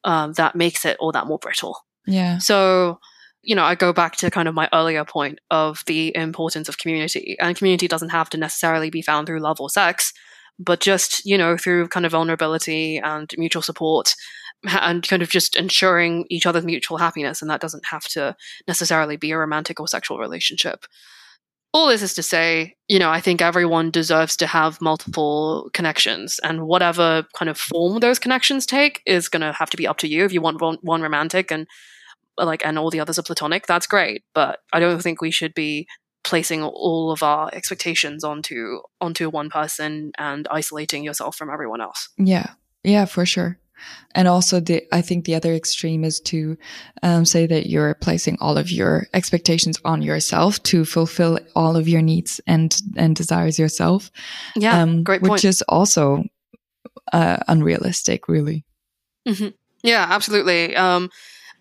um, 0.03 0.33
that 0.33 0.55
makes 0.55 0.85
it 0.85 0.97
all 0.99 1.11
that 1.11 1.27
more 1.27 1.39
brittle. 1.39 1.77
Yeah. 2.05 2.37
So, 2.37 2.99
you 3.41 3.55
know, 3.55 3.63
I 3.63 3.75
go 3.75 3.93
back 3.93 4.15
to 4.17 4.31
kind 4.31 4.47
of 4.47 4.55
my 4.55 4.69
earlier 4.73 5.05
point 5.05 5.39
of 5.51 5.83
the 5.85 6.15
importance 6.15 6.69
of 6.69 6.77
community. 6.77 7.35
And 7.39 7.57
community 7.57 7.87
doesn't 7.87 8.09
have 8.09 8.29
to 8.31 8.37
necessarily 8.37 8.89
be 8.89 9.01
found 9.01 9.27
through 9.27 9.41
love 9.41 9.59
or 9.59 9.69
sex, 9.69 10.13
but 10.59 10.79
just, 10.79 11.25
you 11.25 11.37
know, 11.37 11.57
through 11.57 11.87
kind 11.89 12.05
of 12.05 12.11
vulnerability 12.11 12.97
and 12.97 13.29
mutual 13.37 13.61
support 13.61 14.13
and 14.65 15.07
kind 15.07 15.21
of 15.21 15.29
just 15.29 15.55
ensuring 15.55 16.25
each 16.29 16.45
other's 16.45 16.65
mutual 16.65 16.97
happiness. 16.97 17.41
And 17.41 17.49
that 17.49 17.61
doesn't 17.61 17.85
have 17.87 18.05
to 18.09 18.35
necessarily 18.67 19.17
be 19.17 19.31
a 19.31 19.37
romantic 19.37 19.79
or 19.79 19.87
sexual 19.87 20.19
relationship 20.19 20.85
all 21.73 21.87
this 21.87 22.03
is 22.03 22.13
to 22.13 22.23
say, 22.23 22.75
you 22.87 22.99
know, 22.99 23.09
I 23.09 23.19
think 23.19 23.41
everyone 23.41 23.89
deserves 23.89 24.37
to 24.37 24.47
have 24.47 24.79
multiple 24.79 25.69
connections, 25.73 26.39
and 26.43 26.67
whatever 26.67 27.25
kind 27.35 27.49
of 27.49 27.57
form 27.57 27.99
those 27.99 28.19
connections 28.19 28.65
take 28.65 29.01
is 29.05 29.27
going 29.27 29.41
to 29.41 29.51
have 29.53 29.69
to 29.71 29.77
be 29.77 29.87
up 29.87 29.97
to 29.99 30.07
you. 30.07 30.23
If 30.23 30.33
you 30.33 30.41
want 30.41 30.61
one, 30.61 31.01
romantic 31.01 31.51
and 31.51 31.67
like, 32.37 32.65
and 32.65 32.77
all 32.79 32.89
the 32.89 32.99
others 32.99 33.19
are 33.19 33.23
platonic, 33.23 33.67
that's 33.67 33.87
great. 33.87 34.23
But 34.33 34.59
I 34.71 34.79
don't 34.79 35.01
think 35.01 35.21
we 35.21 35.31
should 35.31 35.53
be 35.53 35.87
placing 36.23 36.63
all 36.63 37.11
of 37.11 37.21
our 37.21 37.49
expectations 37.53 38.23
onto 38.23 38.79
onto 39.01 39.29
one 39.29 39.49
person 39.49 40.11
and 40.17 40.47
isolating 40.49 41.03
yourself 41.03 41.35
from 41.35 41.49
everyone 41.49 41.81
else. 41.81 42.09
Yeah, 42.17 42.51
yeah, 42.83 43.05
for 43.05 43.25
sure. 43.25 43.57
And 44.15 44.27
also, 44.27 44.59
the 44.59 44.83
I 44.91 45.01
think 45.01 45.25
the 45.25 45.35
other 45.35 45.53
extreme 45.53 46.03
is 46.03 46.19
to 46.21 46.55
um, 47.01 47.25
say 47.25 47.47
that 47.47 47.67
you're 47.67 47.95
placing 47.95 48.37
all 48.39 48.57
of 48.57 48.69
your 48.69 49.07
expectations 49.13 49.79
on 49.83 50.01
yourself 50.01 50.61
to 50.63 50.85
fulfill 50.85 51.39
all 51.55 51.75
of 51.75 51.87
your 51.87 52.01
needs 52.01 52.39
and 52.45 52.75
and 52.95 53.15
desires 53.15 53.57
yourself. 53.57 54.11
Yeah, 54.55 54.81
um, 54.81 55.03
great 55.03 55.21
point. 55.21 55.31
Which 55.31 55.45
is 55.45 55.63
also 55.63 56.23
uh, 57.11 57.37
unrealistic, 57.47 58.27
really. 58.27 58.65
Mm-hmm. 59.27 59.49
Yeah, 59.83 60.05
absolutely. 60.09 60.75
Um, 60.75 61.09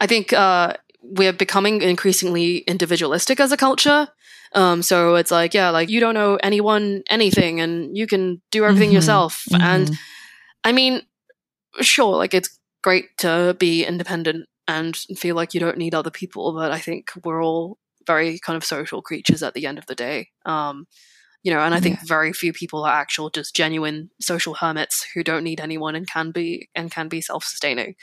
I 0.00 0.06
think 0.06 0.32
uh, 0.32 0.74
we're 1.02 1.32
becoming 1.32 1.82
increasingly 1.82 2.58
individualistic 2.58 3.40
as 3.40 3.52
a 3.52 3.56
culture. 3.56 4.08
Um, 4.54 4.82
so 4.82 5.14
it's 5.14 5.30
like, 5.30 5.54
yeah, 5.54 5.70
like 5.70 5.88
you 5.88 6.00
don't 6.00 6.14
know 6.14 6.36
anyone 6.42 7.02
anything, 7.08 7.60
and 7.60 7.96
you 7.96 8.06
can 8.06 8.42
do 8.50 8.64
everything 8.64 8.88
mm-hmm. 8.88 8.96
yourself. 8.96 9.44
Mm-hmm. 9.50 9.62
And 9.62 9.90
I 10.64 10.72
mean, 10.72 11.02
sure, 11.80 12.16
like 12.16 12.34
it's 12.34 12.58
great 12.82 13.16
to 13.18 13.56
be 13.58 13.84
independent 13.84 14.46
and 14.68 14.96
feel 15.16 15.36
like 15.36 15.54
you 15.54 15.60
don't 15.60 15.78
need 15.78 15.94
other 15.94 16.10
people, 16.10 16.52
but 16.54 16.72
I 16.72 16.78
think 16.78 17.10
we're 17.24 17.42
all 17.42 17.78
very 18.06 18.38
kind 18.38 18.56
of 18.56 18.64
social 18.64 19.02
creatures 19.02 19.42
at 19.42 19.54
the 19.54 19.66
end 19.66 19.78
of 19.78 19.86
the 19.86 19.94
day. 19.94 20.30
Um, 20.44 20.86
you 21.42 21.52
know 21.52 21.60
and 21.60 21.74
i 21.74 21.80
think 21.80 21.96
yeah. 21.96 22.04
very 22.06 22.32
few 22.32 22.52
people 22.52 22.84
are 22.84 22.92
actual 22.92 23.30
just 23.30 23.54
genuine 23.54 24.10
social 24.20 24.54
hermits 24.54 25.06
who 25.14 25.22
don't 25.22 25.44
need 25.44 25.60
anyone 25.60 25.94
and 25.94 26.08
can 26.08 26.30
be 26.30 26.68
and 26.74 26.90
can 26.90 27.08
be 27.08 27.20
self-sustaining 27.20 27.94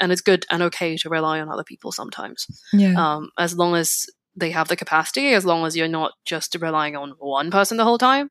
and 0.00 0.12
it's 0.12 0.20
good 0.20 0.46
and 0.50 0.62
okay 0.62 0.96
to 0.96 1.08
rely 1.08 1.40
on 1.40 1.50
other 1.50 1.64
people 1.64 1.92
sometimes 1.92 2.46
yeah. 2.72 2.94
um, 2.96 3.30
as 3.38 3.56
long 3.56 3.74
as 3.74 4.06
they 4.36 4.50
have 4.50 4.68
the 4.68 4.76
capacity 4.76 5.32
as 5.32 5.44
long 5.44 5.66
as 5.66 5.76
you're 5.76 5.88
not 5.88 6.12
just 6.24 6.56
relying 6.60 6.96
on 6.96 7.14
one 7.18 7.50
person 7.50 7.76
the 7.76 7.84
whole 7.84 7.98
time 7.98 8.30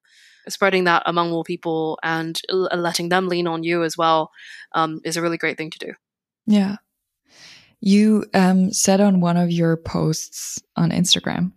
spreading 0.49 0.85
that 0.85 1.03
among 1.05 1.29
more 1.29 1.43
people 1.43 1.99
and 2.03 2.39
l- 2.49 2.69
letting 2.75 3.09
them 3.09 3.27
lean 3.27 3.47
on 3.47 3.63
you 3.63 3.83
as 3.83 3.97
well 3.97 4.31
um, 4.73 4.99
is 5.03 5.17
a 5.17 5.21
really 5.21 5.37
great 5.37 5.57
thing 5.57 5.69
to 5.69 5.79
do 5.79 5.93
yeah 6.45 6.77
you 7.79 8.25
um, 8.33 8.71
said 8.71 8.99
on 9.01 9.21
one 9.21 9.37
of 9.37 9.51
your 9.51 9.77
posts 9.77 10.59
on 10.75 10.91
instagram 10.91 11.51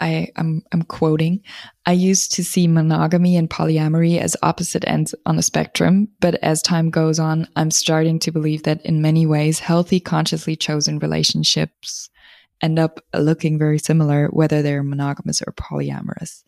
I, 0.00 0.28
I'm, 0.36 0.62
I'm 0.72 0.82
quoting, 0.82 1.42
I 1.84 1.92
used 1.92 2.32
to 2.32 2.44
see 2.44 2.66
monogamy 2.66 3.36
and 3.36 3.50
polyamory 3.50 4.18
as 4.18 4.36
opposite 4.42 4.84
ends 4.86 5.14
on 5.26 5.38
a 5.38 5.42
spectrum, 5.42 6.08
but 6.20 6.36
as 6.36 6.62
time 6.62 6.90
goes 6.90 7.18
on, 7.18 7.46
I'm 7.54 7.70
starting 7.70 8.18
to 8.20 8.32
believe 8.32 8.62
that 8.62 8.84
in 8.84 9.02
many 9.02 9.26
ways, 9.26 9.58
healthy, 9.58 10.00
consciously 10.00 10.56
chosen 10.56 10.98
relationships 10.98 12.08
end 12.62 12.78
up 12.78 13.00
looking 13.14 13.58
very 13.58 13.78
similar, 13.78 14.28
whether 14.28 14.62
they're 14.62 14.82
monogamous 14.82 15.42
or 15.42 15.52
polyamorous. 15.52 16.42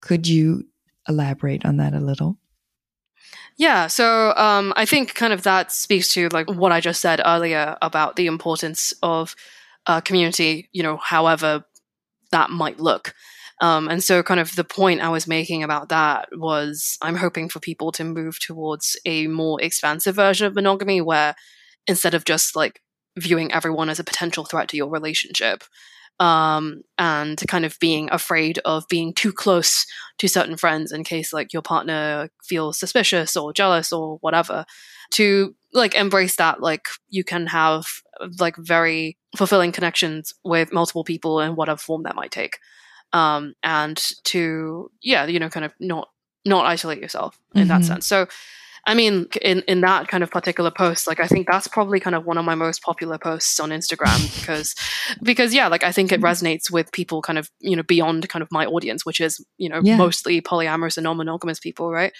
Could 0.00 0.26
you 0.26 0.64
elaborate 1.08 1.64
on 1.64 1.76
that 1.78 1.94
a 1.94 2.00
little? 2.00 2.38
Yeah, 3.56 3.88
so 3.88 4.34
um, 4.36 4.72
I 4.76 4.84
think 4.84 5.14
kind 5.14 5.32
of 5.32 5.42
that 5.42 5.72
speaks 5.72 6.12
to 6.14 6.28
like 6.28 6.48
what 6.48 6.70
I 6.70 6.80
just 6.80 7.00
said 7.00 7.20
earlier 7.24 7.76
about 7.82 8.14
the 8.14 8.26
importance 8.26 8.94
of 9.02 9.34
uh, 9.86 10.00
community, 10.00 10.68
you 10.72 10.82
know, 10.82 10.96
however 10.98 11.64
that 12.30 12.50
might 12.50 12.78
look. 12.78 13.14
Um, 13.60 13.88
and 13.88 14.04
so, 14.04 14.22
kind 14.22 14.38
of 14.38 14.54
the 14.54 14.62
point 14.62 15.00
I 15.00 15.08
was 15.08 15.26
making 15.26 15.64
about 15.64 15.88
that 15.88 16.28
was 16.32 16.96
I'm 17.02 17.16
hoping 17.16 17.48
for 17.48 17.58
people 17.58 17.90
to 17.92 18.04
move 18.04 18.38
towards 18.38 18.96
a 19.04 19.26
more 19.26 19.60
expansive 19.60 20.14
version 20.14 20.46
of 20.46 20.54
monogamy 20.54 21.00
where 21.00 21.34
instead 21.88 22.14
of 22.14 22.24
just 22.24 22.54
like 22.54 22.80
viewing 23.18 23.52
everyone 23.52 23.88
as 23.88 23.98
a 23.98 24.04
potential 24.04 24.44
threat 24.44 24.68
to 24.68 24.76
your 24.76 24.88
relationship 24.88 25.64
um, 26.20 26.82
and 26.98 27.40
kind 27.46 27.64
of 27.64 27.78
being 27.78 28.08
afraid 28.10 28.58
of 28.64 28.86
being 28.88 29.12
too 29.14 29.32
close 29.32 29.86
to 30.18 30.28
certain 30.28 30.56
friends 30.56 30.92
in 30.92 31.04
case 31.04 31.32
like 31.32 31.52
your 31.52 31.62
partner 31.62 32.28
feels 32.42 32.78
suspicious 32.78 33.36
or 33.36 33.52
jealous 33.52 33.92
or 33.92 34.18
whatever 34.18 34.64
to 35.10 35.54
like 35.72 35.94
embrace 35.94 36.36
that 36.36 36.60
like 36.60 36.86
you 37.08 37.22
can 37.22 37.46
have 37.46 37.86
like 38.38 38.56
very 38.56 39.16
fulfilling 39.36 39.72
connections 39.72 40.34
with 40.44 40.72
multiple 40.72 41.04
people 41.04 41.40
in 41.40 41.54
whatever 41.54 41.78
form 41.78 42.02
that 42.02 42.16
might 42.16 42.30
take 42.30 42.58
um 43.12 43.54
and 43.62 44.02
to 44.24 44.90
yeah 45.02 45.26
you 45.26 45.38
know 45.38 45.48
kind 45.48 45.64
of 45.64 45.72
not 45.78 46.08
not 46.44 46.66
isolate 46.66 47.00
yourself 47.00 47.38
in 47.54 47.62
mm-hmm. 47.62 47.68
that 47.68 47.84
sense 47.84 48.06
so 48.06 48.26
I 48.86 48.94
mean, 48.94 49.26
in, 49.42 49.62
in 49.62 49.80
that 49.82 50.08
kind 50.08 50.22
of 50.22 50.30
particular 50.30 50.70
post, 50.70 51.06
like 51.06 51.20
I 51.20 51.26
think 51.26 51.46
that's 51.46 51.68
probably 51.68 52.00
kind 52.00 52.16
of 52.16 52.24
one 52.24 52.38
of 52.38 52.44
my 52.44 52.54
most 52.54 52.82
popular 52.82 53.18
posts 53.18 53.58
on 53.60 53.70
Instagram 53.70 54.34
because 54.40 54.74
because 55.22 55.54
yeah, 55.54 55.68
like 55.68 55.84
I 55.84 55.92
think 55.92 56.12
it 56.12 56.20
mm-hmm. 56.20 56.26
resonates 56.26 56.70
with 56.70 56.92
people 56.92 57.22
kind 57.22 57.38
of, 57.38 57.50
you 57.60 57.76
know, 57.76 57.82
beyond 57.82 58.28
kind 58.28 58.42
of 58.42 58.48
my 58.50 58.66
audience, 58.66 59.04
which 59.04 59.20
is, 59.20 59.44
you 59.56 59.68
know, 59.68 59.80
yeah. 59.82 59.96
mostly 59.96 60.40
polyamorous 60.40 60.96
and 60.96 61.04
non-monogamous 61.04 61.60
people, 61.60 61.90
right? 61.90 62.12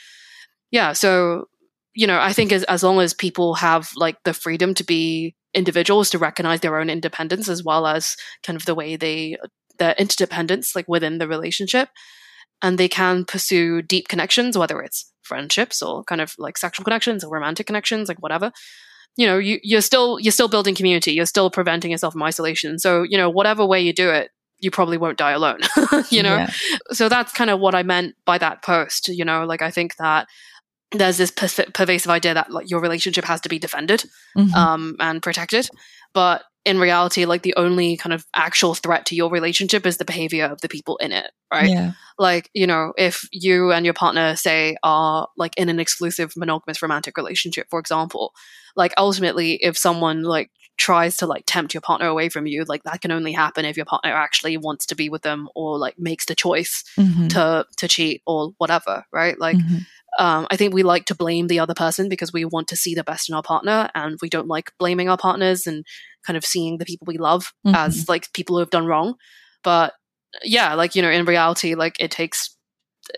Yeah. 0.71 0.93
So, 0.93 1.47
you 1.95 2.07
know, 2.07 2.21
I 2.21 2.33
think 2.33 2.53
as 2.53 2.65
as 2.65 2.83
long 2.83 3.01
as 3.01 3.15
people 3.15 3.55
have 3.55 3.91
like 3.97 4.17
the 4.25 4.35
freedom 4.35 4.75
to 4.75 4.85
be 4.85 5.35
individuals 5.55 6.11
to 6.11 6.19
recognize 6.19 6.61
their 6.61 6.79
own 6.79 6.91
independence 6.91 7.49
as 7.49 7.65
well 7.65 7.87
as 7.87 8.17
kind 8.43 8.57
of 8.57 8.67
the 8.67 8.75
way 8.75 8.97
they 8.97 9.37
their 9.79 9.95
interdependence 9.99 10.75
like 10.75 10.87
within 10.89 11.19
the 11.19 11.29
relationship 11.29 11.89
and 12.63 12.79
they 12.79 12.89
can 12.89 13.25
pursue 13.25 13.83
deep 13.83 14.09
connections 14.09 14.59
whether 14.59 14.81
it's 14.81 15.13
friendships 15.29 15.83
or 15.83 16.03
kind 16.05 16.21
of 16.21 16.35
like 16.39 16.59
sexual 16.59 16.83
connections 16.83 17.23
or 17.23 17.31
romantic 17.31 17.67
connections, 17.67 18.09
like 18.09 18.21
whatever. 18.21 18.51
You 19.17 19.27
know, 19.27 19.39
you, 19.39 19.61
you're 19.63 19.83
still 19.83 20.19
you're 20.19 20.33
still 20.33 20.49
building 20.49 20.75
community. 20.75 21.13
You're 21.13 21.27
still 21.27 21.51
preventing 21.51 21.91
yourself 21.91 22.15
from 22.15 22.23
isolation. 22.23 22.79
So 22.79 23.03
you 23.03 23.19
know, 23.19 23.31
whatever 23.31 23.65
way 23.67 23.81
you 23.81 23.93
do 23.93 24.11
it, 24.11 24.31
you 24.59 24.71
probably 24.71 24.97
won't 24.97 25.19
die 25.19 25.33
alone. 25.33 25.61
you 26.11 26.23
know, 26.23 26.37
yeah. 26.39 26.51
so 26.93 27.09
that's 27.09 27.33
kind 27.33 27.51
of 27.51 27.61
what 27.61 27.75
I 27.75 27.83
meant 27.83 28.15
by 28.25 28.39
that 28.39 28.63
post. 28.63 29.09
You 29.09 29.25
know, 29.25 29.45
like 29.45 29.63
I 29.63 29.71
think 29.71 29.97
that 29.97 30.27
there's 30.93 31.19
this 31.19 31.31
per- 31.31 31.71
pervasive 31.75 32.11
idea 32.11 32.33
that 32.35 32.51
like 32.51 32.71
your 32.71 32.81
relationship 32.81 33.25
has 33.27 33.41
to 33.43 33.49
be 33.49 33.59
defended 33.59 34.05
mm-hmm. 34.37 34.55
um, 34.55 34.97
and 35.01 35.23
protected, 35.23 35.69
but 36.15 36.43
in 36.69 36.79
reality, 36.79 37.25
like 37.25 37.41
the 37.41 37.55
only 37.57 37.97
kind 37.97 38.13
of 38.13 38.27
actual 38.37 38.75
threat 38.75 39.07
to 39.07 39.15
your 39.15 39.31
relationship 39.31 39.87
is 39.87 39.97
the 39.97 40.05
behavior 40.05 40.45
of 40.45 40.61
the 40.61 40.69
people 40.69 40.99
in 40.99 41.13
it, 41.13 41.31
right? 41.51 41.71
Yeah. 41.71 41.93
Like, 42.19 42.51
you 42.53 42.67
know, 42.67 42.93
if 42.99 43.27
you 43.33 43.73
and 43.73 43.87
your 43.87 43.95
partner, 43.95 44.37
say, 44.37 44.77
are 44.83 45.29
like 45.39 45.57
in 45.57 45.71
an 45.71 45.81
exclusive 45.81 46.35
monogamous 46.37 46.83
romantic 46.83 47.17
relationship, 47.17 47.69
for 47.71 47.79
example, 47.81 48.35
like 48.77 48.93
ultimately, 48.99 49.55
if 49.55 49.79
someone 49.79 50.25
like 50.25 50.51
tries 50.77 51.17
to 51.17 51.27
like 51.27 51.45
tempt 51.47 51.73
your 51.73 51.81
partner 51.81 52.07
away 52.07 52.29
from 52.29 52.47
you, 52.47 52.65
like 52.69 52.83
that 52.83 53.01
can 53.01 53.13
only 53.13 53.33
happen 53.33 53.65
if 53.65 53.79
your 53.79 53.87
partner 53.87 54.13
actually 54.13 54.59
wants 54.59 54.85
to 54.85 54.95
be 54.95 55.09
with 55.09 55.23
them 55.23 55.49
or 55.55 55.79
like 55.79 55.99
makes 55.99 56.27
the 56.27 56.35
choice 56.35 56.85
mm-hmm. 56.99 57.29
to 57.29 57.65
to 57.79 57.89
cheat 57.89 58.21
or 58.27 58.53
whatever, 58.59 59.07
right? 59.11 59.41
Like, 59.41 59.57
mm-hmm. 59.57 59.79
Um, 60.19 60.47
I 60.51 60.57
think 60.57 60.75
we 60.75 60.83
like 60.83 61.05
to 61.07 61.15
blame 61.15 61.47
the 61.47 61.61
other 61.61 61.75
person 61.75 62.09
because 62.09 62.33
we 62.33 62.45
want 62.45 62.69
to 62.69 62.77
see 62.77 62.95
the 62.95 63.05
best 63.05 63.29
in 63.29 63.35
our 63.35 63.43
partner, 63.43 63.89
and 63.95 64.19
we 64.21 64.29
don't 64.29 64.49
like 64.49 64.73
blaming 64.79 65.09
our 65.09 65.19
partners 65.19 65.67
and 65.67 65.85
kind 66.27 66.37
of 66.37 66.45
seeing 66.45 66.79
the 66.79 66.85
people 66.85 67.07
we 67.07 67.19
love 67.19 67.53
mm-hmm. 67.67 67.75
as 67.75 68.09
like 68.09 68.33
people 68.33 68.57
who 68.57 68.61
have 68.61 68.71
done 68.71 68.87
wrong. 68.87 69.15
But 69.63 69.95
yeah, 70.43 70.75
like 70.75 70.95
you 70.95 71.03
know, 71.03 71.11
in 71.11 71.25
reality, 71.25 71.75
like 71.75 71.97
it 72.01 72.11
takes 72.11 72.57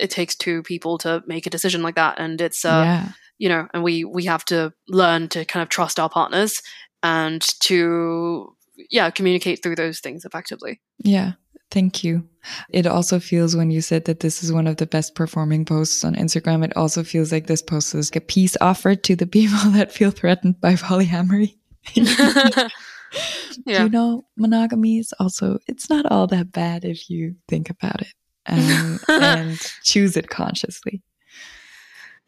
it 0.00 0.10
takes 0.10 0.36
two 0.36 0.62
people 0.62 0.98
to 0.98 1.22
make 1.26 1.46
a 1.46 1.50
decision 1.50 1.82
like 1.82 1.96
that, 1.96 2.18
and 2.18 2.40
it's 2.40 2.64
uh, 2.64 2.82
yeah. 2.84 3.08
you 3.38 3.48
know, 3.48 3.66
and 3.72 3.82
we 3.82 4.04
we 4.04 4.24
have 4.26 4.44
to 4.46 4.72
learn 4.88 5.28
to 5.28 5.44
kind 5.44 5.62
of 5.62 5.68
trust 5.68 5.98
our 5.98 6.10
partners 6.10 6.60
and 7.02 7.42
to 7.60 8.54
yeah 8.90 9.10
communicate 9.10 9.62
through 9.62 9.76
those 9.76 10.00
things 10.00 10.24
effectively. 10.24 10.80
Yeah. 10.98 11.32
Thank 11.70 12.02
you. 12.02 12.26
It 12.70 12.86
also 12.86 13.20
feels 13.20 13.54
when 13.54 13.70
you 13.70 13.80
said 13.80 14.06
that 14.06 14.20
this 14.20 14.42
is 14.42 14.52
one 14.52 14.66
of 14.66 14.76
the 14.76 14.86
best 14.86 15.14
performing 15.14 15.64
posts 15.64 16.04
on 16.04 16.14
Instagram, 16.14 16.64
it 16.64 16.76
also 16.76 17.04
feels 17.04 17.30
like 17.30 17.46
this 17.46 17.62
post 17.62 17.94
is 17.94 18.10
a 18.14 18.20
peace 18.20 18.56
offer 18.60 18.94
to 18.94 19.16
the 19.16 19.26
people 19.38 19.70
that 19.70 19.92
feel 19.92 20.10
threatened 20.10 20.60
by 20.60 20.74
polyamory. 20.74 21.56
yeah. 21.94 23.84
You 23.84 23.88
know, 23.88 24.24
monogamy 24.36 24.98
is 24.98 25.12
also, 25.20 25.58
it's 25.66 25.88
not 25.90 26.06
all 26.06 26.26
that 26.28 26.52
bad 26.52 26.84
if 26.84 27.08
you 27.08 27.36
think 27.48 27.70
about 27.70 28.02
it 28.02 28.12
um, 28.46 28.98
and 29.08 29.58
choose 29.82 30.16
it 30.16 30.28
consciously. 30.28 31.02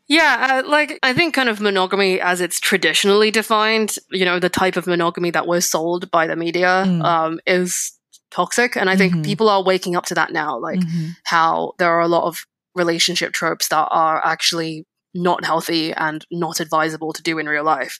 Yeah, 0.08 0.62
uh, 0.64 0.68
like 0.68 0.98
I 1.02 1.14
think 1.14 1.32
kind 1.32 1.48
of 1.48 1.60
monogamy 1.60 2.20
as 2.20 2.40
it's 2.40 2.60
traditionally 2.60 3.30
defined, 3.30 3.96
you 4.10 4.24
know, 4.24 4.38
the 4.38 4.50
type 4.50 4.76
of 4.76 4.86
monogamy 4.86 5.30
that 5.30 5.46
was 5.46 5.68
sold 5.68 6.10
by 6.10 6.26
the 6.26 6.36
media 6.36 6.84
mm. 6.86 7.02
um, 7.04 7.40
is 7.46 7.92
toxic. 8.32 8.76
And 8.76 8.90
I 8.90 8.96
think 8.96 9.12
mm-hmm. 9.12 9.22
people 9.22 9.48
are 9.48 9.62
waking 9.62 9.96
up 9.96 10.06
to 10.06 10.14
that 10.14 10.32
now, 10.32 10.58
like 10.58 10.80
mm-hmm. 10.80 11.10
how 11.24 11.72
there 11.78 11.90
are 11.90 12.00
a 12.00 12.08
lot 12.08 12.24
of 12.24 12.44
relationship 12.74 13.32
tropes 13.32 13.68
that 13.68 13.88
are 13.90 14.24
actually 14.24 14.86
not 15.14 15.44
healthy 15.44 15.92
and 15.92 16.24
not 16.30 16.60
advisable 16.60 17.12
to 17.12 17.22
do 17.22 17.38
in 17.38 17.46
real 17.46 17.64
life. 17.64 17.98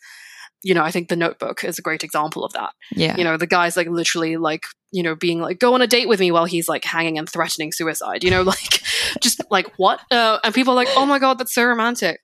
You 0.62 0.74
know, 0.74 0.83
I 0.83 0.91
think 0.91 1.09
the 1.09 1.16
notebook 1.16 1.64
is 1.64 1.78
a 1.78 1.83
great 1.83 2.05
example 2.05 2.45
of 2.45 2.53
that. 2.53 2.70
Yeah. 2.93 3.16
You 3.16 3.24
know, 3.24 3.37
the 3.37 3.49
guy's 3.49 3.76
like 3.76 3.89
literally 3.89 4.37
like, 4.37 4.62
you 4.93 5.03
know, 5.03 5.16
being 5.16 5.41
like, 5.41 5.59
go 5.59 5.74
on 5.74 5.83
a 5.83 5.87
date 5.87 6.09
with 6.09 6.20
me 6.20 6.30
while 6.30 6.45
he's 6.45 6.68
like 6.68 6.85
hanging 6.85 7.18
and 7.18 7.28
threatening 7.28 7.72
suicide, 7.72 8.22
you 8.22 8.30
know, 8.30 8.43
like 8.43 8.80
just 9.20 9.43
like 9.51 9.66
what? 9.76 10.01
Uh, 10.11 10.39
and 10.45 10.55
people 10.55 10.72
are 10.72 10.76
like, 10.76 10.89
oh 10.97 11.05
my 11.05 11.18
God, 11.18 11.39
that's 11.39 11.55
so 11.55 11.64
romantic. 11.64 12.20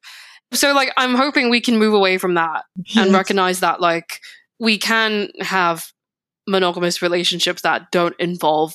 So 0.52 0.72
like, 0.72 0.92
I'm 0.96 1.14
hoping 1.14 1.50
we 1.50 1.60
can 1.60 1.78
move 1.78 1.92
away 1.92 2.16
from 2.16 2.34
that 2.34 2.64
yes. 2.86 3.04
and 3.04 3.12
recognize 3.12 3.60
that 3.60 3.80
like 3.80 4.20
we 4.58 4.78
can 4.78 5.30
have 5.40 5.84
monogamous 6.48 7.02
relationships 7.02 7.62
that 7.62 7.90
don't 7.92 8.16
involve 8.18 8.74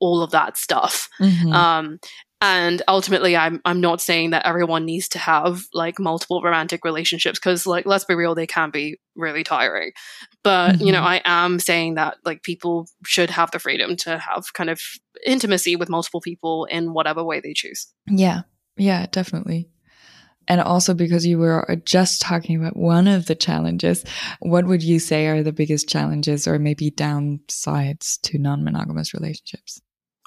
all 0.00 0.22
of 0.22 0.30
that 0.30 0.56
stuff. 0.56 1.08
Mm-hmm. 1.20 1.52
Um, 1.52 1.98
and 2.40 2.82
ultimately, 2.86 3.36
I'm 3.36 3.60
I'm 3.64 3.80
not 3.80 4.00
saying 4.00 4.30
that 4.30 4.46
everyone 4.46 4.84
needs 4.84 5.08
to 5.08 5.18
have 5.18 5.64
like 5.74 5.98
multiple 5.98 6.40
romantic 6.40 6.84
relationships 6.84 7.36
because, 7.38 7.66
like, 7.66 7.84
let's 7.84 8.04
be 8.04 8.14
real, 8.14 8.36
they 8.36 8.46
can 8.46 8.70
be 8.70 9.00
really 9.16 9.42
tiring. 9.42 9.90
But 10.44 10.76
mm-hmm. 10.76 10.86
you 10.86 10.92
know, 10.92 11.00
mm-hmm. 11.00 11.06
I 11.26 11.44
am 11.44 11.58
saying 11.58 11.94
that 11.94 12.18
like 12.24 12.44
people 12.44 12.86
should 13.04 13.30
have 13.30 13.50
the 13.50 13.58
freedom 13.58 13.96
to 13.96 14.18
have 14.18 14.52
kind 14.54 14.70
of 14.70 14.80
intimacy 15.26 15.74
with 15.74 15.88
multiple 15.88 16.20
people 16.20 16.66
in 16.66 16.92
whatever 16.92 17.24
way 17.24 17.40
they 17.40 17.54
choose. 17.54 17.92
Yeah, 18.06 18.42
yeah, 18.76 19.06
definitely. 19.10 19.68
And 20.48 20.60
also 20.60 20.94
because 20.94 21.26
you 21.26 21.38
were 21.38 21.80
just 21.84 22.22
talking 22.22 22.56
about 22.58 22.76
one 22.76 23.06
of 23.06 23.26
the 23.26 23.34
challenges, 23.34 24.04
what 24.40 24.66
would 24.66 24.82
you 24.82 24.98
say 24.98 25.26
are 25.26 25.42
the 25.42 25.52
biggest 25.52 25.88
challenges 25.88 26.48
or 26.48 26.58
maybe 26.58 26.90
downsides 26.90 28.20
to 28.22 28.38
non 28.38 28.64
monogamous 28.64 29.12
relationships? 29.14 29.80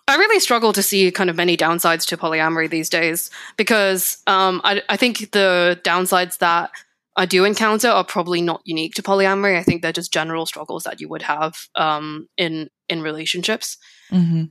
I 0.07 0.15
really 0.15 0.39
struggle 0.39 0.73
to 0.73 0.83
see 0.83 1.09
kind 1.11 1.29
of 1.29 1.35
many 1.35 1.57
downsides 1.57 2.05
to 2.07 2.17
polyamory 2.17 2.69
these 2.69 2.89
days 2.89 3.31
because 3.57 4.17
um, 4.27 4.61
I, 4.63 4.83
I 4.89 4.97
think 4.97 5.31
the 5.31 5.79
downsides 5.83 6.37
that 6.39 6.71
I 7.15 7.25
do 7.25 7.45
encounter 7.45 7.89
are 7.89 8.03
probably 8.03 8.41
not 8.41 8.61
unique 8.63 8.95
to 8.95 9.03
polyamory. 9.03 9.57
I 9.57 9.63
think 9.63 9.81
they're 9.81 9.91
just 9.91 10.13
general 10.13 10.45
struggles 10.45 10.83
that 10.83 11.01
you 11.01 11.09
would 11.09 11.21
have 11.23 11.55
um, 11.75 12.27
in 12.37 12.69
in 12.89 13.01
relationships. 13.01 13.77
Mm-hmm. 14.11 14.43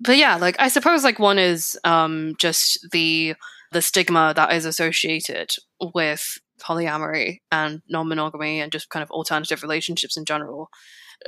but 0.00 0.16
yeah, 0.16 0.36
like 0.36 0.56
I 0.58 0.68
suppose 0.68 1.04
like 1.04 1.20
one 1.20 1.38
is 1.38 1.78
um, 1.84 2.34
just 2.38 2.84
the 2.90 3.36
the 3.72 3.82
stigma 3.82 4.32
that 4.34 4.52
is 4.52 4.64
associated 4.64 5.50
with 5.94 6.38
polyamory 6.60 7.38
and 7.50 7.82
non-monogamy 7.88 8.60
and 8.60 8.72
just 8.72 8.90
kind 8.90 9.02
of 9.02 9.10
alternative 9.10 9.62
relationships 9.62 10.16
in 10.16 10.24
general. 10.24 10.70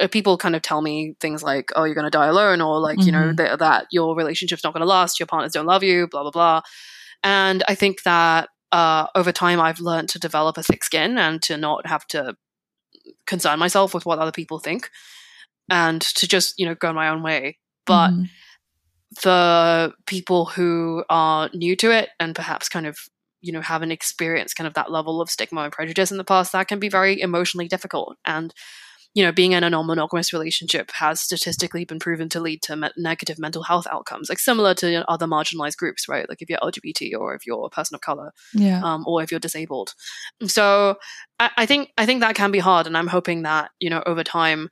Uh, 0.00 0.08
people 0.08 0.36
kind 0.36 0.54
of 0.54 0.62
tell 0.62 0.82
me 0.82 1.14
things 1.20 1.42
like, 1.42 1.70
"Oh, 1.74 1.84
you're 1.84 1.94
going 1.94 2.04
to 2.04 2.10
die 2.10 2.26
alone," 2.26 2.60
or 2.60 2.78
like, 2.78 2.98
mm-hmm. 2.98 3.06
you 3.06 3.12
know, 3.12 3.28
mm-hmm. 3.28 3.36
th- 3.36 3.58
that 3.58 3.86
your 3.90 4.14
relationship's 4.14 4.62
not 4.62 4.74
going 4.74 4.82
to 4.82 4.86
last, 4.86 5.18
your 5.18 5.26
partners 5.26 5.52
don't 5.52 5.66
love 5.66 5.82
you, 5.82 6.06
blah 6.08 6.22
blah 6.22 6.30
blah. 6.30 6.60
And 7.24 7.64
I 7.68 7.74
think 7.74 8.02
that 8.02 8.50
uh, 8.70 9.06
over 9.14 9.32
time, 9.32 9.60
I've 9.60 9.80
learned 9.80 10.10
to 10.10 10.18
develop 10.18 10.58
a 10.58 10.62
thick 10.62 10.84
skin 10.84 11.16
and 11.16 11.40
to 11.42 11.56
not 11.56 11.86
have 11.86 12.06
to 12.08 12.36
concern 13.26 13.58
myself 13.58 13.94
with 13.94 14.04
what 14.04 14.18
other 14.18 14.32
people 14.32 14.58
think, 14.58 14.90
and 15.70 16.02
to 16.02 16.28
just 16.28 16.54
you 16.58 16.66
know 16.66 16.74
go 16.74 16.92
my 16.92 17.08
own 17.08 17.22
way. 17.22 17.58
But 17.86 18.10
mm-hmm 18.10 18.24
the 19.24 19.92
people 20.06 20.46
who 20.46 21.04
are 21.08 21.50
new 21.54 21.74
to 21.76 21.90
it 21.90 22.10
and 22.20 22.34
perhaps 22.34 22.68
kind 22.68 22.86
of 22.86 22.98
you 23.40 23.52
know 23.52 23.60
haven't 23.60 23.92
experienced 23.92 24.56
kind 24.56 24.66
of 24.66 24.74
that 24.74 24.90
level 24.90 25.20
of 25.20 25.30
stigma 25.30 25.62
and 25.62 25.72
prejudice 25.72 26.10
in 26.10 26.18
the 26.18 26.24
past 26.24 26.52
that 26.52 26.68
can 26.68 26.78
be 26.78 26.88
very 26.88 27.20
emotionally 27.20 27.68
difficult. 27.68 28.16
And 28.24 28.52
you 29.14 29.24
know 29.24 29.32
being 29.32 29.52
in 29.52 29.64
a 29.64 29.70
non-monogamous 29.70 30.32
relationship 30.32 30.90
has 30.92 31.20
statistically 31.20 31.84
been 31.84 31.98
proven 31.98 32.28
to 32.28 32.40
lead 32.40 32.62
to 32.62 32.76
me- 32.76 32.90
negative 32.96 33.38
mental 33.38 33.62
health 33.62 33.86
outcomes 33.90 34.28
like 34.28 34.38
similar 34.38 34.74
to 34.74 35.10
other 35.10 35.26
marginalized 35.26 35.78
groups 35.78 36.08
right? 36.08 36.28
Like 36.28 36.42
if 36.42 36.50
you're 36.50 36.58
lgbt 36.58 37.18
or 37.18 37.34
if 37.34 37.46
you're 37.46 37.66
a 37.66 37.70
person 37.70 37.94
of 37.94 38.00
color 38.00 38.32
yeah. 38.52 38.82
um, 38.84 39.04
or 39.06 39.22
if 39.22 39.30
you're 39.30 39.40
disabled. 39.40 39.94
So 40.46 40.96
I-, 41.40 41.50
I 41.56 41.66
think 41.66 41.90
i 41.96 42.04
think 42.04 42.20
that 42.20 42.36
can 42.36 42.50
be 42.50 42.58
hard 42.58 42.86
and 42.86 42.96
i'm 42.96 43.06
hoping 43.06 43.42
that 43.42 43.70
you 43.80 43.88
know 43.90 44.02
over 44.06 44.22
time 44.22 44.68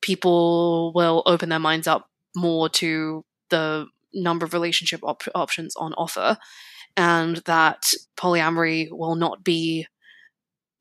people 0.00 0.92
will 0.94 1.22
open 1.26 1.48
their 1.48 1.58
minds 1.58 1.86
up 1.86 2.08
more 2.36 2.68
to 2.68 3.24
the 3.50 3.86
number 4.12 4.44
of 4.44 4.52
relationship 4.52 5.00
op- 5.02 5.22
options 5.34 5.76
on 5.76 5.92
offer, 5.94 6.38
and 6.96 7.38
that 7.46 7.82
polyamory 8.16 8.88
will 8.90 9.14
not 9.14 9.44
be 9.44 9.86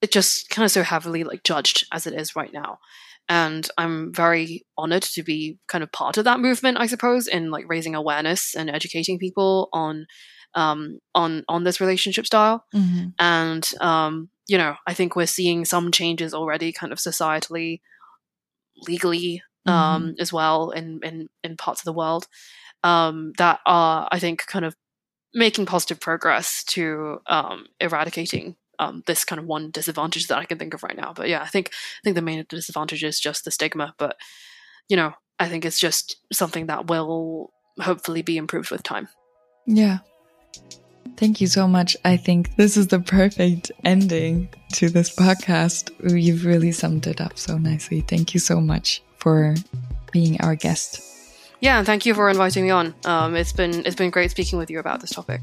it 0.02 0.12
just 0.12 0.50
kind 0.50 0.66
of 0.66 0.72
so 0.72 0.84
heavily 0.84 1.24
like 1.24 1.44
judged 1.44 1.86
as 1.92 2.08
it 2.08 2.14
is 2.14 2.36
right 2.36 2.54
now. 2.54 2.80
And 3.28 3.70
I'm 3.78 4.14
very 4.14 4.66
honored 4.78 5.04
to 5.04 5.24
be 5.24 5.60
kind 5.68 5.84
of 5.84 5.92
part 5.92 6.18
of 6.18 6.24
that 6.24 6.40
movement, 6.40 6.80
I 6.80 6.88
suppose, 6.88 7.28
in 7.28 7.52
like 7.52 7.66
raising 7.68 7.96
awareness 7.96 8.56
and 8.56 8.70
educating 8.70 9.20
people 9.20 9.70
on 9.72 10.08
um, 10.56 11.00
on 11.14 11.44
on 11.48 11.64
this 11.64 11.80
relationship 11.80 12.26
style. 12.26 12.66
Mm-hmm. 12.74 13.10
And 13.20 13.70
um, 13.82 14.30
you 14.48 14.58
know, 14.58 14.76
I 14.88 14.96
think 14.96 15.16
we're 15.16 15.28
seeing 15.28 15.64
some 15.64 15.92
changes 15.92 16.34
already, 16.34 16.72
kind 16.72 16.92
of 16.92 16.98
societally, 16.98 17.82
legally, 18.88 19.44
um, 19.66 20.04
mm-hmm. 20.04 20.22
as 20.22 20.32
well 20.34 20.72
in, 20.72 21.00
in 21.04 21.30
in 21.44 21.58
parts 21.58 21.82
of 21.82 21.86
the 21.86 21.94
world 21.94 22.28
um, 22.84 23.34
that 23.38 23.60
are, 23.66 24.08
I 24.12 24.20
think, 24.20 24.46
kind 24.48 24.66
of 24.66 24.76
making 25.34 25.66
positive 25.66 26.00
progress 26.00 26.64
to 26.64 27.22
um, 27.28 27.66
eradicating 27.80 28.56
um, 28.80 29.04
this 29.06 29.26
kind 29.26 29.40
of 29.40 29.46
one 29.46 29.72
disadvantage 29.72 30.28
that 30.28 30.38
I 30.38 30.46
can 30.46 30.58
think 30.58 30.74
of 30.74 30.84
right 30.84 30.96
now. 30.96 31.14
But 31.14 31.30
yeah, 31.30 31.42
I 31.42 31.48
think 31.48 31.70
I 31.74 32.00
think 32.04 32.16
the 32.16 32.22
main 32.22 32.46
disadvantage 32.48 33.04
is 33.04 33.20
just 33.20 33.46
the 33.46 33.52
stigma. 33.52 33.94
But 33.98 34.16
you 34.88 34.98
know, 34.98 35.14
I 35.40 35.48
think 35.48 35.66
it's 35.66 35.80
just 35.80 36.18
something 36.32 36.68
that 36.68 36.88
will 36.88 37.52
hopefully 37.80 38.22
be 38.22 38.38
improved 38.38 38.72
with 38.72 38.84
time. 38.84 39.10
Yeah. 39.66 40.00
Thank 41.18 41.42
you 41.42 41.48
so 41.48 41.68
much. 41.68 41.98
I 42.06 42.16
think 42.16 42.56
this 42.56 42.78
is 42.78 42.88
the 42.88 43.00
perfect 43.00 43.72
ending 43.84 44.50
to 44.74 44.90
this 44.90 45.14
podcast. 45.14 45.92
You've 46.10 46.46
really 46.46 46.72
summed 46.72 47.08
it 47.08 47.20
up 47.20 47.38
so 47.38 47.58
nicely. 47.58 48.02
Thank 48.02 48.34
you 48.34 48.40
so 48.40 48.62
much 48.62 49.02
for 49.20 49.56
being 50.12 50.40
our 50.42 50.56
guest. 50.56 51.02
Yeah, 51.62 51.84
thank 51.84 52.06
you 52.06 52.14
for 52.14 52.30
inviting 52.30 52.64
me 52.64 52.70
on. 52.72 52.96
Um, 53.06 53.36
it's 53.36 53.52
been 53.52 53.86
it's 53.86 53.96
been 53.96 54.10
great 54.10 54.32
speaking 54.32 54.58
with 54.60 54.70
you 54.70 54.80
about 54.80 55.02
this 55.02 55.12
topic. 55.12 55.42